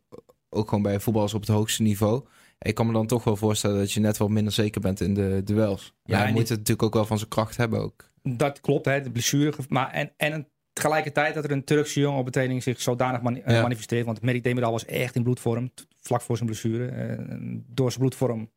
ook 0.48 0.68
gewoon 0.68 0.82
bij 0.82 1.00
voetballers 1.00 1.34
op 1.34 1.40
het 1.40 1.50
hoogste 1.50 1.82
niveau. 1.82 2.24
Ik 2.58 2.74
kan 2.74 2.86
me 2.86 2.92
dan 2.92 3.06
toch 3.06 3.24
wel 3.24 3.36
voorstellen 3.36 3.78
dat 3.78 3.92
je 3.92 4.00
net 4.00 4.16
wat 4.16 4.28
minder 4.28 4.52
zeker 4.52 4.80
bent 4.80 5.00
in 5.00 5.14
de 5.14 5.40
duels. 5.44 5.92
Ja, 6.04 6.16
hij 6.16 6.26
en 6.26 6.32
moet 6.32 6.40
die- 6.40 6.48
het 6.48 6.58
natuurlijk 6.58 6.82
ook 6.82 6.94
wel 6.94 7.06
van 7.06 7.18
zijn 7.18 7.30
kracht 7.30 7.56
hebben 7.56 7.80
ook. 7.80 8.10
Dat 8.22 8.60
klopt, 8.60 8.84
hè, 8.84 9.00
de 9.00 9.10
blessure. 9.10 9.56
Maar 9.68 9.90
en, 9.90 10.12
en 10.16 10.48
tegelijkertijd 10.82 11.34
dat 11.34 11.44
er 11.44 11.50
een 11.50 11.64
Turkse 11.64 12.00
jongen 12.00 12.18
op 12.18 12.24
de 12.24 12.30
training 12.30 12.62
zich 12.62 12.80
zodanig 12.80 13.22
mani- 13.22 13.40
eh, 13.40 13.54
Ja. 13.54 13.62
manifesteert. 13.62 14.06
Want 14.06 14.22
Merik 14.22 14.42
Demiral 14.44 14.72
was 14.72 14.84
echt 14.84 15.14
in 15.14 15.22
bloedvorm. 15.22 15.70
Vlak 16.00 16.20
voor 16.20 16.36
zijn 16.36 16.48
blessure. 16.48 16.86
Eh, 16.86 17.18
door 17.66 17.88
zijn 17.90 18.00
bloedvorm 18.00 18.50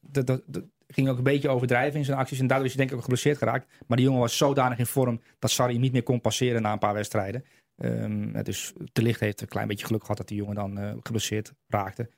dat, 0.00 0.26
dat, 0.26 0.42
dat 0.46 0.64
ging 0.86 1.08
ook 1.08 1.16
een 1.18 1.22
beetje 1.22 1.48
overdrijven 1.48 1.98
in 1.98 2.04
zijn 2.04 2.18
acties. 2.18 2.38
En 2.38 2.46
daardoor 2.46 2.66
is 2.66 2.72
hij 2.72 2.78
denk 2.80 2.90
ik 2.90 2.96
ook 2.96 3.02
geblesseerd 3.04 3.38
geraakt. 3.38 3.72
Maar 3.86 3.96
die 3.96 4.06
jongen 4.06 4.20
was 4.20 4.36
zodanig 4.36 4.78
in 4.78 4.86
vorm 4.86 5.20
dat 5.38 5.50
Sarri 5.50 5.78
niet 5.78 5.92
meer 5.92 6.02
kon 6.02 6.20
passeren 6.20 6.62
na 6.62 6.72
een 6.72 6.78
paar 6.78 6.94
wedstrijden. 6.94 7.44
Ehm, 7.76 8.42
dus 8.42 8.72
de 8.92 9.02
licht 9.02 9.20
heeft 9.20 9.40
een 9.40 9.48
klein 9.48 9.68
beetje 9.68 9.86
geluk 9.86 10.00
gehad 10.00 10.16
dat 10.16 10.28
die 10.28 10.36
jongen 10.36 10.54
dan 10.54 10.78
eh, 10.78 10.92
geblesseerd 11.00 11.52
raakte. 11.68 12.10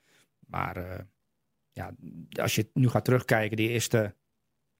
Maar 0.47 1.05
ja, 1.71 1.91
als 2.41 2.55
je 2.55 2.69
nu 2.73 2.89
gaat 2.89 3.05
terugkijken, 3.05 3.57
die 3.57 3.69
eerste, 3.69 4.15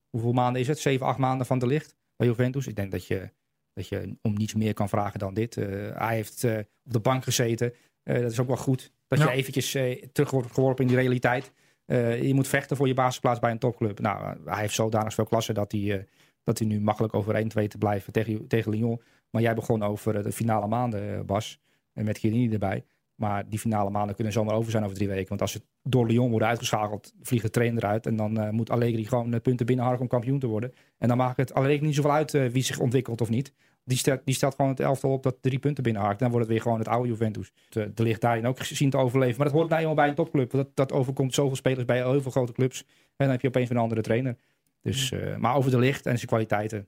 hoeveel 0.09 0.33
maanden 0.33 0.61
is 0.61 0.67
het? 0.67 0.79
Zeven, 0.79 1.05
acht 1.05 1.17
maanden 1.17 1.45
van 1.47 1.59
de 1.59 1.67
licht 1.67 1.95
bij 2.15 2.27
Juventus. 2.27 2.67
Ik 2.67 2.75
denk 2.75 2.91
dat 2.91 3.07
je, 3.07 3.31
dat 3.73 3.87
je 3.87 4.15
om 4.21 4.33
niets 4.33 4.53
meer 4.53 4.73
kan 4.73 4.89
vragen 4.89 5.19
dan 5.19 5.33
dit. 5.33 5.57
Eh, 5.57 5.65
hij 5.93 6.15
heeft 6.15 6.43
eh, 6.43 6.57
op 6.57 6.93
de 6.93 6.99
bank 6.99 7.23
gezeten. 7.23 7.73
Eh, 8.03 8.21
dat 8.21 8.31
is 8.31 8.39
ook 8.39 8.47
wel 8.47 8.57
goed. 8.57 8.91
Dat 9.07 9.19
Ja. 9.19 9.25
je 9.25 9.31
eventjes 9.37 9.71
terug 10.11 10.31
wordt 10.31 10.51
geworpen 10.51 10.83
in 10.83 10.89
die 10.89 10.99
realiteit. 10.99 11.51
Je 11.85 12.31
moet 12.33 12.47
vechten 12.47 12.77
voor 12.77 12.87
je 12.87 12.93
basisplaats 12.93 13.39
bij 13.39 13.51
een 13.51 13.59
topclub. 13.59 13.99
Nou, 13.99 14.37
hij 14.45 14.59
heeft 14.59 14.73
zodanig 14.73 15.13
veel 15.13 15.25
klasse 15.25 15.53
dat 15.53 15.71
hij, 15.71 16.07
dat 16.43 16.59
hij 16.59 16.67
nu 16.67 16.81
makkelijk 16.81 17.13
over 17.13 17.35
1 17.35 17.47
2 17.47 17.67
te 17.67 17.77
blijven 17.77 18.13
tegen, 18.13 18.47
tegen 18.47 18.71
Lyon. 18.71 19.01
Maar 19.29 19.41
jij 19.41 19.53
begon 19.53 19.83
over 19.83 20.23
de 20.23 20.31
finale 20.31 20.67
maanden, 20.67 21.25
Bas. 21.25 21.59
En 21.93 22.05
met 22.05 22.17
Chiellini 22.17 22.53
erbij. 22.53 22.85
Maar 23.15 23.49
die 23.49 23.59
finale 23.59 23.89
maanden 23.89 24.15
kunnen 24.15 24.33
zomaar 24.33 24.55
over 24.55 24.71
zijn 24.71 24.83
over 24.83 24.95
drie 24.95 25.07
weken. 25.07 25.29
Want 25.29 25.41
als 25.41 25.51
ze 25.51 25.61
door 25.83 26.07
Lyon 26.07 26.29
worden 26.29 26.47
uitgeschakeld, 26.47 27.13
vliegt 27.21 27.43
de 27.43 27.49
trainer 27.49 27.83
eruit. 27.83 28.05
En 28.05 28.15
dan 28.15 28.39
eh, 28.39 28.49
moet 28.49 28.69
Allegri 28.69 29.05
gewoon 29.05 29.33
eh, 29.33 29.41
punten 29.41 29.65
binnenharken 29.65 30.03
om 30.03 30.09
kampioen 30.09 30.39
te 30.39 30.47
worden. 30.47 30.73
En 30.97 31.07
dan 31.07 31.17
maakt 31.17 31.37
het 31.37 31.53
Allegri 31.53 31.85
niet 31.85 31.95
zoveel 31.95 32.11
uit 32.11 32.33
eh, 32.33 32.45
wie 32.45 32.63
zich 32.63 32.79
ontwikkelt 32.79 33.21
of 33.21 33.29
niet. 33.29 33.53
Die 33.85 33.97
stelt, 33.97 34.21
die 34.25 34.35
stelt 34.35 34.55
gewoon 34.55 34.71
het 34.71 34.79
elftal 34.79 35.11
op 35.11 35.23
dat 35.23 35.37
drie 35.41 35.59
punten 35.59 35.83
binnenhaakt. 35.83 36.19
Dan 36.19 36.29
wordt 36.29 36.45
het 36.45 36.53
weer 36.53 36.63
gewoon 36.63 36.79
het 36.79 36.87
oude 36.87 37.07
Juventus. 37.07 37.51
De, 37.69 37.93
de 37.93 38.03
ligt 38.03 38.21
daarin 38.21 38.45
ook 38.45 38.59
gezien 38.59 38.89
te 38.89 38.97
overleven. 38.97 39.37
Maar 39.37 39.45
dat 39.45 39.55
hoort 39.55 39.69
nou 39.69 39.81
eenmaal 39.81 39.95
bij 39.95 40.07
een 40.07 40.15
topclub. 40.15 40.51
Dat, 40.51 40.75
dat 40.75 40.91
overkomt 40.91 41.33
zoveel 41.33 41.55
spelers 41.55 41.85
bij 41.85 41.97
heel 41.97 42.21
veel 42.21 42.31
grote 42.31 42.51
clubs. 42.51 42.81
En 42.81 42.87
dan 43.15 43.29
heb 43.29 43.41
je 43.41 43.47
opeens 43.47 43.69
een 43.69 43.77
andere 43.77 44.01
trainer. 44.01 44.37
Dus, 44.81 45.13
maar 45.37 45.55
over 45.55 45.71
de 45.71 45.79
licht 45.79 46.05
en 46.05 46.15
zijn 46.15 46.27
kwaliteiten, 46.27 46.87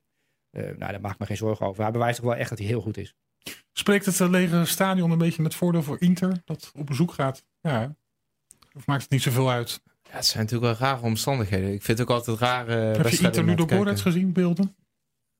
nou, 0.51 0.77
daar 0.77 1.01
maak 1.01 1.13
ik 1.13 1.19
me 1.19 1.25
geen 1.25 1.37
zorgen 1.37 1.65
over. 1.65 1.83
Hij 1.83 1.91
bewijst 1.91 2.15
toch 2.19 2.29
wel 2.29 2.35
echt 2.35 2.49
dat 2.49 2.57
hij 2.57 2.67
heel 2.67 2.81
goed 2.81 2.97
is. 2.97 3.15
Spreekt 3.73 4.05
het 4.05 4.19
lege 4.19 4.65
stadion 4.65 5.11
een 5.11 5.17
beetje 5.17 5.41
met 5.41 5.55
voordeel 5.55 5.83
voor 5.83 5.97
Inter 5.99 6.41
dat 6.45 6.71
op 6.77 6.85
bezoek 6.85 7.13
gaat? 7.13 7.43
Ja, 7.61 7.95
of 8.73 8.85
maakt 8.85 9.01
het 9.01 9.11
niet 9.11 9.21
zoveel 9.21 9.51
uit? 9.51 9.81
Ja, 10.03 10.09
het 10.15 10.25
zijn 10.25 10.43
natuurlijk 10.43 10.79
wel 10.79 10.89
rare 10.89 11.01
omstandigheden. 11.05 11.73
Ik 11.73 11.83
vind 11.83 11.97
het 11.97 12.07
ook 12.09 12.15
altijd 12.15 12.37
raar. 12.39 12.67
eh, 12.67 12.75
Heb 12.97 13.07
je 13.07 13.17
Inter 13.23 13.43
Gorets 13.43 13.67
kijken. 13.67 13.97
gezien, 13.97 14.31
beelden? 14.33 14.75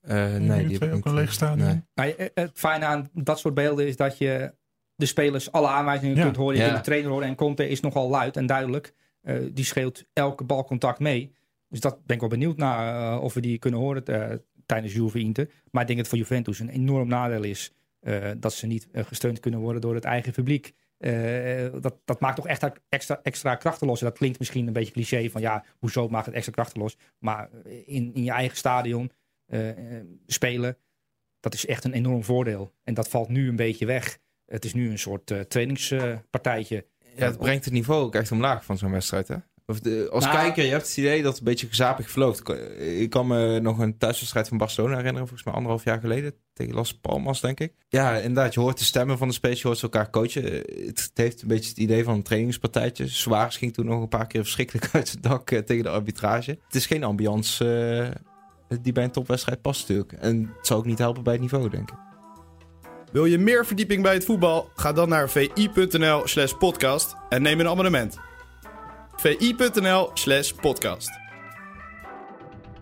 Eh, 0.02 0.16
Nee, 0.36 0.40
die 0.60 0.68
die 0.68 0.78
twee 0.78 0.90
heb 0.90 0.98
ook 0.98 1.06
een 1.06 1.14
leeg 1.14 1.34
stadion. 1.34 1.86
Nee. 1.96 2.16
Eh, 2.16 2.28
het 2.34 2.52
fijne 2.54 2.86
aan 2.86 3.10
dat 3.14 3.40
soort 3.40 3.54
beelden 3.54 3.88
is 3.88 3.96
dat 3.96 4.18
je 4.18 4.54
de 4.96 5.06
spelers 5.06 5.52
alle 5.52 5.68
aanwijzingen 5.68 6.16
Ja. 6.16 6.24
kunt 6.24 6.36
horen. 6.36 6.56
Je 6.56 6.62
Ja. 6.62 6.66
kunt 6.66 6.78
de 6.80 6.86
trainer 6.86 7.12
horen. 7.12 7.28
En 7.28 7.36
Conte 7.36 7.70
is 7.70 7.80
nogal 7.80 8.10
luid 8.10 8.38
en 8.38 8.46
duidelijk. 8.46 8.94
Eh, 9.22 9.38
die 9.52 9.66
scheelt 9.66 10.04
elke 10.14 10.44
balcontact 10.44 11.00
mee. 11.00 11.36
Dus 11.70 11.80
dat 11.80 12.06
ben 12.06 12.16
ik 12.16 12.22
wel 12.22 12.30
benieuwd 12.30 12.58
naar 12.58 13.20
of 13.20 13.34
we 13.34 13.42
die 13.42 13.58
kunnen 13.58 13.80
horen 13.80 14.04
tijdens 14.66 14.94
Juve 14.94 15.20
Inter. 15.20 15.50
Maar 15.72 15.82
ik 15.82 15.88
denk 15.88 15.88
dat 15.88 15.98
het 15.98 16.08
voor 16.08 16.18
Juventus 16.18 16.60
een 16.60 16.70
enorm 16.70 17.08
nadeel 17.08 17.44
is 17.44 17.74
dat 18.38 18.54
ze 18.54 18.68
niet 18.68 18.88
eh, 18.92 19.04
gesteund 19.04 19.40
kunnen 19.40 19.60
worden 19.60 19.82
door 19.82 19.96
het 19.96 20.04
eigen 20.04 20.32
publiek. 20.32 20.74
Eh, 20.98 21.12
dat, 21.82 21.96
dat 22.06 22.20
maakt 22.20 22.36
toch 22.36 22.48
echt 22.48 22.72
extra, 22.90 23.20
extra 23.24 23.56
krachten 23.56 23.88
los. 23.88 24.02
En 24.02 24.08
dat 24.08 24.18
klinkt 24.18 24.40
misschien 24.40 24.68
een 24.68 24.74
beetje 24.74 24.94
cliché 24.94 25.30
van 25.30 25.42
ja, 25.42 25.66
hoezo 25.78 26.08
maakt 26.08 26.26
het 26.26 26.36
extra 26.36 26.52
krachten 26.52 26.82
los? 26.82 26.98
Maar 27.20 27.50
in, 27.86 28.14
in 28.14 28.24
je 28.24 28.32
eigen 28.32 28.58
stadion 28.58 29.12
eh, 29.46 29.70
eh, 29.70 30.06
spelen, 30.26 30.78
dat 31.40 31.54
is 31.54 31.66
echt 31.66 31.84
een 31.84 31.94
enorm 31.94 32.24
voordeel. 32.24 32.74
En 32.84 32.94
dat 32.94 33.08
valt 33.08 33.30
nu 33.30 33.48
een 33.48 33.56
beetje 33.56 33.86
weg. 33.86 34.18
Het 34.46 34.66
is 34.66 34.74
nu 34.74 34.90
een 34.90 35.00
soort 35.00 35.32
eh, 35.32 35.40
trainingspartijtje. 35.40 36.86
Ja, 37.16 37.26
het 37.26 37.38
brengt 37.38 37.66
het 37.66 37.74
niveau 37.74 38.04
ook 38.04 38.16
echt 38.16 38.32
omlaag 38.32 38.66
van 38.66 38.78
zo'n 38.78 38.92
wedstrijd, 38.92 39.28
hè? 39.28 39.38
Of 39.68 39.80
de, 39.80 40.08
als 40.12 40.24
Nou- 40.24 40.36
kijker, 40.36 40.64
je 40.64 40.70
hebt 40.72 40.88
het 40.88 40.98
idee 40.98 41.22
dat 41.22 41.32
het 41.32 41.40
een 41.40 41.46
beetje 41.46 41.68
gezapig 41.68 42.10
verloopt. 42.12 42.50
Ik 42.80 43.10
kan 43.10 43.28
me 43.28 43.60
nog 43.60 43.80
een 43.80 43.98
thuiswedstrijd 43.98 44.48
van 44.48 44.58
Barcelona 44.58 44.96
herinneren, 44.96 45.28
volgens 45.28 45.44
mij 45.44 45.54
anderhalf 45.54 45.84
jaar 45.84 46.00
geleden. 46.00 46.34
Tegen 46.54 46.74
Las 46.74 46.94
Palmas, 46.94 47.42
denk 47.42 47.60
ik. 47.60 47.74
Ja, 47.90 48.16
inderdaad, 48.16 48.54
je 48.54 48.60
hoort 48.60 48.78
de 48.78 48.84
stemmen 48.84 49.18
van 49.18 49.28
de 49.28 49.34
spelers, 49.34 49.62
je 49.62 49.68
hoort 49.68 49.80
ze 49.80 49.84
elkaar 49.84 50.10
coachen. 50.10 50.44
Het, 50.44 50.64
het 50.86 51.12
heeft 51.14 51.42
een 51.42 51.48
beetje 51.48 51.70
het 51.70 51.78
idee 51.78 52.04
van 52.04 52.14
een 52.14 52.24
trainingspartijtje. 52.24 53.08
Suarez 53.08 53.58
ging 53.58 53.74
toen 53.74 53.86
nog 53.86 54.02
een 54.02 54.08
paar 54.08 54.28
keer 54.28 54.42
verschrikkelijk 54.42 54.90
uit 54.94 55.08
zijn 55.08 55.22
dak 55.22 55.52
eh, 55.52 55.60
tegen 55.60 55.84
de 55.84 55.90
arbitrage. 55.90 56.52
Het 56.66 56.76
is 56.76 56.86
geen 56.86 57.04
ambiance 57.04 57.66
eh, 58.70 58.78
die 58.82 58.94
bij 58.94 59.04
een 59.04 59.12
topwedstrijd 59.12 59.62
past 59.62 59.80
natuurlijk. 59.82 60.12
En 60.12 60.54
het 60.58 60.68
zou 60.68 60.80
ook 60.80 60.86
niet 60.86 60.98
helpen 60.98 61.24
bij 61.24 61.34
het 61.34 61.42
niveau, 61.42 61.70
denk 61.70 61.92
ik. 61.92 61.98
Wil 63.12 63.26
je 63.26 63.38
meer 63.38 63.66
verdieping 63.66 64.04
bij 64.04 64.14
het 64.14 64.26
voetbal? 64.26 64.70
Ga 64.76 64.94
dan 64.94 65.10
naar 65.10 65.30
vi.nl 65.30 66.28
slash 66.28 66.54
podcast 66.54 67.16
en 67.30 67.42
neem 67.42 67.60
een 67.60 67.68
abonnement. 67.68 68.18
vi.nl 69.18 70.12
slash 70.14 70.52
podcast. 70.52 71.10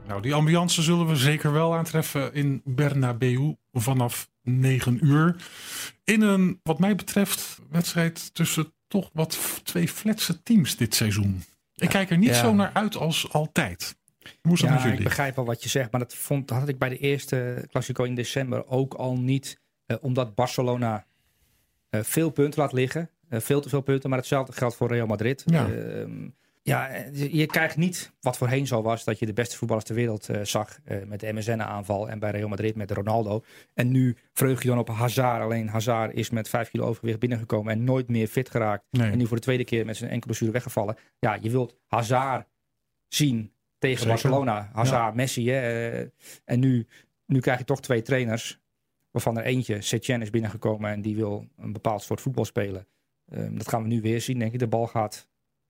Nou, 0.08 0.22
die 0.22 0.34
ambiance 0.34 0.82
zullen 0.82 1.08
we 1.08 1.16
zeker 1.16 1.52
wel 1.52 1.76
aantreffen 1.76 2.34
in 2.34 2.62
Bernabeu 2.66 3.56
vanaf 3.72 4.30
9 4.42 5.06
uur. 5.06 5.36
In 6.04 6.22
een, 6.22 6.60
wat 6.64 6.80
mij 6.80 6.96
betreft, 6.96 7.60
wedstrijd 7.70 8.34
tussen 8.34 8.74
toch 8.88 9.10
wat 9.14 9.60
twee 9.64 9.88
fletse 9.88 10.44
teams 10.44 10.76
dit 10.78 10.96
seizoen. 10.96 11.44
Ik 11.76 11.90
kijk 11.90 12.10
er 12.10 12.18
niet 12.18 12.30
Ja. 12.30 12.34
zo 12.42 12.54
naar 12.54 12.72
uit 12.74 12.96
als 12.96 13.32
altijd. 13.32 13.96
Hoe 14.42 14.54
is 14.54 14.60
dat 14.60 14.70
Ja, 14.70 14.86
met 14.86 14.98
ik 14.98 15.04
begrijp 15.04 15.36
wel 15.36 15.46
wat 15.46 15.64
je 15.64 15.70
zegt. 15.70 15.92
Maar 15.92 16.00
dat, 16.00 16.16
vond, 16.16 16.48
dat 16.48 16.58
had 16.60 16.68
ik 16.68 16.78
bij 16.78 16.90
de 16.90 16.98
eerste 16.98 17.66
Classico 17.70 18.04
in 18.04 18.16
december 18.16 18.68
ook 18.68 18.94
al 18.94 19.18
niet. 19.18 19.62
eh, 19.86 19.98
omdat 20.02 20.36
Barcelona 20.36 21.06
eh, 21.90 22.02
veel 22.04 22.30
punten 22.30 22.60
laat 22.62 22.74
liggen. 22.74 23.10
Eh, 23.34 23.40
veel 23.40 23.62
te 23.62 23.70
veel 23.70 23.82
punten. 23.82 24.10
Maar 24.10 24.20
hetzelfde 24.20 24.54
geldt 24.54 24.76
voor 24.76 24.88
Real 24.88 25.08
Madrid. 25.08 25.44
Ja. 25.46 25.70
Ehm, 25.72 26.30
ja, 26.62 26.90
eh, 26.90 27.32
je- 27.34 27.46
krijgt 27.46 27.78
niet 27.78 28.12
wat 28.22 28.38
voorheen 28.38 28.68
zo 28.68 28.82
was. 28.82 29.04
Dat 29.04 29.20
je 29.20 29.26
de 29.26 29.34
beste 29.34 29.58
voetballers 29.58 29.88
ter 29.88 29.96
wereld 29.96 30.30
eh, 30.30 30.42
zag. 30.44 30.80
met 31.06 31.20
de 31.20 31.34
MSN-aanval. 31.34 32.10
En 32.10 32.20
bij 32.20 32.32
Real 32.32 32.48
Madrid 32.48 32.76
met 32.76 32.92
Ronaldo. 32.92 33.44
En 33.74 33.92
nu 33.92 34.18
vreug 34.34 34.62
je 34.62 34.68
dan 34.68 34.78
op 34.78 34.88
Hazard. 34.90 35.42
Alleen 35.44 35.68
Hazard 35.68 36.14
is 36.14 36.30
met 36.30 36.50
5 36.50 36.70
kilo 36.70 36.86
overgewicht 36.86 37.20
binnengekomen. 37.20 37.74
En 37.74 37.84
nooit 37.84 38.08
meer 38.10 38.28
fit 38.28 38.50
geraakt. 38.50 38.84
Nee. 38.92 39.12
En 39.12 39.18
nu 39.18 39.26
voor 39.28 39.38
de 39.38 39.44
tweede 39.44 39.64
keer 39.64 39.86
met 39.86 39.96
zijn 39.98 40.10
enkele 40.10 40.26
blessure 40.26 40.52
weggevallen. 40.52 40.96
Ja, 41.20 41.38
je 41.42 41.50
wilt 41.50 41.76
Hazard 41.88 42.48
zien 43.08 43.54
tegen 43.78 43.98
Zeker. 43.98 44.14
Barcelona. 44.14 44.70
Hazard, 44.74 45.16
Messi. 45.16 45.50
Hè, 45.50 46.02
en 46.46 46.60
nu, 46.60 46.88
nu 47.26 47.40
krijg 47.40 47.58
je 47.60 47.66
toch 47.66 47.82
twee 47.82 48.02
trainers. 48.02 48.62
Waarvan 49.12 49.38
er 49.38 49.44
eentje, 49.44 49.82
Setien, 49.82 50.22
is 50.22 50.30
binnengekomen. 50.30 50.92
En 50.92 51.02
die 51.02 51.16
wil 51.16 51.48
een 51.58 51.74
bepaald 51.74 52.02
soort 52.02 52.22
voetbal 52.22 52.46
spelen. 52.46 52.88
Ehm, 53.34 53.58
dat 53.58 53.68
gaan 53.68 53.82
we 53.82 53.88
nu 53.88 54.02
weer 54.02 54.22
zien, 54.22 54.40
denk 54.40 54.54
ik. 54.54 54.60
De 54.60 54.68
bal 54.68 54.88
gaat 54.88 55.28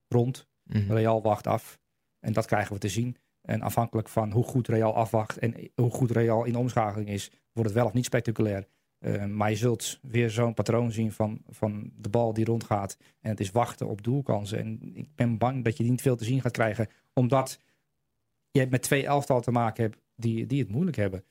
rond. 0.07 0.47
Mhm. 0.63 0.91
Real 0.91 1.21
wacht 1.21 1.47
af. 1.47 1.79
En 2.19 2.33
dat 2.33 2.45
krijgen 2.45 2.73
we 2.73 2.79
te 2.79 2.89
zien. 2.89 3.17
En 3.41 3.61
afhankelijk 3.61 4.09
van 4.09 4.31
hoe 4.31 4.43
goed 4.43 4.67
Real 4.67 4.95
afwacht 4.95 5.37
en 5.37 5.71
hoe 5.75 5.91
goed 5.91 6.11
Real 6.11 6.43
in 6.43 6.51
de 6.51 6.57
omschakeling 6.57 7.09
is, 7.09 7.31
wordt 7.51 7.69
het 7.69 7.79
wel 7.79 7.85
of 7.85 7.93
niet 7.93 8.05
spectaculair. 8.05 8.67
Eh, 8.99 9.25
maar 9.25 9.49
je 9.49 9.55
zult 9.55 9.99
weer 10.01 10.29
zo'n 10.29 10.53
patroon 10.53 10.91
zien 10.91 11.11
van, 11.11 11.41
van 11.47 11.91
de 11.95 12.09
bal 12.09 12.33
die 12.33 12.45
rondgaat. 12.45 12.97
En 13.21 13.29
het 13.29 13.39
is 13.39 13.51
wachten 13.51 13.87
op 13.87 14.03
doelkansen. 14.03 14.59
En 14.59 14.79
ik 14.93 15.15
ben 15.15 15.37
bang 15.37 15.63
dat 15.63 15.77
je 15.77 15.83
niet 15.83 16.01
veel 16.01 16.15
te 16.15 16.23
zien 16.23 16.41
gaat 16.41 16.51
krijgen. 16.51 16.87
Omdat 17.13 17.59
je 18.51 18.67
met 18.69 18.81
twee 18.81 19.05
elftal 19.05 19.41
te 19.41 19.51
maken 19.51 19.83
hebt 19.83 19.97
die, 20.15 20.45
die 20.45 20.59
het 20.59 20.69
moeilijk 20.69 20.97
hebben. 20.97 21.23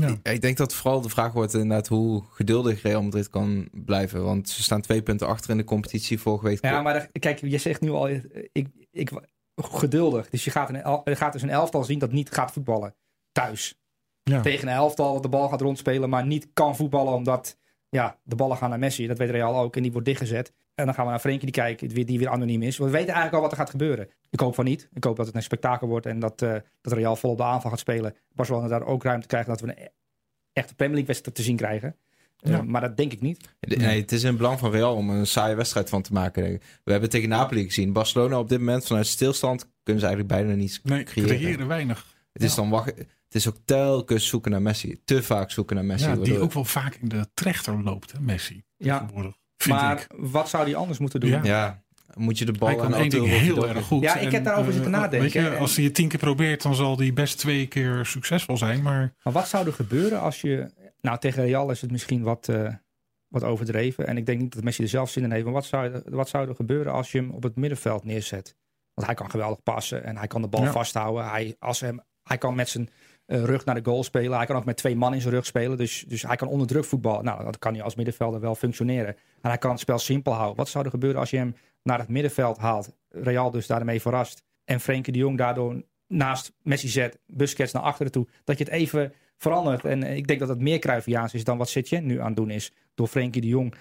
Ja. 0.00 0.32
Ik- 0.32 0.40
denk 0.40 0.56
dat 0.56 0.74
vooral 0.74 1.00
de 1.00 1.08
vraag 1.08 1.32
wordt 1.32 1.54
inderdaad 1.54 1.86
hoe 1.86 2.22
geduldig 2.30 2.82
Real 2.82 3.02
Madrid 3.02 3.30
kan 3.30 3.68
blijven. 3.72 4.24
Want 4.24 4.48
ze 4.48 4.62
staan 4.62 4.80
twee 4.80 5.02
punten 5.02 5.26
achter 5.26 5.50
in 5.50 5.56
de 5.56 5.64
competitie. 5.64 6.20
Vorige 6.20 6.44
week 6.44 6.64
Ja, 6.64 6.82
maar 6.82 7.08
kijk, 7.12 7.40
je 7.40 7.58
zegt 7.58 7.80
nu 7.80 7.90
al, 7.90 8.08
ik, 8.08 8.68
ik, 8.90 9.10
geduldig. 9.56 10.30
Dus 10.30 10.44
je 10.44 10.50
gaat, 10.50 10.68
een, 10.68 11.00
je 11.04 11.16
gaat 11.16 11.32
dus 11.32 11.42
een 11.42 11.50
elftal 11.50 11.84
zien 11.84 11.98
dat 11.98 12.12
niet 12.12 12.30
gaat 12.30 12.52
voetballen. 12.52 12.94
Thuis. 13.32 13.78
Ja. 14.22 14.40
Tegen 14.40 14.68
een 14.68 14.74
elftal 14.74 15.12
dat 15.12 15.22
de 15.22 15.28
bal 15.28 15.48
gaat 15.48 15.60
rondspelen, 15.60 16.08
maar 16.08 16.26
niet 16.26 16.48
kan 16.52 16.76
voetballen 16.76 17.12
omdat 17.12 17.56
ja, 17.88 18.18
de 18.22 18.36
ballen 18.36 18.56
gaan 18.56 18.70
naar 18.70 18.78
Messi. 18.78 19.06
Dat 19.06 19.18
weet 19.18 19.30
Real 19.30 19.58
ook 19.58 19.76
en 19.76 19.82
die 19.82 19.92
wordt 19.92 20.06
dichtgezet. 20.06 20.52
En 20.76 20.84
dan 20.84 20.94
gaan 20.94 21.04
we 21.04 21.10
naar 21.10 21.20
Frenkie 21.20 21.44
die 21.52 21.62
kijken, 21.62 21.88
die, 21.88 22.04
die 22.04 22.18
weer 22.18 22.28
anoniem 22.28 22.62
is. 22.62 22.78
We 22.78 22.84
weten 22.84 22.98
eigenlijk 23.14 23.34
al 23.34 23.40
wat 23.40 23.50
er 23.50 23.56
gaat 23.56 23.70
gebeuren. 23.70 24.08
Ik 24.30 24.40
hoop 24.40 24.54
van 24.54 24.64
niet. 24.64 24.88
Ik 24.94 25.04
hoop 25.04 25.16
dat 25.16 25.26
het 25.26 25.34
een 25.34 25.42
spektakel 25.42 25.88
wordt 25.88 26.06
en 26.06 26.18
dat, 26.18 26.42
eh, 26.42 26.54
dat 26.80 26.92
Real 26.92 27.16
vol 27.16 27.30
op 27.30 27.36
de 27.36 27.42
aanval 27.44 27.70
gaat 27.70 27.78
spelen. 27.80 28.14
Barcelona 28.34 28.68
daar 28.68 28.84
ook 28.86 29.02
ruimte 29.02 29.26
krijgt 29.26 29.48
dat 29.48 29.60
we 29.60 29.66
een 29.68 29.82
e- 29.82 29.88
echte 30.52 30.74
Premier 30.74 30.94
League 30.94 31.06
wedstrijd 31.06 31.36
te 31.36 31.42
zien 31.42 31.56
krijgen. 31.56 31.96
Eh, 32.38 32.50
Ja. 32.52 32.62
Maar 32.62 32.80
dat 32.80 32.96
denk 32.96 33.12
ik 33.12 33.20
niet. 33.20 33.48
Nee, 33.60 34.00
het 34.00 34.12
is 34.12 34.22
in 34.22 34.28
het 34.28 34.36
belang 34.36 34.58
van 34.58 34.70
Real 34.70 34.94
om 34.94 35.10
een 35.10 35.26
saaie 35.26 35.54
wedstrijd 35.54 35.88
van 35.88 36.02
te 36.02 36.12
maken. 36.12 36.42
denk 36.42 36.54
ik. 36.54 36.62
We 36.84 36.90
hebben 36.92 37.10
tegen 37.10 37.28
Napoli 37.28 37.64
gezien. 37.64 37.92
Barcelona 37.92 38.38
op 38.38 38.48
dit 38.48 38.58
moment 38.58 38.86
vanuit 38.86 39.06
stilstand 39.06 39.70
kunnen 39.82 40.02
ze 40.02 40.08
eigenlijk 40.08 40.38
bijna 40.38 40.54
niets 40.58 40.80
Nee, 40.82 41.02
creëren. 41.04 41.36
creëren 41.36 41.66
weinig. 41.66 42.06
Het 42.32 42.42
is 42.42 42.54
dan 42.54 42.70
wachten. 42.70 42.96
Het 42.96 43.34
is 43.34 43.48
ook 43.48 43.56
telkens 43.64 44.26
zoeken 44.28 44.50
naar 44.50 44.62
Messi. 44.62 45.00
Te 45.04 45.22
vaak 45.22 45.50
zoeken 45.50 45.76
naar 45.76 45.84
Messi. 45.84 46.06
Ja, 46.08 46.14
die 46.14 46.22
waardoor- 46.22 46.40
ook 46.42 46.52
wel 46.52 46.64
vaak 46.64 46.94
in 46.94 47.08
de 47.08 47.26
trechter 47.34 47.82
loopt, 47.82 48.12
hè, 48.12 48.20
Messi. 48.20 48.62
Ja, 48.76 48.98
tegenwoordig, 48.98 49.36
Vind 49.66 49.80
maar 49.80 50.00
ik. 50.00 50.06
wat 50.16 50.48
zou 50.48 50.64
hij 50.64 50.74
anders 50.76 50.98
moeten 50.98 51.20
doen? 51.20 51.30
Ja. 51.30 51.40
Ja, 51.42 51.82
moet 52.14 52.38
je 52.38 52.44
de 52.44 52.52
bal 52.52 52.68
Hij 52.68 52.76
kan 52.76 52.86
aan 52.94 53.00
één 53.00 53.08
ding 53.10 53.26
heel 53.26 53.68
erg 53.68 53.86
goed. 53.86 54.02
Ja, 54.02 54.16
ik 54.16 54.32
heb 54.32 54.44
daarover 54.44 54.72
zitten 54.72 54.92
eh, 54.92 54.98
nadenken. 54.98 55.20
Weet 55.20 55.32
je, 55.32 55.48
En- 55.48 55.58
als 55.58 55.76
hij 55.76 55.84
het 55.84 55.94
tien 55.94 56.08
keer 56.08 56.18
probeert, 56.18 56.62
dan 56.62 56.74
zal 56.74 56.98
hij 56.98 57.12
best 57.12 57.38
twee 57.38 57.66
keer 57.66 58.06
succesvol 58.06 58.56
zijn. 58.56 58.82
Maar 58.82 59.14
Maar 59.22 59.32
wat 59.32 59.48
zou 59.48 59.66
er 59.66 59.72
gebeuren 59.72 60.20
als 60.20 60.40
je... 60.40 60.70
Nou, 61.00 61.18
tegen 61.18 61.44
Real 61.44 61.70
is 61.70 61.80
het 61.80 61.90
misschien 61.90 62.22
wat, 62.22 62.48
eh, 62.48 62.74
wat 63.28 63.44
overdreven. 63.44 64.06
En 64.06 64.16
ik 64.16 64.26
denk 64.26 64.40
niet 64.40 64.54
dat 64.54 64.64
Messi 64.64 64.82
er 64.82 64.88
zelf 64.88 65.10
zin 65.10 65.22
in 65.24 65.30
heeft. 65.32 65.44
Maar 65.44 65.52
wat 65.52 65.64
zou, 65.64 65.92
er- 65.92 66.02
wat 66.06 66.28
zou 66.28 66.48
er 66.48 66.54
gebeuren 66.54 66.92
als 66.92 67.12
je 67.12 67.18
hem 67.18 67.30
op 67.30 67.42
het 67.42 67.56
middenveld 67.56 68.04
neerzet? 68.04 68.56
Want 68.94 69.06
hij 69.06 69.16
kan 69.16 69.30
geweldig 69.30 69.62
passen 69.62 70.04
en 70.04 70.16
hij 70.16 70.26
kan 70.26 70.42
de 70.42 70.48
bal 70.48 70.62
Ja. 70.64 70.72
vasthouden. 70.72 71.28
Hij, 71.30 71.56
als 71.58 71.80
hem, 71.80 72.00
hij 72.22 72.38
kan 72.38 72.54
met 72.54 72.68
zijn 72.68 72.88
eh, 73.26 73.44
rug 73.44 73.64
naar 73.64 73.74
de 73.74 73.90
goal 73.90 74.04
spelen. 74.04 74.36
Hij 74.36 74.46
kan 74.46 74.56
ook 74.56 74.64
met 74.64 74.76
twee 74.76 74.96
man 74.96 75.14
in 75.14 75.20
zijn 75.20 75.34
rug 75.34 75.46
spelen. 75.46 75.76
Dus, 75.76 76.04
dus 76.08 76.22
hij 76.22 76.36
kan 76.36 76.48
onder 76.48 76.66
druk 76.66 76.84
voetballen. 76.84 77.24
Nou, 77.24 77.44
dat 77.44 77.58
kan 77.58 77.74
hij 77.74 77.82
als 77.82 77.94
middenvelder 77.94 78.40
wel 78.40 78.54
functioneren. 78.54 79.16
En 79.40 79.48
hij 79.48 79.58
kan 79.58 79.70
het 79.70 79.80
spel 79.80 79.98
simpel 79.98 80.32
houden. 80.32 80.56
Wat 80.56 80.68
zou 80.68 80.84
er 80.84 80.90
gebeuren 80.90 81.20
als 81.20 81.30
je 81.30 81.36
hem 81.36 81.56
naar 81.82 81.98
het 81.98 82.08
middenveld 82.08 82.58
haalt? 82.58 82.96
Real 83.08 83.50
dus 83.50 83.66
daarmee 83.66 84.00
verrast. 84.00 84.42
En 84.64 84.80
Frenkie 84.80 85.12
de 85.12 85.18
Jong 85.18 85.38
daardoor 85.38 85.82
naast 86.06 86.52
Messi 86.62 86.88
zet. 86.88 87.18
Busquets 87.26 87.72
naar 87.72 87.82
achteren 87.82 88.12
toe. 88.12 88.26
Dat 88.44 88.58
je 88.58 88.64
het 88.64 88.72
even 88.72 89.12
verandert. 89.36 89.84
En 89.84 90.02
eh, 90.02 90.16
ik 90.16 90.26
denk 90.26 90.40
dat 90.40 90.48
het 90.48 90.60
meer 90.60 90.78
Cruyffiaans 90.78 91.34
is 91.34 91.44
dan 91.44 91.58
wat 91.58 91.68
Setien 91.68 92.06
nu 92.06 92.20
aan 92.20 92.26
het 92.26 92.36
doen 92.36 92.50
is. 92.50 92.72
Door 92.94 93.06
Frenkie 93.06 93.40
de 93.40 93.48
Jong 93.48 93.74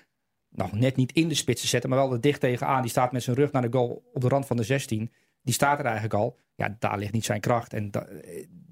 nog 0.50 0.72
net 0.72 0.96
niet 0.96 1.12
in 1.12 1.28
de 1.28 1.36
spits 1.36 1.62
te 1.62 1.68
zetten, 1.68 1.90
maar 1.90 2.00
wel 2.00 2.14
er 2.14 2.22
dicht 2.22 2.40
tegenaan. 2.40 2.82
Die 2.82 2.92
staat 2.92 3.12
met 3.12 3.24
zijn 3.24 3.36
rug 3.36 3.52
naar 3.52 3.62
de 3.62 3.78
goal 3.78 4.04
op 4.14 4.22
de 4.22 4.28
rand 4.28 4.46
van 4.46 4.58
de 4.58 4.64
16. 4.64 5.12
Die 5.42 5.54
staat 5.54 5.80
er 5.80 5.86
eigenlijk 5.86 6.14
al. 6.14 6.38
Ja, 6.56 6.76
daar 6.80 6.98
ligt 6.98 7.12
niet 7.12 7.26
zijn 7.26 7.40
kracht. 7.40 7.74
En 7.74 7.92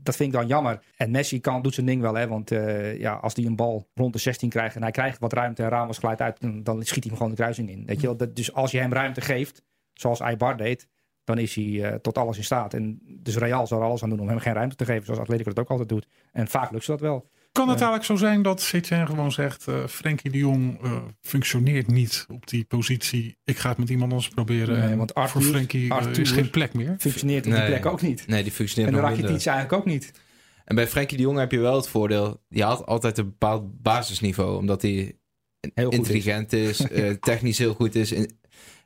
dat 0.03 0.15
vind 0.15 0.33
ik 0.33 0.39
dan 0.39 0.47
jammer. 0.47 0.83
En 0.95 1.11
Messi 1.11 1.41
kan, 1.41 1.61
doet 1.61 1.73
zijn 1.73 1.85
ding 1.85 2.01
wel. 2.01 2.13
Hè? 2.13 2.27
Want 2.27 2.51
eh, 2.51 2.99
ja, 2.99 3.13
als 3.13 3.35
hij 3.35 3.45
een 3.45 3.55
bal 3.55 3.87
rond 3.93 4.13
de 4.13 4.19
16 4.19 4.49
krijgt 4.49 4.75
en 4.75 4.81
hij 4.81 4.91
krijgt 4.91 5.19
wat 5.19 5.33
ruimte 5.33 5.63
en 5.63 5.69
Ramos 5.69 5.97
glijdt 5.97 6.21
uit, 6.21 6.41
dan, 6.41 6.63
dan 6.63 6.83
schiet 6.83 7.03
hij 7.03 7.07
hem 7.07 7.15
gewoon 7.15 7.29
de 7.29 7.37
kruising 7.37 7.69
in. 7.69 7.83
Je 7.87 8.05
wel? 8.05 8.17
Dat, 8.17 8.35
dus 8.35 8.53
als 8.53 8.71
je 8.71 8.79
hem 8.79 8.93
ruimte 8.93 9.21
geeft, 9.21 9.63
zoals 9.93 10.21
Aibar 10.21 10.57
deed, 10.57 10.87
dan 11.23 11.37
is 11.37 11.55
hij 11.55 11.83
eh, 11.83 11.95
tot 11.95 12.17
alles 12.17 12.37
in 12.37 12.43
staat. 12.43 12.73
En 12.73 12.99
dus 13.05 13.37
Real 13.37 13.67
zal 13.67 13.79
er 13.79 13.85
alles 13.85 14.03
aan 14.03 14.09
doen 14.09 14.19
om 14.19 14.27
hem 14.27 14.39
geen 14.39 14.53
ruimte 14.53 14.75
te 14.75 14.85
geven, 14.85 15.05
zoals 15.05 15.19
Atletico 15.19 15.49
dat 15.49 15.63
ook 15.63 15.69
altijd 15.69 15.89
doet. 15.89 16.07
En 16.31 16.47
vaak 16.47 16.71
lukt 16.71 16.83
ze 16.83 16.91
dat 16.91 16.99
wel. 16.99 17.29
Kan 17.53 17.67
het 17.69 17.77
eigenlijk 17.77 18.03
zo 18.05 18.15
zijn 18.15 18.41
dat 18.41 18.61
Setien 18.61 19.07
gewoon 19.07 19.31
zegt... 19.31 19.67
eh 19.67 19.87
Frenkie 19.87 20.31
de 20.31 20.37
Jong 20.37 20.83
eh, 20.83 21.03
functioneert 21.21 21.87
niet 21.87 22.25
op 22.29 22.47
die 22.47 22.63
positie. 22.65 23.37
Ik 23.43 23.57
ga 23.57 23.69
het 23.69 23.77
met 23.77 23.89
iemand 23.89 24.11
anders 24.11 24.29
proberen. 24.29 24.79
Nee, 24.79 24.89
en 24.89 24.97
want 24.97 25.11
voor 25.13 25.21
Arthur- 25.21 25.41
Frenkie 25.41 25.89
eh, 25.89 25.95
Arthur- 25.95 26.19
is 26.19 26.31
geen 26.31 26.49
plek 26.49 26.73
meer. 26.73 26.95
Functioneert 26.99 27.45
op 27.45 27.51
die 27.51 27.65
plek 27.65 27.85
ook 27.85 28.01
niet. 28.01 28.27
Nee, 28.27 28.43
die 28.43 28.51
functioneert 28.51 28.89
En 28.93 28.95
de 28.95 29.01
nog 29.01 29.09
minder. 29.11 29.29
Rakitic 29.29 29.51
eigenlijk 29.53 29.81
ook 29.81 29.85
niet. 29.93 30.11
En 30.65 30.75
bij 30.75 30.87
Frenkie 30.87 31.17
de 31.17 31.23
Jong 31.23 31.37
heb 31.37 31.51
je 31.51 31.59
wel 31.59 31.75
het 31.75 31.87
voordeel. 31.87 32.41
Die 32.49 32.63
had 32.63 32.85
altijd 32.85 33.17
een 33.17 33.25
bepaald 33.25 33.81
basisniveau. 33.81 34.57
Omdat 34.57 34.81
hij 34.81 35.17
Heel 35.73 35.89
intelligent 35.89 36.53
is, 36.53 36.79
eh, 36.89 37.09
technisch 37.11 37.57
heel 37.57 37.73
goed 37.73 37.95
is. 37.95 38.11
En, 38.13 38.39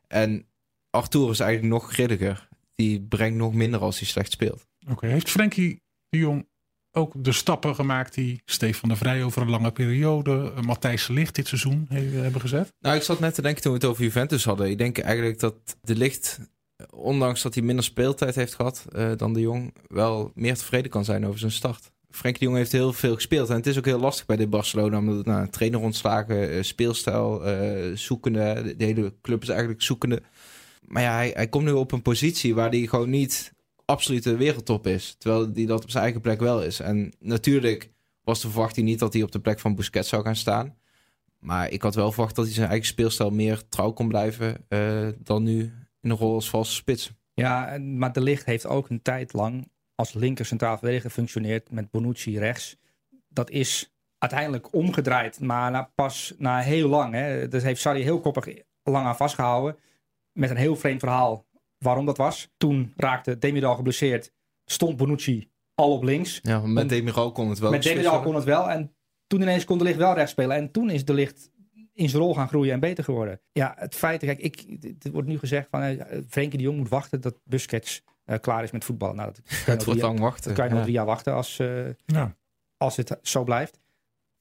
en 0.08 0.48
Arthur 0.90 1.30
is 1.30 1.40
eigenlijk 1.40 1.74
nog 1.74 1.92
grilliger. 1.94 2.48
Die 2.76 3.02
brengt 3.02 3.38
nog 3.38 3.54
minder 3.54 3.80
als 3.80 4.00
hij 4.00 4.08
slecht 4.08 4.32
speelt. 4.32 4.68
Oké, 4.90 5.08
heeft 5.08 5.30
Frenkie 5.30 5.82
de 6.10 6.18
Jong 6.18 6.48
ook 6.92 7.14
de 7.24 7.32
stappen 7.32 7.76
gemaakt 7.76 8.14
die 8.14 8.42
Stefan 8.46 8.90
de 8.90 8.96
Vrij 8.96 9.24
over 9.24 9.42
een 9.42 9.50
lange 9.50 9.72
periode, 9.72 10.52
eh, 10.56 10.64
Matthijs 10.64 11.08
Ligt 11.08 11.36
dit 11.36 11.48
seizoen 11.48 11.86
he- 11.90 12.02
hebben 12.22 12.42
gezet? 12.42 12.74
Nou, 12.80 12.96
ik 12.96 13.02
zat 13.02 13.20
net 13.20 13.34
te 13.34 13.42
denken 13.42 13.62
toen 13.62 13.72
we 13.72 13.78
het 13.78 13.88
over 13.88 14.04
Juventus 14.04 14.46
hadden. 14.46 14.70
Ik 14.70 14.78
denk 14.78 14.98
eigenlijk 14.98 15.40
dat 15.40 15.56
de 15.82 15.96
licht, 15.96 16.40
ondanks 16.90 17.42
dat 17.42 17.54
hij 17.54 17.64
minder 17.64 17.84
speeltijd 17.86 18.36
heeft 18.36 18.56
gehad 18.56 18.86
eh, 18.92 19.12
dan 19.18 19.34
de 19.34 19.40
Jong, 19.40 19.74
wel 19.88 20.32
meer 20.36 20.56
tevreden 20.58 20.92
kan 20.92 21.06
zijn 21.06 21.26
over 21.26 21.40
zijn 21.40 21.52
start. 21.52 21.92
Frenkie 22.10 22.40
de 22.40 22.46
Jong 22.46 22.58
heeft 22.58 22.72
heel 22.72 22.94
veel 22.94 23.16
gespeeld. 23.16 23.50
En 23.50 23.56
het 23.56 23.68
is 23.68 23.78
ook 23.78 23.86
heel 23.86 24.00
lastig 24.00 24.26
bij 24.26 24.36
dit 24.36 24.50
Barcelona. 24.50 24.98
Omdat 24.98 25.26
nou, 25.26 25.50
trainer 25.50 25.80
ontslagen, 25.80 26.50
eh, 26.52 26.64
speelstijl, 26.64 27.46
eh, 27.46 27.96
zoekende. 27.96 28.62
De, 28.64 28.76
de 28.76 28.86
hele 28.86 29.14
club 29.22 29.42
is 29.42 29.50
eigenlijk 29.50 29.82
zoekende. 29.82 30.22
Maar 30.88 31.02
ja, 31.04 31.14
hij, 31.14 31.32
hij 31.36 31.48
komt 31.48 31.66
nu 31.66 31.72
op 31.72 31.92
een 31.92 32.02
positie 32.02 32.56
waar 32.56 32.70
hij 32.70 32.88
gewoon 32.88 33.10
niet 33.10 33.54
absolute 33.88 34.36
wereldtop 34.36 34.88
is. 34.88 35.16
Terwijl 35.18 35.52
hij 35.54 35.66
dat 35.66 35.84
op 35.84 35.90
zijn 35.90 36.04
eigen 36.04 36.22
plek 36.22 36.40
wel 36.40 36.64
is. 36.64 36.80
En 36.80 37.14
natuurlijk 37.20 37.92
was 38.24 38.42
de 38.42 38.50
verwachting 38.50 38.88
niet 38.88 39.00
dat 39.00 39.14
hij 39.14 39.24
op 39.24 39.32
de 39.32 39.40
plek 39.40 39.60
van 39.60 39.76
Busquets 39.76 40.10
zou 40.10 40.24
gaan 40.24 40.36
staan. 40.36 40.76
Maar 41.40 41.70
ik 41.70 41.82
had 41.82 41.96
wel 41.96 42.12
verwacht 42.12 42.36
dat 42.36 42.46
hij 42.46 42.54
zijn 42.54 42.70
eigen 42.70 42.88
speelstijl 42.88 43.30
meer 43.30 43.68
trouw 43.70 43.92
kon 43.92 44.08
blijven 44.08 44.66
eh, 44.68 45.08
dan 45.18 45.44
nu 45.44 45.60
in 46.02 46.10
een 46.10 46.18
rol 46.18 46.34
als 46.34 46.50
valse 46.50 46.74
spits. 46.74 47.12
Ja, 47.34 47.78
maar 47.78 48.14
De 48.14 48.22
Ligt 48.22 48.46
heeft 48.46 48.66
ook 48.66 48.90
een 48.90 49.02
tijd 49.02 49.34
lang 49.34 49.72
als 49.96 50.14
linker 50.14 50.46
centraal 50.46 50.78
verdediger 50.78 51.10
gefunctioneerd 51.10 51.72
met 51.72 51.92
Bonucci 51.92 52.40
rechts. 52.40 52.78
Dat 53.28 53.50
is 53.50 53.94
uiteindelijk 54.18 54.74
omgedraaid, 54.74 55.40
maar 55.40 55.90
pas 55.96 56.34
na 56.38 56.60
heel 56.60 56.90
lang. 56.90 57.14
Hè. 57.14 57.48
Dat 57.48 57.62
heeft 57.62 57.82
Sarri 57.82 58.02
heel 58.02 58.20
koppig 58.20 58.48
lang 58.84 59.06
aan 59.06 59.18
vastgehouden. 59.18 59.78
Met 60.32 60.50
een 60.50 60.58
heel 60.58 60.76
vreemd 60.76 61.00
verhaal 61.00 61.46
waarom 61.78 62.06
dat 62.06 62.18
was. 62.18 62.50
Toen 62.58 62.94
raakte 62.96 63.38
Demiral 63.38 63.76
geblesseerd, 63.76 64.32
stond 64.66 64.98
Bonucci 64.98 65.50
al 65.76 65.92
op 65.92 66.04
links. 66.04 66.40
Ja, 66.42 66.60
met 66.60 66.84
En- 66.84 66.88
Demiral 66.90 67.32
kon 67.32 67.50
het 67.50 67.60
wel. 67.60 67.72
met 67.72 67.84
Demiral 67.84 68.22
kon 68.22 68.36
het 68.36 68.44
wel 68.44 68.70
en 68.70 68.96
toen 69.28 69.42
ineens 69.42 69.66
kon 69.66 69.78
De 69.78 69.84
Ligt 69.84 69.98
wel 69.98 70.14
rechts 70.14 70.32
spelen. 70.32 70.56
En 70.56 70.72
toen 70.72 70.90
is 70.90 71.06
De 71.06 71.14
Ligt 71.14 71.50
in 71.94 72.10
zijn 72.10 72.22
rol 72.22 72.34
gaan 72.34 72.48
groeien 72.48 72.74
en 72.74 72.80
beter 72.80 73.04
geworden. 73.04 73.42
Ja, 73.52 73.74
het 73.78 73.96
feit, 73.96 74.20
kijk, 74.24 74.40
ik, 74.40 74.66
er 75.02 75.12
wordt 75.12 75.28
nu 75.28 75.38
gezegd 75.40 75.68
van 75.72 75.82
eh, 75.82 76.20
Frenkie 76.30 76.58
de 76.58 76.64
Jong 76.64 76.78
moet 76.78 76.90
wachten 76.90 77.22
dat 77.22 77.40
Busquets 77.44 78.04
eh, 78.26 78.40
klaar 78.40 78.64
is 78.64 78.72
met 78.72 78.86
voetballen. 78.86 79.16
Nou, 79.16 79.32
dat 79.34 79.42
kan 79.46 79.56
je 79.56 79.56
Het 79.58 79.66
nog 79.66 79.76
wordt 79.86 80.00
drie, 80.00 80.02
lang 80.12 80.20
wachten. 80.20 80.44
dat 80.48 80.54
kan 80.56 80.64
je 80.66 80.70
nog 80.70 80.80
Ja. 80.80 80.86
drie 80.86 80.96
jaar 80.98 81.06
wachten 81.06 81.34
als, 81.34 81.60
eh, 81.60 81.86
Ja, 82.06 82.36
als 82.78 82.96
het 82.98 83.18
zo 83.22 83.44
blijft. 83.44 83.80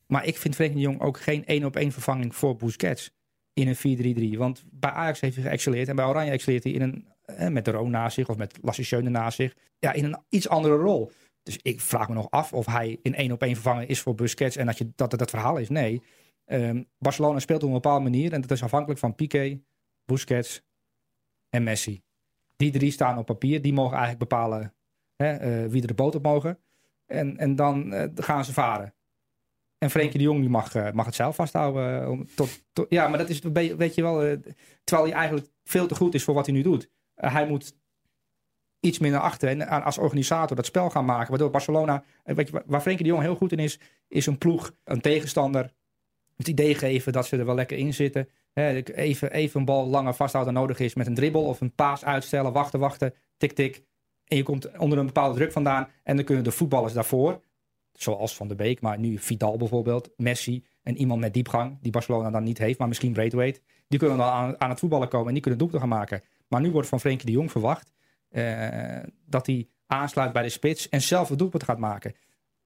Maar 0.07 0.25
ik 0.27 0.37
vind 0.39 0.55
Frenkie 0.55 0.77
de 0.77 0.83
Jong 0.83 1.01
ook 1.01 1.21
geen 1.21 1.45
één 1.47 1.65
op 1.65 1.77
één 1.77 1.93
vervanging 1.93 2.35
voor 2.35 2.57
Busquets 2.57 3.11
in 3.53 3.69
een 3.69 3.77
4-3-3. 3.77 4.39
Want 4.39 4.65
bij 4.71 4.91
Ajax 4.91 5.21
heeft 5.21 5.37
hij 5.37 5.45
geëxceleerd 5.45 5.89
en 5.89 5.97
bij 5.97 6.05
Oranje 6.05 6.31
excelleert 6.31 6.65
hij 6.65 6.73
in 6.73 6.83
een, 6.83 7.07
met 7.49 7.69
Roon 7.69 7.91
naast 7.91 8.15
zich 8.15 8.29
of 8.29 8.37
met 8.37 8.59
Lasse 8.63 9.01
naast 9.01 9.37
zich. 9.37 9.55
Ja, 9.79 9.93
in 9.93 10.05
een 10.05 10.19
iets 10.29 10.49
andere 10.49 10.77
rol. 10.77 11.11
Dus 11.43 11.59
ik 11.63 11.81
vraag 11.81 12.09
me 12.09 12.15
nog 12.15 12.31
af 12.31 12.53
of 12.53 12.67
hij 12.67 12.99
in 13.03 13.15
één 13.15 13.33
op 13.33 13.43
één 13.43 13.55
vervangen 13.55 13.89
is 13.89 14.01
voor 14.01 14.15
Busquets 14.15 14.57
en 14.57 14.67
dat 14.67 14.79
je, 14.79 14.93
dat 14.95 15.11
het 15.11 15.21
dat 15.21 15.31
verhaal 15.31 15.57
is. 15.57 15.69
Nee. 15.69 16.03
Ehm, 16.45 16.83
Barcelona 16.99 17.39
speelt 17.39 17.63
op 17.63 17.69
een 17.69 17.75
bepaalde 17.75 18.03
manier 18.03 18.33
en 18.33 18.41
dat 18.41 18.51
is 18.51 18.63
afhankelijk 18.63 19.01
van 19.01 19.15
Piqué, 19.15 19.61
Busquets 20.05 20.63
en 21.49 21.63
Messi. 21.63 22.03
Die 22.57 22.71
drie 22.71 22.91
staan 22.91 23.19
op 23.19 23.27
papier. 23.27 23.63
Die 23.63 23.73
mogen 23.73 23.97
eigenlijk 23.97 24.29
bepalen 24.29 24.75
hè, 25.17 25.33
eh, 25.33 25.71
wie 25.71 25.81
er 25.81 25.87
de 25.87 25.95
boot 25.95 26.15
op 26.15 26.23
mogen. 26.23 26.59
En, 27.07 27.37
en 27.37 27.57
dan 27.57 27.93
eh, 27.93 28.09
gaan 28.15 28.45
ze 28.45 28.53
varen. 28.53 28.95
En 29.79 29.91
Frenkie 29.91 30.19
de 30.19 30.25
Jong 30.25 30.41
die 30.41 30.49
mag, 30.49 30.75
eh, 30.75 30.93
mag 30.93 31.07
het 31.07 31.15
zelf 31.15 31.35
vasthouden. 31.35 32.29
tot, 32.35 32.87
ja, 32.89 33.09
maar 33.09 33.19
dat 33.19 33.29
is, 33.29 33.41
weet 33.77 33.95
je 33.95 34.03
wel, 34.03 34.41
terwijl 34.85 35.09
hij 35.09 35.19
eigenlijk 35.19 35.47
veel 35.65 35.87
te 35.87 35.95
goed 35.95 36.15
is 36.15 36.25
voor 36.25 36.35
wat 36.35 36.47
hij 36.47 36.55
nu 36.55 36.63
doet. 36.63 36.91
Eh, 37.17 37.33
hij 37.33 37.47
moet 37.47 37.75
iets 38.81 38.99
meer 38.99 39.11
naar 39.11 39.21
achter 39.21 39.49
en 39.49 39.69
aan- 39.69 39.83
als 39.83 39.99
organisator 39.99 40.57
dat 40.57 40.67
spel 40.67 40.91
gaan 40.91 41.05
maken. 41.05 41.29
Waardoor 41.29 41.51
Barcelona, 41.51 42.05
eh, 42.25 42.35
weet 42.35 42.51
waar- 42.51 42.81
Frenkie 42.81 43.05
de 43.05 43.11
Jong 43.11 43.23
heel 43.23 43.37
goed 43.37 43.53
in 43.53 43.59
is, 43.59 43.79
is 44.09 44.27
een 44.27 44.39
ploeg, 44.39 44.73
een 44.85 45.01
tegenstander 45.01 45.73
het 46.37 46.49
idee 46.49 46.75
geven 46.75 47.13
dat 47.13 47.27
ze 47.27 47.37
er 47.37 47.47
wel 47.47 47.55
lekker 47.55 47.79
in 47.79 47.95
zitten. 47.95 48.29
Even, 48.55 49.33
even 49.33 49.61
een 49.61 49.67
bal 49.67 49.87
langer 49.87 50.15
vasthouden 50.15 50.55
nodig 50.55 50.79
is 50.79 50.95
met 50.95 51.07
een 51.07 51.15
dribbel 51.15 51.45
of 51.45 51.61
een 51.61 51.75
paas 51.75 52.05
uitstellen, 52.05 52.53
wachten, 52.53 52.81
wachten, 52.81 53.15
tik, 53.37 53.53
tik. 53.53 53.83
En 54.25 54.37
je 54.37 54.43
komt 54.43 54.79
onder 54.79 54.99
een 54.99 55.07
bepaalde 55.07 55.35
druk 55.35 55.53
vandaan 55.53 55.89
en 56.03 56.17
dan 56.17 56.25
kunnen 56.25 56.45
de 56.45 56.51
voetballers 56.51 56.93
daarvoor, 56.93 57.43
zoals 57.93 58.37
Van 58.37 58.49
der 58.49 58.57
Beek, 58.57 58.81
maar 58.81 58.99
nu 58.99 59.19
Vidal 59.19 59.57
bijvoorbeeld, 59.57 60.11
Messi 60.17 60.65
en 60.83 60.97
iemand 60.97 61.21
met 61.21 61.35
diepgang, 61.35 61.79
die 61.81 61.93
Barcelona 61.93 62.31
dan 62.31 62.43
niet 62.43 62.59
heeft, 62.59 62.79
maar 62.79 62.89
misschien 62.89 63.13
Braithwaite, 63.13 63.61
die 63.89 63.99
kunnen 63.99 64.19
dan 64.19 64.27
aan, 64.29 64.61
aan 64.61 64.71
het 64.71 64.79
voetballen 64.79 65.09
komen 65.09 65.27
en 65.27 65.33
die 65.33 65.43
kunnen 65.43 65.61
doelpunten 65.61 65.89
gaan 65.89 65.99
maken. 65.99 66.23
Maar 66.49 66.61
nu 66.61 66.71
wordt 66.71 66.89
van 66.89 67.01
Frenkie 67.01 67.27
de 67.27 67.33
Jong 67.33 67.51
verwacht 67.51 67.93
eh, 68.29 69.03
dat 69.27 69.47
hij 69.47 69.69
aansluit 69.87 70.33
bij 70.33 70.43
de 70.43 70.49
spits 70.49 70.89
en 70.89 71.03
zelf 71.03 71.29
het 71.29 71.39
doelpunt 71.39 71.63
gaat 71.63 71.79
maken. 71.79 72.15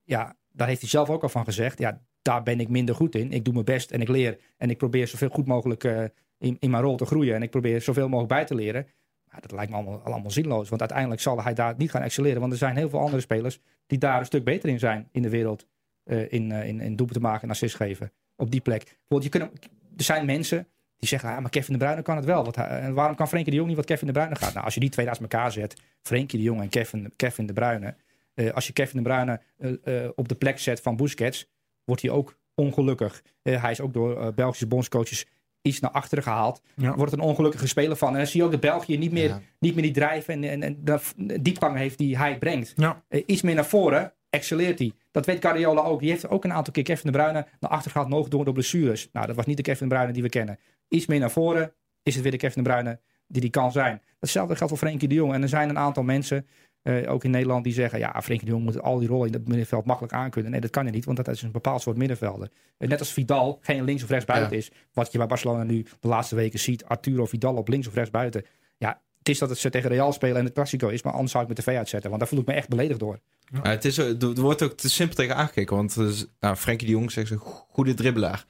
Ja, 0.02 0.36
daar 0.52 0.68
heeft 0.68 0.80
hij 0.80 0.90
zelf 0.90 1.10
ook 1.10 1.22
al 1.22 1.28
van 1.28 1.44
gezegd. 1.44 1.78
Ja, 1.78 2.00
daar 2.22 2.42
ben 2.42 2.60
ik 2.60 2.68
minder 2.68 2.94
goed 2.94 3.14
in. 3.14 3.32
Ik 3.32 3.44
doe 3.44 3.52
mijn 3.52 3.64
best 3.64 3.90
en 3.90 4.00
ik 4.00 4.08
leer 4.08 4.38
en 4.56 4.70
ik 4.70 4.78
probeer 4.78 5.06
zoveel 5.06 5.28
goed 5.28 5.46
mogelijk 5.46 5.84
eh, 5.84 6.04
in, 6.38 6.56
in 6.60 6.70
mijn 6.70 6.82
rol 6.82 6.96
te 6.96 7.06
groeien 7.06 7.34
en 7.34 7.42
ik 7.42 7.50
probeer 7.50 7.80
zoveel 7.80 8.08
mogelijk 8.08 8.32
bij 8.32 8.44
te 8.44 8.54
leren. 8.54 8.86
Maar 9.30 9.40
dat 9.40 9.52
lijkt 9.52 9.70
me 9.70 9.76
allemaal, 9.76 10.30
zinloos, 10.30 10.68
want 10.68 10.80
uiteindelijk 10.80 11.20
zal 11.20 11.42
hij 11.42 11.54
daar 11.54 11.74
niet 11.76 11.90
gaan 11.90 12.02
excelleren. 12.02 12.40
Want 12.40 12.52
er 12.52 12.58
zijn 12.58 12.76
heel 12.76 12.88
veel 12.88 12.98
andere 12.98 13.20
spelers 13.20 13.60
die 13.86 13.98
daar 13.98 14.18
een 14.18 14.26
stuk 14.26 14.44
beter 14.44 14.68
in 14.68 14.78
zijn 14.78 15.08
in 15.12 15.22
de 15.22 15.28
wereld. 15.28 15.66
eh, 16.04 16.32
in, 16.32 16.52
eh, 16.52 16.68
in, 16.68 16.96
doelpunten 16.96 17.22
maken 17.22 17.42
en 17.42 17.50
assist 17.50 17.74
geven. 17.74 18.12
Op 18.36 18.50
die 18.50 18.60
plek. 18.60 18.84
Bijvoorbeeld, 18.84 19.22
je 19.22 19.38
kunt, 19.38 19.64
er 19.96 20.04
zijn 20.04 20.26
mensen 20.26 20.68
die 21.00 21.08
zeggen, 21.08 21.28
ah, 21.30 21.38
maar 21.40 21.50
Kevin 21.50 21.72
de 21.72 21.78
Bruyne 21.78 22.02
kan 22.02 22.16
het 22.16 22.24
wel. 22.24 22.44
Wat, 22.44 22.56
hij- 22.56 22.66
en 22.68 22.94
waarom 22.94 23.16
kan 23.16 23.28
Frenkie 23.28 23.50
de 23.50 23.56
Jong 23.56 23.68
niet 23.68 23.76
wat 23.78 23.86
Kevin 23.86 24.06
de 24.06 24.12
Bruyne 24.12 24.34
gaat? 24.36 24.52
Nou, 24.52 24.64
als 24.64 24.74
je 24.74 24.80
die 24.80 24.88
twee 24.90 25.06
naast 25.06 25.20
elkaar 25.20 25.52
zet, 25.52 25.74
Frenkie 26.02 26.38
de 26.38 26.44
Jong 26.44 26.60
en 26.60 26.68
Kevin, 26.68 27.12
Kevin 27.16 27.46
de 27.46 27.52
Bruyne. 27.52 27.94
eh, 28.34 28.50
als 28.52 28.66
je 28.66 28.72
Kevin 28.72 29.02
de 29.02 29.08
Bruyne 29.08 29.40
eh, 29.58 30.04
eh, 30.04 30.10
op 30.14 30.28
de 30.28 30.34
plek 30.34 30.58
zet 30.58 30.80
van 30.80 30.96
Busquets, 30.96 31.48
wordt 31.84 32.02
hij 32.02 32.10
ook 32.10 32.36
ongelukkig. 32.54 33.22
Hij 33.42 33.70
is 33.70 33.80
ook 33.80 33.92
door 33.92 34.34
Belgische 34.34 34.66
bondscoaches 34.66 35.26
iets 35.62 35.80
naar 35.80 35.90
achteren 35.90 36.24
gehaald. 36.24 36.62
Ja. 36.76 36.94
Wordt 36.94 37.12
een 37.12 37.20
ongelukkige 37.20 37.68
speler 37.68 37.96
van. 37.96 38.08
En 38.12 38.16
dan 38.16 38.26
zie 38.26 38.40
je 38.40 38.44
ook 38.46 38.52
dat 38.52 38.60
België 38.60 38.98
niet 38.98 39.12
meer, 39.12 39.28
Ja. 39.28 39.40
niet 39.58 39.74
meer 39.74 39.82
die 39.82 39.92
drijf 39.92 40.28
en, 40.28 40.44
en, 40.44 40.62
en 40.62 40.78
de 41.16 41.42
diepgang 41.42 41.76
heeft 41.76 41.98
die 41.98 42.16
hij 42.18 42.38
brengt. 42.38 42.72
Ja. 42.76 43.02
Iets 43.26 43.42
meer 43.42 43.54
naar 43.54 43.66
voren 43.66 44.12
excelleert 44.30 44.78
hij. 44.78 44.92
Dat 45.10 45.26
weet 45.26 45.40
Guardiola 45.40 45.80
ook. 45.82 46.00
Die 46.00 46.10
heeft 46.10 46.28
ook 46.28 46.44
een 46.44 46.52
aantal 46.52 46.72
keer 46.72 46.82
Kevin 46.82 47.12
de 47.12 47.18
Bruyne 47.18 47.46
naar 47.60 47.70
achter 47.70 47.90
gehaald, 47.90 48.10
nog 48.10 48.28
door, 48.28 48.44
door 48.44 48.54
blessures. 48.54 49.08
Nou, 49.12 49.26
dat 49.26 49.36
was 49.36 49.46
niet 49.46 49.56
de 49.56 49.62
Kevin 49.62 49.88
de 49.88 49.94
Bruyne 49.94 50.12
die 50.12 50.22
we 50.22 50.28
kennen. 50.28 50.58
Iets 50.90 51.06
meer 51.06 51.18
naar 51.20 51.30
voren 51.30 51.72
is 52.02 52.14
het 52.14 52.22
weer 52.22 52.32
de 52.32 52.38
Kevin 52.38 52.62
de 52.62 52.68
Bruyne 52.70 53.00
die 53.26 53.40
die 53.40 53.50
kan 53.50 53.72
zijn. 53.72 54.02
Hetzelfde 54.18 54.56
geldt 54.56 54.72
voor 54.72 54.82
Frenkie 54.88 55.08
de 55.08 55.14
Jong. 55.14 55.32
En 55.32 55.42
er 55.42 55.48
zijn 55.48 55.68
een 55.68 55.78
aantal 55.78 56.02
mensen, 56.02 56.46
eh, 56.82 57.12
ook 57.12 57.24
in 57.24 57.30
Nederland, 57.30 57.64
die 57.64 57.72
zeggen... 57.72 57.98
ja, 57.98 58.22
Frenkie 58.22 58.46
de 58.46 58.52
Jong 58.52 58.64
moet 58.64 58.80
al 58.82 58.98
die 58.98 59.08
rollen 59.08 59.26
in 59.26 59.32
het 59.32 59.48
middenveld 59.48 59.84
makkelijk 59.84 60.14
aankunnen. 60.14 60.50
Nee, 60.50 60.60
dat 60.60 60.70
kan 60.70 60.84
je 60.86 60.90
niet, 60.90 61.04
want 61.04 61.16
dat 61.16 61.28
is 61.28 61.42
een 61.42 61.50
bepaald 61.52 61.82
soort 61.82 61.96
middenvelder. 61.96 62.48
Eh, 62.78 62.88
net 62.88 62.98
als 62.98 63.12
Vidal 63.12 63.58
geen 63.62 63.84
links 63.84 64.02
of 64.02 64.08
rechts 64.08 64.24
buiten 64.24 64.52
Ja. 64.52 64.58
is. 64.58 64.70
Wat 64.92 65.12
je 65.12 65.18
bij 65.18 65.26
Barcelona 65.26 65.62
nu 65.62 65.86
de 66.00 66.08
laatste 66.08 66.34
weken 66.34 66.58
ziet. 66.58 66.84
Arturo 66.84 67.26
Vidal 67.26 67.56
op 67.56 67.68
links 67.68 67.86
of 67.86 67.94
rechts 67.94 68.10
buiten. 68.10 68.44
Ja, 68.78 69.00
het 69.18 69.28
is 69.28 69.38
dat 69.38 69.48
het 69.48 69.58
ze 69.58 69.70
tegen 69.70 69.90
Real 69.90 70.12
spelen 70.12 70.36
en 70.36 70.44
het 70.44 70.54
Clasico 70.54 70.88
is. 70.88 71.02
Maar 71.02 71.12
anders 71.12 71.30
zou 71.32 71.42
ik 71.42 71.48
met 71.48 71.64
de 71.64 71.70
V 71.72 71.76
uitzetten. 71.76 72.08
Want 72.08 72.22
daar 72.22 72.30
voel 72.30 72.40
ik 72.40 72.46
me 72.46 72.52
echt 72.52 72.68
beledigd 72.68 72.98
door. 73.00 73.18
Maar 73.50 73.70
het 73.70 73.84
is, 73.84 73.98
er 73.98 74.16
er 74.22 74.40
wordt 74.40 74.62
ook 74.62 74.72
te 74.76 74.90
simpel 74.90 75.16
tegen 75.16 75.36
aangekeken. 75.36 75.76
Want 75.76 75.96
nou, 76.40 76.56
Frenkie 76.56 76.86
de 76.86 76.92
Jong 76.92 77.10
zegt 77.12 77.28
ze 77.28 77.36
goede 77.36 77.94
dribbelaar. 77.94 78.44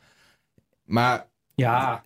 Maar 0.84 1.28
Ja, 1.60 2.02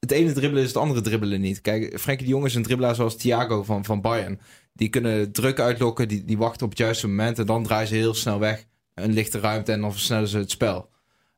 het 0.00 0.10
ene 0.10 0.32
dribbelen 0.32 0.62
is 0.62 0.68
het 0.68 0.78
andere 0.78 1.00
dribbelen 1.00 1.40
niet. 1.40 1.60
Kijk, 1.60 2.00
Frenkie 2.00 2.26
de 2.26 2.32
Jong 2.32 2.44
is 2.44 2.54
een 2.54 2.62
dribbelaar 2.62 2.94
zoals 2.94 3.16
Thiago 3.16 3.62
van, 3.62 3.84
van 3.84 4.00
Bayern. 4.00 4.40
Die 4.72 4.88
kunnen 4.88 5.32
druk 5.32 5.60
uitlokken, 5.60 6.08
die, 6.08 6.24
die 6.24 6.38
wachten 6.38 6.64
op 6.64 6.70
het 6.70 6.78
juiste 6.78 7.06
moment... 7.06 7.38
en 7.38 7.46
dan 7.46 7.62
draaien 7.62 7.88
ze 7.88 7.94
heel 7.94 8.14
snel 8.14 8.38
weg. 8.38 8.66
Een 8.94 9.12
lichte 9.12 9.40
ruimte 9.40 9.72
en 9.72 9.80
dan 9.80 9.92
versnellen 9.92 10.28
ze 10.28 10.38
het 10.38 10.50
spel. 10.50 10.90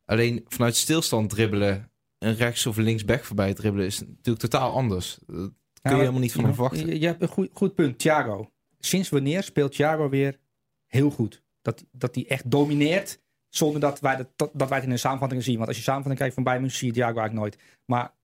Alleen 0.05 0.45
vanuit 0.49 0.77
stilstand 0.77 1.31
dribbelen... 1.31 1.91
een 2.19 2.35
rechts 2.35 2.67
of 2.67 2.77
linksback 2.77 3.25
voorbij 3.25 3.55
dribbelen... 3.55 3.87
is 3.87 4.01
natuurlijk 4.01 4.39
totaal 4.39 4.73
anders. 4.73 5.19
Dat 5.27 5.51
kun 5.83 5.91
je 5.91 5.97
helemaal 5.97 6.21
niet 6.21 6.33
van 6.33 6.45
hem 6.45 6.55
verwachten. 6.55 6.87
Je, 6.87 7.01
je 7.01 7.07
hebt 7.07 7.23
een 7.23 7.29
goed, 7.29 7.49
goed 7.53 7.75
punt, 7.75 7.99
Thiago. 7.99 8.51
Sinds 8.79 9.09
wanneer 9.09 9.43
speelt 9.43 9.73
Thiago 9.73 10.09
weer 10.09 10.39
heel 10.87 11.11
goed? 11.11 11.43
Dat, 11.63 11.85
dat 11.93 12.15
hij 12.15 12.25
echt 12.29 12.51
domineert 12.51 13.21
zonder 13.51 13.81
dat 13.81 14.01
wij, 14.01 14.17
dat, 14.17 14.51
dat 14.53 14.69
wij 14.69 14.77
het 14.79 14.87
in 14.87 14.93
de 14.93 14.97
samenvatting 14.97 15.43
zien. 15.43 15.57
Want 15.57 15.69
als 15.69 15.77
je 15.77 15.83
samenvatting 15.83 16.19
kijkt 16.21 16.35
van 16.35 16.45
Bayern 16.45 16.71
zie 16.71 16.87
je 16.87 16.93
Thiago 16.93 17.19
eigenlijk 17.19 17.41
nooit. 17.41 17.59
Maar 17.85 18.15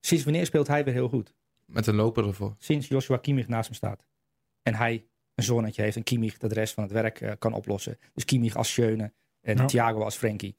sinds 0.00 0.24
wanneer 0.24 0.46
speelt 0.46 0.66
hij 0.66 0.84
weer 0.84 0.94
heel 0.94 1.08
goed? 1.08 1.34
Met 1.66 1.86
een 1.86 1.94
loper 1.94 2.26
ervoor. 2.26 2.54
Sinds 2.58 2.88
Joshua 2.88 3.16
Kimmich 3.16 3.48
naast 3.48 3.66
hem 3.68 3.76
staat. 3.76 4.06
En 4.62 4.74
hij 4.74 5.04
een 5.34 5.44
zonnetje 5.44 5.82
heeft 5.82 5.96
en 5.96 6.02
Kimmich 6.02 6.38
dat 6.38 6.50
de 6.50 6.56
rest 6.56 6.74
van 6.74 6.82
het 6.82 6.92
werk 6.92 7.20
eh, 7.20 7.32
kan 7.38 7.52
oplossen. 7.52 7.98
Dus 8.14 8.24
Kimmich 8.24 8.56
als 8.56 8.72
Schöne 8.72 9.12
en 9.40 9.56
Ja. 9.56 9.64
Thiago 9.64 10.02
als 10.02 10.16
Frenkie. 10.16 10.56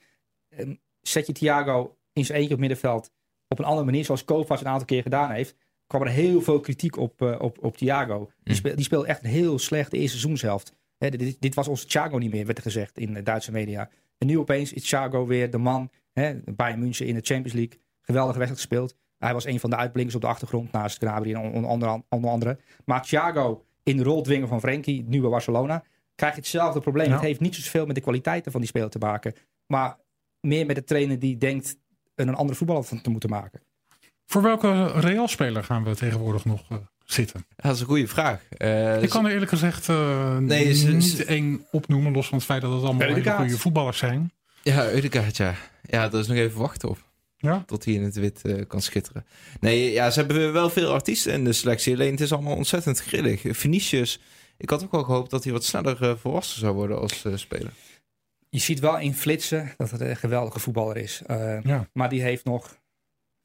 Ehm, 0.50 0.76
zet 1.02 1.28
je 1.28 1.34
Thiago 1.34 1.98
in 2.14 2.26
zijn 2.26 2.40
eentje 2.40 2.54
op 2.54 2.60
middenveld 2.60 3.12
op 3.48 3.60
een 3.60 3.66
andere 3.66 3.86
manier, 3.86 4.06
zoals 4.06 4.26
Kovac 4.26 4.60
een 4.60 4.68
aantal 4.68 4.86
keer 4.86 5.02
gedaan 5.02 5.32
heeft, 5.32 5.56
kwam 5.88 6.02
er 6.02 6.08
heel 6.10 6.42
veel 6.42 6.60
kritiek 6.60 6.98
op, 6.98 7.22
eh, 7.22 7.36
op, 7.40 7.64
op 7.64 7.78
Thiago. 7.78 8.32
Die, 8.44 8.54
Mm. 8.54 8.60
speel, 8.60 8.76
die 8.76 8.84
speelde 8.86 9.08
echt 9.08 9.24
een 9.24 9.30
heel 9.30 9.60
slecht 9.60 9.92
de 9.92 9.98
eerste 9.98 10.18
seizoenshelft. 10.18 10.74
Hè, 10.98 11.10
dit, 11.10 11.42
dit 11.42 11.56
was 11.56 11.68
onze 11.68 11.86
Thiago 11.86 12.18
niet 12.18 12.32
meer, 12.32 12.46
werd 12.46 12.58
er 12.58 12.64
gezegd 12.64 12.98
in 12.98 13.14
de 13.14 13.24
Duitse 13.24 13.52
media. 13.52 13.90
En 14.22 14.28
nu 14.28 14.40
opeens 14.40 14.74
is 14.74 14.88
Thiago 14.88 15.26
weer 15.26 15.52
de 15.52 15.58
man. 15.58 15.90
Hè, 16.14 16.40
Bayern 16.56 16.80
München 16.80 17.06
in 17.06 17.16
de 17.16 17.22
Champions 17.22 17.54
League. 17.54 17.80
Geweldige 18.02 18.38
wedstrijd 18.38 18.68
gespeeld. 18.68 18.96
Hij 19.18 19.34
was 19.34 19.46
een 19.46 19.60
van 19.60 19.70
de 19.70 19.76
uitblinkers 19.76 20.16
op 20.16 20.22
de 20.22 20.28
achtergrond 20.28 20.72
naast 20.72 20.98
Gnabry 20.98 21.34
en 21.34 21.42
onder 21.42 21.70
andere, 21.70 22.04
onder 22.10 22.30
andere. 22.30 22.60
Maar 22.86 23.02
Thiago 23.02 23.66
in 23.84 23.98
de 23.98 24.04
rol 24.04 24.22
dwingen 24.22 24.48
van 24.48 24.60
Frenkie, 24.60 25.04
nu 25.08 25.22
bij 25.22 25.30
Barcelona, 25.30 25.84
krijg 26.16 26.34
je 26.34 26.40
hetzelfde 26.40 26.80
probleem. 26.80 27.08
Ja. 27.08 27.14
Het 27.14 27.22
heeft 27.22 27.40
niet 27.40 27.56
zoveel 27.56 27.86
met 27.86 27.96
de 27.96 28.02
kwaliteiten 28.02 28.52
van 28.52 28.62
die 28.62 28.70
speler 28.70 28.90
te 28.90 28.98
maken. 28.98 29.34
Maar 29.68 29.98
meer 30.40 30.66
met 30.66 30.76
de 30.76 30.84
trainer 30.84 31.20
die 31.20 31.38
denkt 31.38 31.78
een 32.16 32.36
andere 32.36 32.58
voetballer 32.58 32.84
van 32.84 33.02
te 33.02 33.10
moeten 33.10 33.30
maken. 33.30 33.62
Voor 34.26 34.42
welke 34.42 34.86
Real-speler 34.86 35.64
gaan 35.64 35.84
we 35.84 35.96
tegenwoordig 35.96 36.46
nog 36.46 36.70
eh, 36.70 36.78
zitten? 37.14 37.46
Dat 37.56 37.76
is 37.76 37.80
een 37.82 37.86
goede 37.86 38.08
vraag. 38.08 38.42
Eh, 38.58 39.04
Ik 39.04 39.10
kan 39.10 39.26
er 39.26 39.32
eerlijk 39.32 39.52
gezegd 39.52 39.90
eh, 39.90 40.38
Nee, 40.38 40.74
ze- 40.74 40.92
niet 40.92 41.04
ze- 41.04 41.26
één 41.26 41.66
opnoemen, 41.72 42.12
los 42.12 42.28
van 42.28 42.38
het 42.38 42.46
feit 42.48 42.62
dat 42.62 42.74
het 42.74 42.84
allemaal 42.84 43.08
hele 43.08 43.32
goede 43.32 43.58
voetballers 43.58 43.98
zijn. 43.98 44.32
Ja, 44.64 44.90
Eudegaard, 44.90 45.38
ja. 45.38 45.56
Ja, 45.84 46.10
dat 46.10 46.22
is 46.22 46.28
nog 46.28 46.38
even 46.38 46.60
wachten 46.60 46.90
op. 46.90 46.98
Ja. 47.38 47.64
Tot 47.66 47.86
hij 47.86 47.94
in 47.94 48.04
het 48.04 48.16
wit 48.16 48.42
eh, 48.46 48.62
kan 48.68 48.82
schitteren. 48.82 49.26
Nee, 49.60 49.92
ja, 49.92 50.10
ze 50.12 50.20
hebben 50.20 50.54
wel 50.54 50.70
veel 50.70 50.92
artiesten 50.94 51.34
in 51.34 51.44
de 51.44 51.54
selectie. 51.54 51.94
Alleen 51.94 52.12
het 52.12 52.22
is 52.22 52.32
allemaal 52.34 52.56
ontzettend 52.56 53.00
grillig. 53.02 53.42
Vinicius, 53.46 54.20
ik 54.58 54.70
had 54.70 54.84
ook 54.84 54.92
wel 54.92 55.04
gehoopt 55.04 55.30
dat 55.30 55.44
hij 55.44 55.54
wat 55.54 55.64
sneller 55.64 56.18
volwassen 56.20 56.60
zou 56.60 56.74
worden 56.74 57.00
als 57.00 57.26
eh, 57.26 57.32
speler. 57.36 57.72
Je 58.50 58.60
ziet 58.60 58.80
wel 58.80 59.00
in 59.00 59.14
flitsen 59.14 59.74
dat 59.78 59.92
het 59.92 60.02
een 60.02 60.16
geweldige 60.18 60.60
voetballer 60.60 60.98
is. 60.98 61.22
Eh, 61.26 61.62
Ja. 61.64 61.88
Maar 61.94 62.10
die 62.10 62.22
heeft 62.22 62.46
nog 62.46 62.76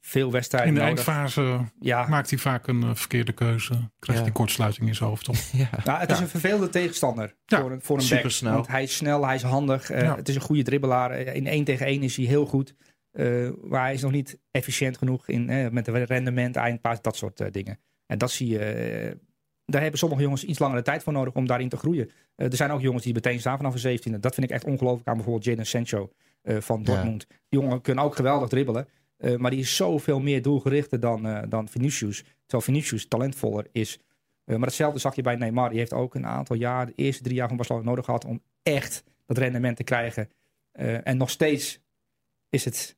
veel 0.07 0.31
wedstrijden 0.31 0.69
In 0.69 0.75
de 0.75 0.79
nodig. 0.81 1.07
eindfase 1.07 1.59
Ja, 1.79 2.07
maakt 2.07 2.29
hij 2.29 2.39
vaak 2.39 2.67
een 2.67 2.83
eh, 2.83 2.89
verkeerde 2.95 3.31
keuze. 3.31 3.73
Krijgt 3.99 4.21
Ja. 4.21 4.27
hij 4.27 4.31
kortsluiting 4.31 4.87
in 4.87 4.95
zijn 4.95 5.09
hoofd 5.09 5.29
op. 5.29 5.35
ja. 5.51 5.69
Nou, 5.83 5.99
het 5.99 6.11
is 6.11 6.19
een 6.19 6.27
vervelende 6.27 6.69
tegenstander 6.69 7.35
Ja, 7.45 7.61
voor, 7.61 7.71
een- 7.71 7.81
voor 7.81 7.97
een 7.97 8.03
supersnel. 8.03 8.49
back. 8.51 8.59
Want 8.61 8.71
hij 8.71 8.83
is 8.83 8.95
snel, 8.95 9.25
hij 9.25 9.35
is 9.35 9.41
handig. 9.43 9.89
eh, 9.89 10.01
Ja. 10.01 10.15
Het 10.15 10.29
is 10.29 10.35
een 10.35 10.41
goede 10.41 10.63
dribbelaar. 10.63 11.11
Eh, 11.11 11.35
In 11.35 11.47
1 11.47 11.63
tegen 11.63 11.85
1 11.85 12.03
is 12.03 12.15
hij 12.15 12.25
heel 12.25 12.45
goed. 12.45 12.75
Eh, 13.11 13.49
maar 13.63 13.81
hij 13.81 13.93
is 13.93 14.01
nog 14.01 14.11
niet 14.11 14.39
efficiënt 14.51 14.97
genoeg 14.97 15.27
in, 15.27 15.45
met 15.73 15.85
de 15.85 15.91
rendement, 15.91 16.55
eindpaas, 16.55 17.01
dat 17.01 17.15
soort 17.15 17.53
dingen. 17.53 17.79
En 18.05 18.17
dat 18.17 18.31
zie 18.31 18.47
je. 18.47 19.17
daar 19.65 19.81
hebben 19.81 19.99
sommige 19.99 20.21
jongens 20.21 20.43
iets 20.43 20.59
langere 20.59 20.81
tijd 20.81 21.03
voor 21.03 21.13
nodig 21.13 21.33
om 21.33 21.47
daarin 21.47 21.69
te 21.69 21.77
groeien. 21.77 22.09
Er 22.35 22.55
zijn 22.55 22.71
ook 22.71 22.81
jongens 22.81 23.03
die 23.03 23.13
meteen 23.13 23.39
staan 23.39 23.57
vanaf 23.57 23.73
de 23.73 23.79
17e. 23.79 24.19
Dat 24.19 24.33
vind 24.33 24.45
ik 24.49 24.55
echt 24.55 24.65
ongelooflijk 24.65 25.07
aan 25.07 25.13
bijvoorbeeld 25.15 25.45
Jadon 25.45 25.65
Sancho 25.65 26.11
eh, 26.41 26.57
van 26.59 26.83
Dortmund. 26.83 27.25
Die 27.49 27.59
jongen 27.59 27.81
kunnen 27.81 28.03
ook 28.03 28.15
geweldig 28.15 28.49
dribbelen. 28.49 28.87
Eh, 29.17 29.35
maar 29.35 29.51
die 29.51 29.59
is 29.59 29.75
zoveel 29.75 30.19
meer 30.19 30.41
doelgerichter 30.41 30.99
dan, 30.99 31.27
eh, 31.27 31.43
dan 31.49 31.67
Vinicius. 31.67 32.23
Terwijl 32.41 32.63
Vinicius 32.63 33.07
talentvoller 33.07 33.67
is. 33.71 33.99
Eh, 34.43 34.55
maar 34.55 34.67
hetzelfde 34.67 34.99
zag 34.99 35.15
je 35.15 35.21
bij 35.21 35.35
Neymar. 35.35 35.69
Die 35.69 35.79
heeft 35.79 35.93
ook 35.93 36.15
een 36.15 36.25
aantal 36.25 36.55
jaar, 36.55 36.85
de 36.85 36.93
eerste 36.95 37.23
drie 37.23 37.35
jaar 37.35 37.47
van 37.47 37.57
Barcelona 37.57 37.85
nodig 37.85 38.05
gehad 38.05 38.25
om 38.25 38.41
echt 38.63 39.03
dat 39.25 39.37
rendement 39.37 39.77
te 39.77 39.83
krijgen. 39.83 40.29
En 41.03 41.17
nog 41.17 41.29
steeds 41.29 41.79
is 42.49 42.65
het 42.65 42.97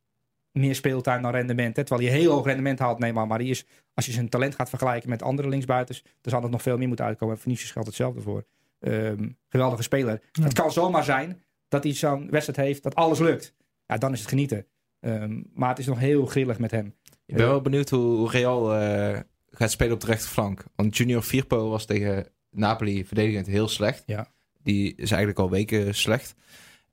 meer 0.51 0.75
speeltuin 0.75 1.21
dan 1.21 1.31
rendement. 1.31 1.75
Hè? 1.75 1.83
Terwijl 1.83 2.09
je 2.09 2.15
heel 2.15 2.31
hoog 2.31 2.45
rendement 2.45 2.79
haalt, 2.79 2.99
Neymar. 2.99 3.27
Maar 3.27 3.37
die 3.37 3.49
is, 3.49 3.65
als 3.93 4.05
je 4.05 4.11
zijn 4.11 4.29
talent 4.29 4.55
gaat 4.55 4.69
vergelijken 4.69 5.09
met 5.09 5.23
andere 5.23 5.49
linksbuitens, 5.49 6.01
dan 6.01 6.31
zal 6.31 6.41
het 6.41 6.51
nog 6.51 6.61
veel 6.61 6.77
meer 6.77 6.87
moeten 6.87 7.05
uitkomen. 7.05 7.35
En 7.35 7.41
Vinicius 7.41 7.71
geldt 7.71 7.87
hetzelfde 7.87 8.21
voor. 8.21 8.45
Ehm, 8.79 9.29
geweldige 9.47 9.83
speler. 9.83 10.21
Ja. 10.31 10.43
Het 10.43 10.53
kan 10.53 10.71
zomaar 10.71 11.03
zijn 11.03 11.43
dat 11.67 11.83
hij 11.83 11.93
zo'n 11.93 12.29
wedstrijd 12.29 12.67
heeft 12.67 12.83
dat 12.83 12.95
alles 12.95 13.19
lukt. 13.19 13.53
Ja, 13.85 13.97
dan 13.97 14.13
is 14.13 14.19
het 14.19 14.29
genieten. 14.29 14.65
Ehm, 14.99 15.41
maar 15.53 15.69
het 15.69 15.79
is 15.79 15.85
nog 15.85 15.99
heel 15.99 16.25
grillig 16.25 16.59
met 16.59 16.71
hem. 16.71 16.93
Ik 17.25 17.35
ben 17.35 17.47
wel 17.47 17.61
benieuwd 17.61 17.89
hoe 17.89 18.29
Real 18.29 18.75
eh, 18.75 19.19
gaat 19.51 19.71
spelen 19.71 19.93
op 19.93 19.99
de 19.99 20.05
rechterflank. 20.05 20.65
Want 20.75 20.97
Junior 20.97 21.21
Firpo 21.21 21.69
was 21.69 21.85
tegen 21.85 22.27
Napoli 22.51 23.05
verdedigend 23.05 23.47
heel 23.47 23.67
slecht. 23.67 24.03
Ja. 24.05 24.27
Die 24.63 24.95
is 24.95 25.09
eigenlijk 25.09 25.39
al 25.39 25.49
weken 25.49 25.95
slecht. 25.95 26.35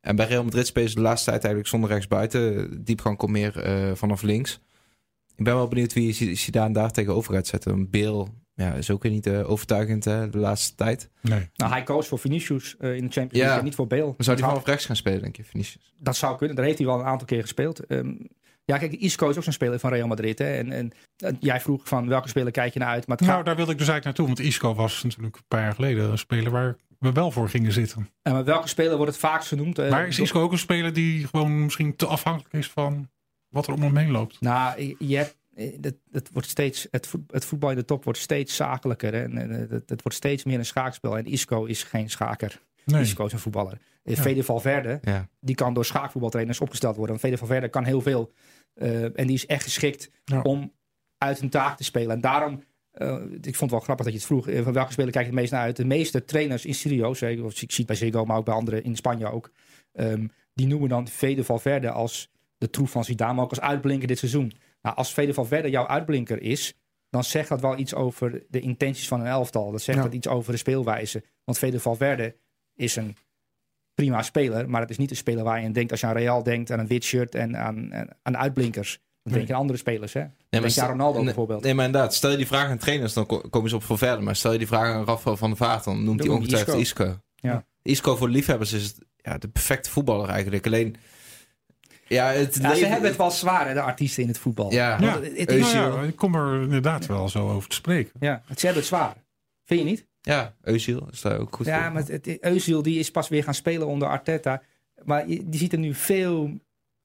En 0.00 0.16
bij 0.16 0.26
Real 0.26 0.44
Madrid 0.44 0.66
spelen 0.66 0.88
ze 0.88 0.94
de 0.94 1.00
laatste 1.00 1.30
tijd 1.30 1.44
eigenlijk 1.44 1.72
zonder 1.72 1.90
rechtsbuiten. 1.90 2.84
Diepgang 2.84 3.16
komt 3.16 3.32
meer 3.32 3.62
eh, 3.62 3.94
vanaf 3.94 4.22
links. 4.22 4.60
Ik 5.36 5.44
ben 5.44 5.54
wel 5.54 5.68
benieuwd 5.68 5.92
wie 5.92 6.36
Zidane 6.36 6.74
daar 6.74 6.90
tegenover 6.90 7.34
gaat 7.34 7.46
zetten. 7.46 7.72
Een 7.72 7.90
Beel 7.90 8.34
ja, 8.56 8.72
is 8.72 8.90
ook 8.90 9.02
weer 9.02 9.12
niet 9.12 9.26
eh, 9.26 9.50
overtuigend 9.50 10.04
hè, 10.04 10.28
de 10.30 10.38
laatste 10.38 10.74
tijd. 10.74 11.10
Nee. 11.20 11.48
Nou, 11.54 11.72
hij 11.72 11.82
koos 11.82 12.08
voor 12.08 12.18
Vinicius 12.18 12.76
eh, 12.78 12.94
in 12.96 13.04
de 13.06 13.12
Champions 13.12 13.32
Ja. 13.32 13.38
League 13.40 13.58
en 13.58 13.64
niet 13.64 13.74
voor 13.74 13.86
Bale. 13.86 14.04
Maar 14.04 14.14
zou 14.18 14.36
die 14.36 14.44
dat, 14.44 14.54
vanaf 14.54 14.66
rechts 14.68 14.86
gaan 14.86 14.96
spelen, 14.96 15.20
denk 15.22 15.36
je, 15.36 15.44
Vinicius? 15.44 15.94
dat 15.98 16.16
zou 16.16 16.36
kunnen. 16.36 16.56
Daar 16.56 16.64
heeft 16.64 16.78
hij 16.78 16.86
wel 16.86 16.98
een 16.98 17.04
aantal 17.04 17.26
keer 17.26 17.40
gespeeld. 17.40 17.86
Ehm, 17.86 18.12
ja, 18.64 18.78
kijk, 18.78 18.92
Isco 18.92 19.28
is 19.28 19.36
ook 19.36 19.42
zo'n 19.42 19.52
speler 19.52 19.78
van 19.78 19.90
Real 19.90 20.06
Madrid. 20.08 20.38
Hè? 20.38 20.56
En, 20.56 20.72
en, 20.72 20.92
en 21.16 21.36
jij 21.40 21.60
vroeg 21.60 21.88
van 21.88 22.08
welke 22.08 22.28
speler 22.28 22.52
kijk 22.52 22.72
je 22.72 22.78
naar 22.78 22.88
uit. 22.88 23.06
Maar 23.06 23.16
Nou, 23.20 23.32
gaat, 23.32 23.44
daar 23.44 23.56
wilde 23.56 23.72
ik 23.72 23.78
dus 23.78 23.88
eigenlijk 23.88 24.18
naartoe. 24.18 24.36
Want 24.36 24.48
Isco 24.54 24.74
was 24.74 25.02
natuurlijk 25.02 25.36
een 25.36 25.42
paar 25.48 25.60
jaar 25.60 25.74
geleden 25.74 26.10
een 26.10 26.18
speler 26.18 26.50
waar 26.52 26.76
we 26.98 27.12
wel 27.12 27.30
voor 27.30 27.48
gingen 27.48 27.72
zitten. 27.72 28.08
en 28.22 28.32
met 28.32 28.44
welke 28.44 28.68
speler 28.68 28.96
wordt 28.96 29.10
het 29.12 29.20
vaakst 29.20 29.48
genoemd? 29.48 29.78
Eh, 29.78 29.90
maar 29.90 30.06
is 30.06 30.18
Isco 30.18 30.40
ook 30.42 30.52
een 30.52 30.58
speler 30.58 30.92
die 30.92 31.26
gewoon 31.26 31.64
misschien 31.64 31.96
te 31.96 32.06
afhankelijk 32.06 32.54
is 32.54 32.70
van 32.70 33.08
wat 33.48 33.66
er 33.66 33.72
om 33.74 33.82
hem 33.82 33.96
heen 33.96 34.10
loopt? 34.10 34.40
Nou, 34.40 34.94
je 34.98 35.16
hebt, 35.16 35.36
eh, 35.56 35.72
het, 35.80 35.96
het, 36.10 36.30
wordt 36.32 36.48
steeds, 36.48 36.86
het, 36.90 37.06
voet- 37.06 37.32
het 37.32 37.44
voetbal 37.44 37.70
in 37.70 37.76
de 37.76 37.84
top 37.84 38.04
wordt 38.04 38.18
steeds 38.18 38.56
zakelijker. 38.56 39.12
hè. 39.14 39.22
En, 39.22 39.50
eh, 39.50 39.58
het, 39.70 39.88
het 39.90 40.02
wordt 40.02 40.14
steeds 40.16 40.44
meer 40.44 40.58
een 40.58 40.66
schaakspel. 40.66 41.18
En 41.18 41.24
Isco 41.26 41.64
is 41.64 41.82
geen 41.82 42.10
schaker. 42.10 42.62
Nee. 42.84 43.00
Isco 43.00 43.24
is 43.26 43.32
een 43.32 43.38
voetballer. 43.38 43.78
Eh, 44.02 44.14
Ja. 44.14 44.22
Fede 44.22 44.42
Valverde, 44.44 44.98
Ja. 45.02 45.28
die 45.40 45.54
kan 45.54 45.74
door 45.74 45.84
schaakvoetbaltrainers 45.84 46.60
opgesteld 46.60 46.96
worden. 46.96 47.10
Want 47.16 47.26
Fede 47.26 47.38
Valverde 47.38 47.68
kan 47.68 47.84
heel 47.84 48.00
veel. 48.00 48.32
eh, 48.74 49.02
en 49.18 49.26
die 49.26 49.34
is 49.36 49.46
echt 49.46 49.62
geschikt 49.62 50.10
Ja. 50.24 50.42
om 50.42 50.72
uit 51.18 51.40
een 51.40 51.48
taak 51.50 51.76
te 51.76 51.84
spelen. 51.84 52.10
En 52.10 52.20
daarom, 52.20 52.62
ik 53.40 53.54
vond 53.56 53.60
het 53.60 53.70
wel 53.70 53.80
grappig 53.80 54.04
dat 54.04 54.14
je 54.14 54.18
het 54.20 54.26
vroeg. 54.28 54.48
van 54.64 54.72
welke 54.72 54.92
speler 54.92 55.10
kijk 55.12 55.24
je 55.24 55.30
het 55.30 55.40
meest 55.40 55.52
naar 55.52 55.60
uit? 55.60 55.76
De 55.76 55.84
meeste 55.84 56.24
trainers 56.24 56.64
in 56.64 56.74
eh, 56.92 57.44
of 57.44 57.52
ik 57.62 57.70
zie 57.70 57.76
het 57.76 57.86
bij 57.86 57.96
Ziggo, 57.96 58.24
maar 58.24 58.36
ook 58.36 58.44
bij 58.44 58.54
anderen 58.54 58.84
in 58.84 58.96
Spanje 58.96 59.30
ook. 59.30 59.50
ehm, 59.92 60.26
die 60.54 60.66
noemen 60.66 60.88
dan 60.88 61.08
Fede 61.08 61.44
Valverde 61.44 61.90
als 61.90 62.30
de 62.58 62.70
troef 62.70 62.90
van 62.90 63.04
Zidane, 63.04 63.34
maar 63.34 63.44
ook 63.44 63.50
als 63.50 63.60
uitblinker 63.60 64.08
dit 64.08 64.18
seizoen. 64.18 64.52
Nou, 64.87 64.99
als 64.99 65.12
Fede 65.12 65.35
Valverde 65.35 65.70
jouw 65.70 65.87
uitblinker 65.87 66.42
is, 66.42 66.75
dan 67.11 67.25
zegt 67.25 67.49
dat 67.49 67.61
wel 67.61 67.79
iets 67.79 67.94
over 67.94 68.42
de 68.49 68.61
intenties 68.61 69.09
van 69.09 69.20
een 69.20 69.27
elftal. 69.27 69.70
Dat 69.70 69.83
zegt 69.83 69.99
Ja. 69.99 70.05
dat 70.05 70.12
iets 70.14 70.27
over 70.29 70.53
de 70.53 70.59
speelwijze. 70.59 71.25
Want 71.44 71.59
Fede 71.59 71.81
Valverde 71.81 72.37
is 72.75 72.96
een 72.96 73.16
prima 73.94 74.22
speler, 74.22 74.70
maar 74.70 74.81
het 74.81 74.90
is 74.90 74.99
niet 74.99 75.11
een 75.11 75.16
speler 75.16 75.44
waar 75.44 75.61
je 75.61 75.66
aan 75.66 75.72
denkt 75.72 75.90
als 75.90 76.01
je 76.01 76.07
aan 76.07 76.12
Real 76.16 76.42
denkt, 76.42 76.70
aan 76.70 76.79
een 76.79 76.87
wit 76.87 77.05
shirt 77.05 77.35
en 77.35 77.57
aan, 77.57 77.94
aan, 77.94 78.09
aan 78.22 78.37
uitblinkers. 78.37 79.01
Dan 79.22 79.33
denk 79.33 79.46
je 79.46 79.55
aan 79.55 79.61
andere 79.61 79.79
spelers, 79.79 80.12
hè? 80.12 80.20
Nee, 80.20 80.29
denk 80.49 80.62
je 80.62 80.68
aan 80.68 80.70
stel- 80.70 80.87
Ronaldo 80.88 81.16
nee, 81.16 81.25
bijvoorbeeld. 81.25 81.62
Nee, 81.62 81.75
maar 81.75 81.87
inderdaad. 81.87 82.14
Stel 82.14 82.31
je 82.31 82.37
die 82.37 82.46
vraag 82.46 82.68
aan 82.68 82.79
trainers, 82.79 83.12
dan 83.12 83.27
ko- 83.27 83.40
komen 83.51 83.70
ze 83.70 83.77
op 83.77 83.83
voor 83.83 83.99
verder. 83.99 84.22
Maar 84.22 84.37
stel 84.37 84.53
je 84.53 84.59
die 84.59 84.66
vraag 84.66 84.94
aan 84.94 85.05
Rafael 85.05 85.37
van 85.37 85.49
der 85.49 85.59
Vaart, 85.59 85.85
dan 85.85 86.05
noemt 86.05 86.20
hij 86.20 86.29
ongetwijfeld 86.33 86.77
Isco. 86.81 87.18
Ja. 87.35 87.66
Isco 87.83 88.16
voor 88.16 88.29
liefhebbers 88.29 88.72
is 88.72 88.85
het, 88.85 88.99
ja, 89.16 89.38
de 89.38 89.49
perfecte 89.49 89.90
voetballer 89.90 90.29
eigenlijk. 90.29 90.66
Alleen, 90.66 90.96
ja, 92.08 92.26
het 92.30 92.54
Ja, 92.62 92.74
ze 92.74 92.86
hebben 92.86 93.08
het 93.08 93.18
wel 93.18 93.30
zwaar, 93.30 93.66
hè, 93.68 93.74
de 93.74 93.80
artiesten 93.80 94.22
in 94.22 94.28
het 94.28 94.38
voetbal. 94.38 94.72
Ja. 94.72 95.00
Het, 95.00 95.50
is, 95.52 95.72
Nou 95.72 96.00
ja, 96.00 96.08
ik 96.08 96.16
kom 96.16 96.34
er 96.34 96.62
inderdaad 96.62 97.06
wel 97.06 97.28
zo 97.28 97.50
over 97.50 97.68
te 97.68 97.74
spreken. 97.74 98.12
ja, 98.20 98.42
het- 98.46 98.58
ze 98.60 98.66
hebben 98.66 98.84
het 98.84 98.92
zwaar. 98.92 99.14
Vind 99.64 99.80
je 99.80 99.86
niet? 99.86 100.06
Ja, 100.20 100.54
Özil 100.64 101.10
is 101.12 101.20
daar 101.20 101.38
ook 101.38 101.56
goed 101.56 101.66
Ja, 101.66 101.82
voor. 101.84 101.92
maar 101.92 102.02
het, 102.06 102.38
Özil 102.40 102.80
die 102.82 102.98
is 102.98 103.10
pas 103.10 103.28
weer 103.28 103.44
gaan 103.44 103.54
spelen 103.54 103.86
onder 103.86 104.08
Arteta. 104.08 104.62
Maar 105.04 105.28
je- 105.28 105.48
die 105.48 105.58
ziet 105.60 105.72
er 105.72 105.78
nu 105.78 105.94
veel 105.94 106.50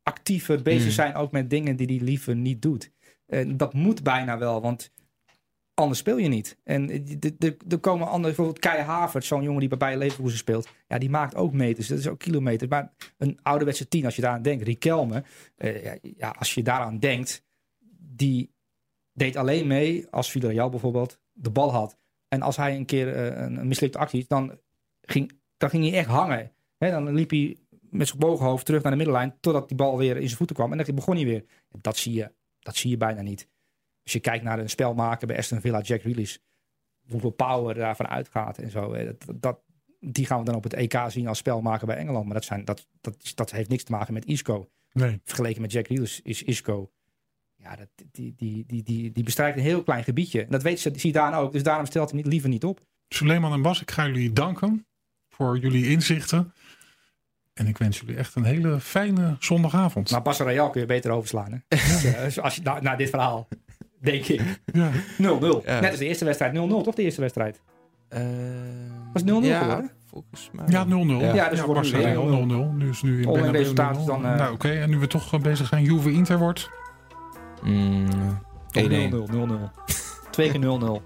actiever 0.04 0.62
bezig 0.62 0.86
Mm. 0.86 0.92
zijn, 0.92 1.16
ook 1.16 1.32
met 1.32 1.50
dingen 1.50 1.76
die 1.76 1.88
hij 1.88 2.06
liever 2.06 2.36
niet 2.36 2.62
doet. 2.62 2.92
En 3.28 3.58
dat 3.58 3.74
moet 3.74 4.04
bijna 4.04 4.38
wel, 4.38 4.62
want 4.62 4.92
anders 5.82 6.00
speel 6.00 6.18
je 6.18 6.28
niet. 6.28 6.58
En 6.64 6.90
er- 7.40 7.56
er- 7.70 7.80
komen 7.80 8.06
anderen, 8.08 8.36
bijvoorbeeld 8.36 8.60
Kai 8.60 8.82
Havertz, 8.82 9.28
zo'n 9.28 9.44
jongen 9.44 9.60
die 9.60 9.70
bij 9.70 9.78
Bayer 9.78 10.12
speelt. 10.26 10.70
Ja, 10.88 10.98
die 10.98 11.10
maakt 11.10 11.36
ook 11.36 11.54
meters, 11.54 11.88
dat 11.88 11.98
is 11.98 12.08
ook 12.08 12.20
kilometers. 12.20 12.70
Maar 12.70 12.92
een 13.18 13.40
ouderwetse 13.42 13.88
tien, 13.88 14.06
als 14.06 14.16
je 14.16 14.22
daaraan 14.22 14.42
denkt, 14.42 14.64
Riquelme, 14.64 15.24
eh, 15.56 15.96
ja, 16.18 16.30
als 16.30 16.54
je 16.54 16.64
daaraan 16.64 17.00
denkt, 17.00 17.44
die 18.00 18.52
deed 19.14 19.36
alleen 19.36 19.68
mee 19.68 20.08
als 20.10 20.32
Villarreal 20.32 20.70
bijvoorbeeld 20.70 21.20
de 21.32 21.50
bal 21.50 21.72
had. 21.72 21.98
En 22.28 22.42
als 22.42 22.58
hij 22.58 22.76
een 22.76 22.86
keer 22.86 23.16
eh, 23.16 23.44
een, 23.44 23.68
mislukte 23.68 23.98
actie 23.98 24.26
dan 24.28 24.60
ging, 25.02 25.32
dan 25.58 25.70
ging 25.70 25.90
hij 25.90 25.98
echt 26.00 26.08
hangen. 26.10 26.52
Hè, 26.78 26.92
dan 26.92 27.14
liep 27.14 27.30
hij 27.30 27.58
met 27.70 28.08
zijn 28.08 28.20
gebogen 28.20 28.46
hoofd 28.46 28.66
terug 28.66 28.82
naar 28.82 28.92
de 28.92 28.98
middenlijn, 28.98 29.36
totdat 29.40 29.68
die 29.68 29.78
bal 29.78 29.98
weer 29.98 30.16
in 30.18 30.26
zijn 30.26 30.38
voeten 30.38 30.56
kwam. 30.56 30.72
En 30.72 30.78
dan 30.86 30.96
begon 30.96 31.16
hij 31.16 31.26
weer. 31.26 31.46
Dat 31.82 31.98
zie 31.98 32.14
je, 32.14 32.32
dat 32.60 32.76
zie 32.76 32.90
je 32.90 32.98
bijna 32.98 33.22
niet. 33.22 33.48
Als 34.14 34.22
je 34.24 34.30
kijkt 34.30 34.44
naar 34.44 34.60
een 34.60 34.70
spelmaker 34.70 35.28
bij 35.28 35.38
Aston 35.38 35.62
Villa, 35.62 35.82
Jack 35.82 36.02
Grealish, 36.02 36.36
hoeveel 37.10 37.30
power 37.30 37.76
daarvan 37.76 38.08
uitgaat 38.08 38.58
en 38.58 38.70
zo. 38.70 38.94
hè, 38.94 39.06
Dat, 39.06 39.42
dat, 39.42 39.60
die 40.00 40.26
gaan 40.26 40.40
we 40.40 40.46
dan 40.46 40.56
op 40.56 40.64
het 40.64 40.74
EK 40.74 41.00
zien 41.08 41.28
als 41.28 41.38
spelmaker 41.38 41.88
bij 41.88 41.96
Engeland. 41.96 42.26
Maar 42.26 42.34
dat, 42.34 42.44
zijn, 42.44 42.66
dat, 42.66 42.88
dat, 43.02 43.32
dat 43.36 43.52
heeft 43.52 43.70
niks 43.70 43.84
te 43.84 43.92
maken 43.92 44.14
met 44.14 44.26
Isco. 44.26 44.70
Nee. 44.94 45.20
Vergeleken 45.24 45.62
met 45.62 45.72
Jack 45.72 45.86
Grealish 45.86 46.20
is 46.20 46.44
Isco... 46.44 46.92
Ja, 47.56 47.76
dat, 47.76 47.88
die, 48.12 48.34
die, 48.38 48.64
die, 48.68 48.84
die, 48.84 49.12
die 49.12 49.24
bestrijkt 49.24 49.58
een 49.58 49.64
heel 49.64 49.84
klein 49.84 50.04
gebiedje. 50.04 50.42
En 50.42 50.50
dat 50.52 50.62
weet 50.64 50.80
ze- 50.80 50.92
Zidane 50.96 51.36
ook. 51.38 51.52
Dus 51.52 51.64
daarom 51.64 51.86
stelt 51.86 52.10
hij 52.12 52.18
niet, 52.22 52.28
liever 52.32 52.50
niet 52.50 52.64
op. 52.64 52.80
Suleiman 53.08 53.54
en 53.54 53.62
Bas, 53.62 53.82
ik 53.82 53.92
ga 53.92 54.06
jullie 54.08 54.34
danken 54.34 54.86
voor 55.30 55.58
jullie 55.58 55.90
inzichten. 55.90 56.54
En 57.54 57.68
ik 57.68 57.78
wens 57.78 58.00
jullie 58.00 58.16
echt 58.16 58.36
een 58.36 58.44
hele 58.44 58.80
fijne 58.80 59.36
zondagavond. 59.40 60.12
Maar 60.12 60.22
Barça 60.22 60.46
Real 60.46 60.70
kun 60.70 60.82
je 60.82 60.88
beter 60.88 61.12
overslaan. 61.12 61.52
Hè? 61.52 61.58
Dus, 62.24 62.36
eh, 62.38 62.44
als 62.44 62.56
je, 62.56 62.62
na, 62.62 62.80
na 62.82 62.96
dit 62.96 63.10
verhaal, 63.10 63.48
denk 64.02 64.26
ik. 64.26 64.42
0-0. 64.42 64.44
ja. 64.74 64.92
Ja. 65.66 65.80
Net 65.80 65.90
als 65.90 66.00
de 66.00 66.06
eerste 66.06 66.26
wedstrijd. 66.26 66.54
0-0, 66.56 66.58
toch 66.84 66.96
de 66.96 67.04
eerste 67.04 67.22
wedstrijd? 67.22 67.62
Eh, 68.10 68.22
Was 69.14 69.24
0-0 69.24 69.26
ja, 69.26 69.60
geworden? 69.60 69.92
volgens 70.06 70.50
mij. 70.52 70.66
Ja, 70.68 70.86
0-0. 70.86 70.90
Ja. 70.90 71.34
Ja, 71.34 71.50
dus 71.50 71.60
ja, 71.60 71.66
wordt 71.66 71.94
nu 71.94 72.00
Real 72.00 72.48
0-0. 72.48 72.74
0-0. 72.74 72.76
Nu 72.76 72.90
is 72.90 73.02
nu 73.02 73.22
in 73.22 73.32
Bernabeu 73.32 73.52
resultaat 73.52 73.98
is 73.98 74.04
0-0. 74.04 74.06
dan, 74.06 74.26
eh, 74.26 74.36
Nou, 74.36 74.54
oké. 74.54 74.70
En 74.70 74.90
nu 74.90 74.98
we 74.98 75.08
toch 75.08 75.40
bezig 75.42 75.68
zijn, 75.68 75.84
Juve 75.84 76.12
Inter 76.12 76.38
wordt. 76.38 76.70
Mm, 77.64 78.08
1-1. 78.72 79.10
0-0, 79.10 79.28
0-0. 79.30 79.72
Twee 80.32 80.52
keer 80.52 80.60
0-0. 80.60 81.02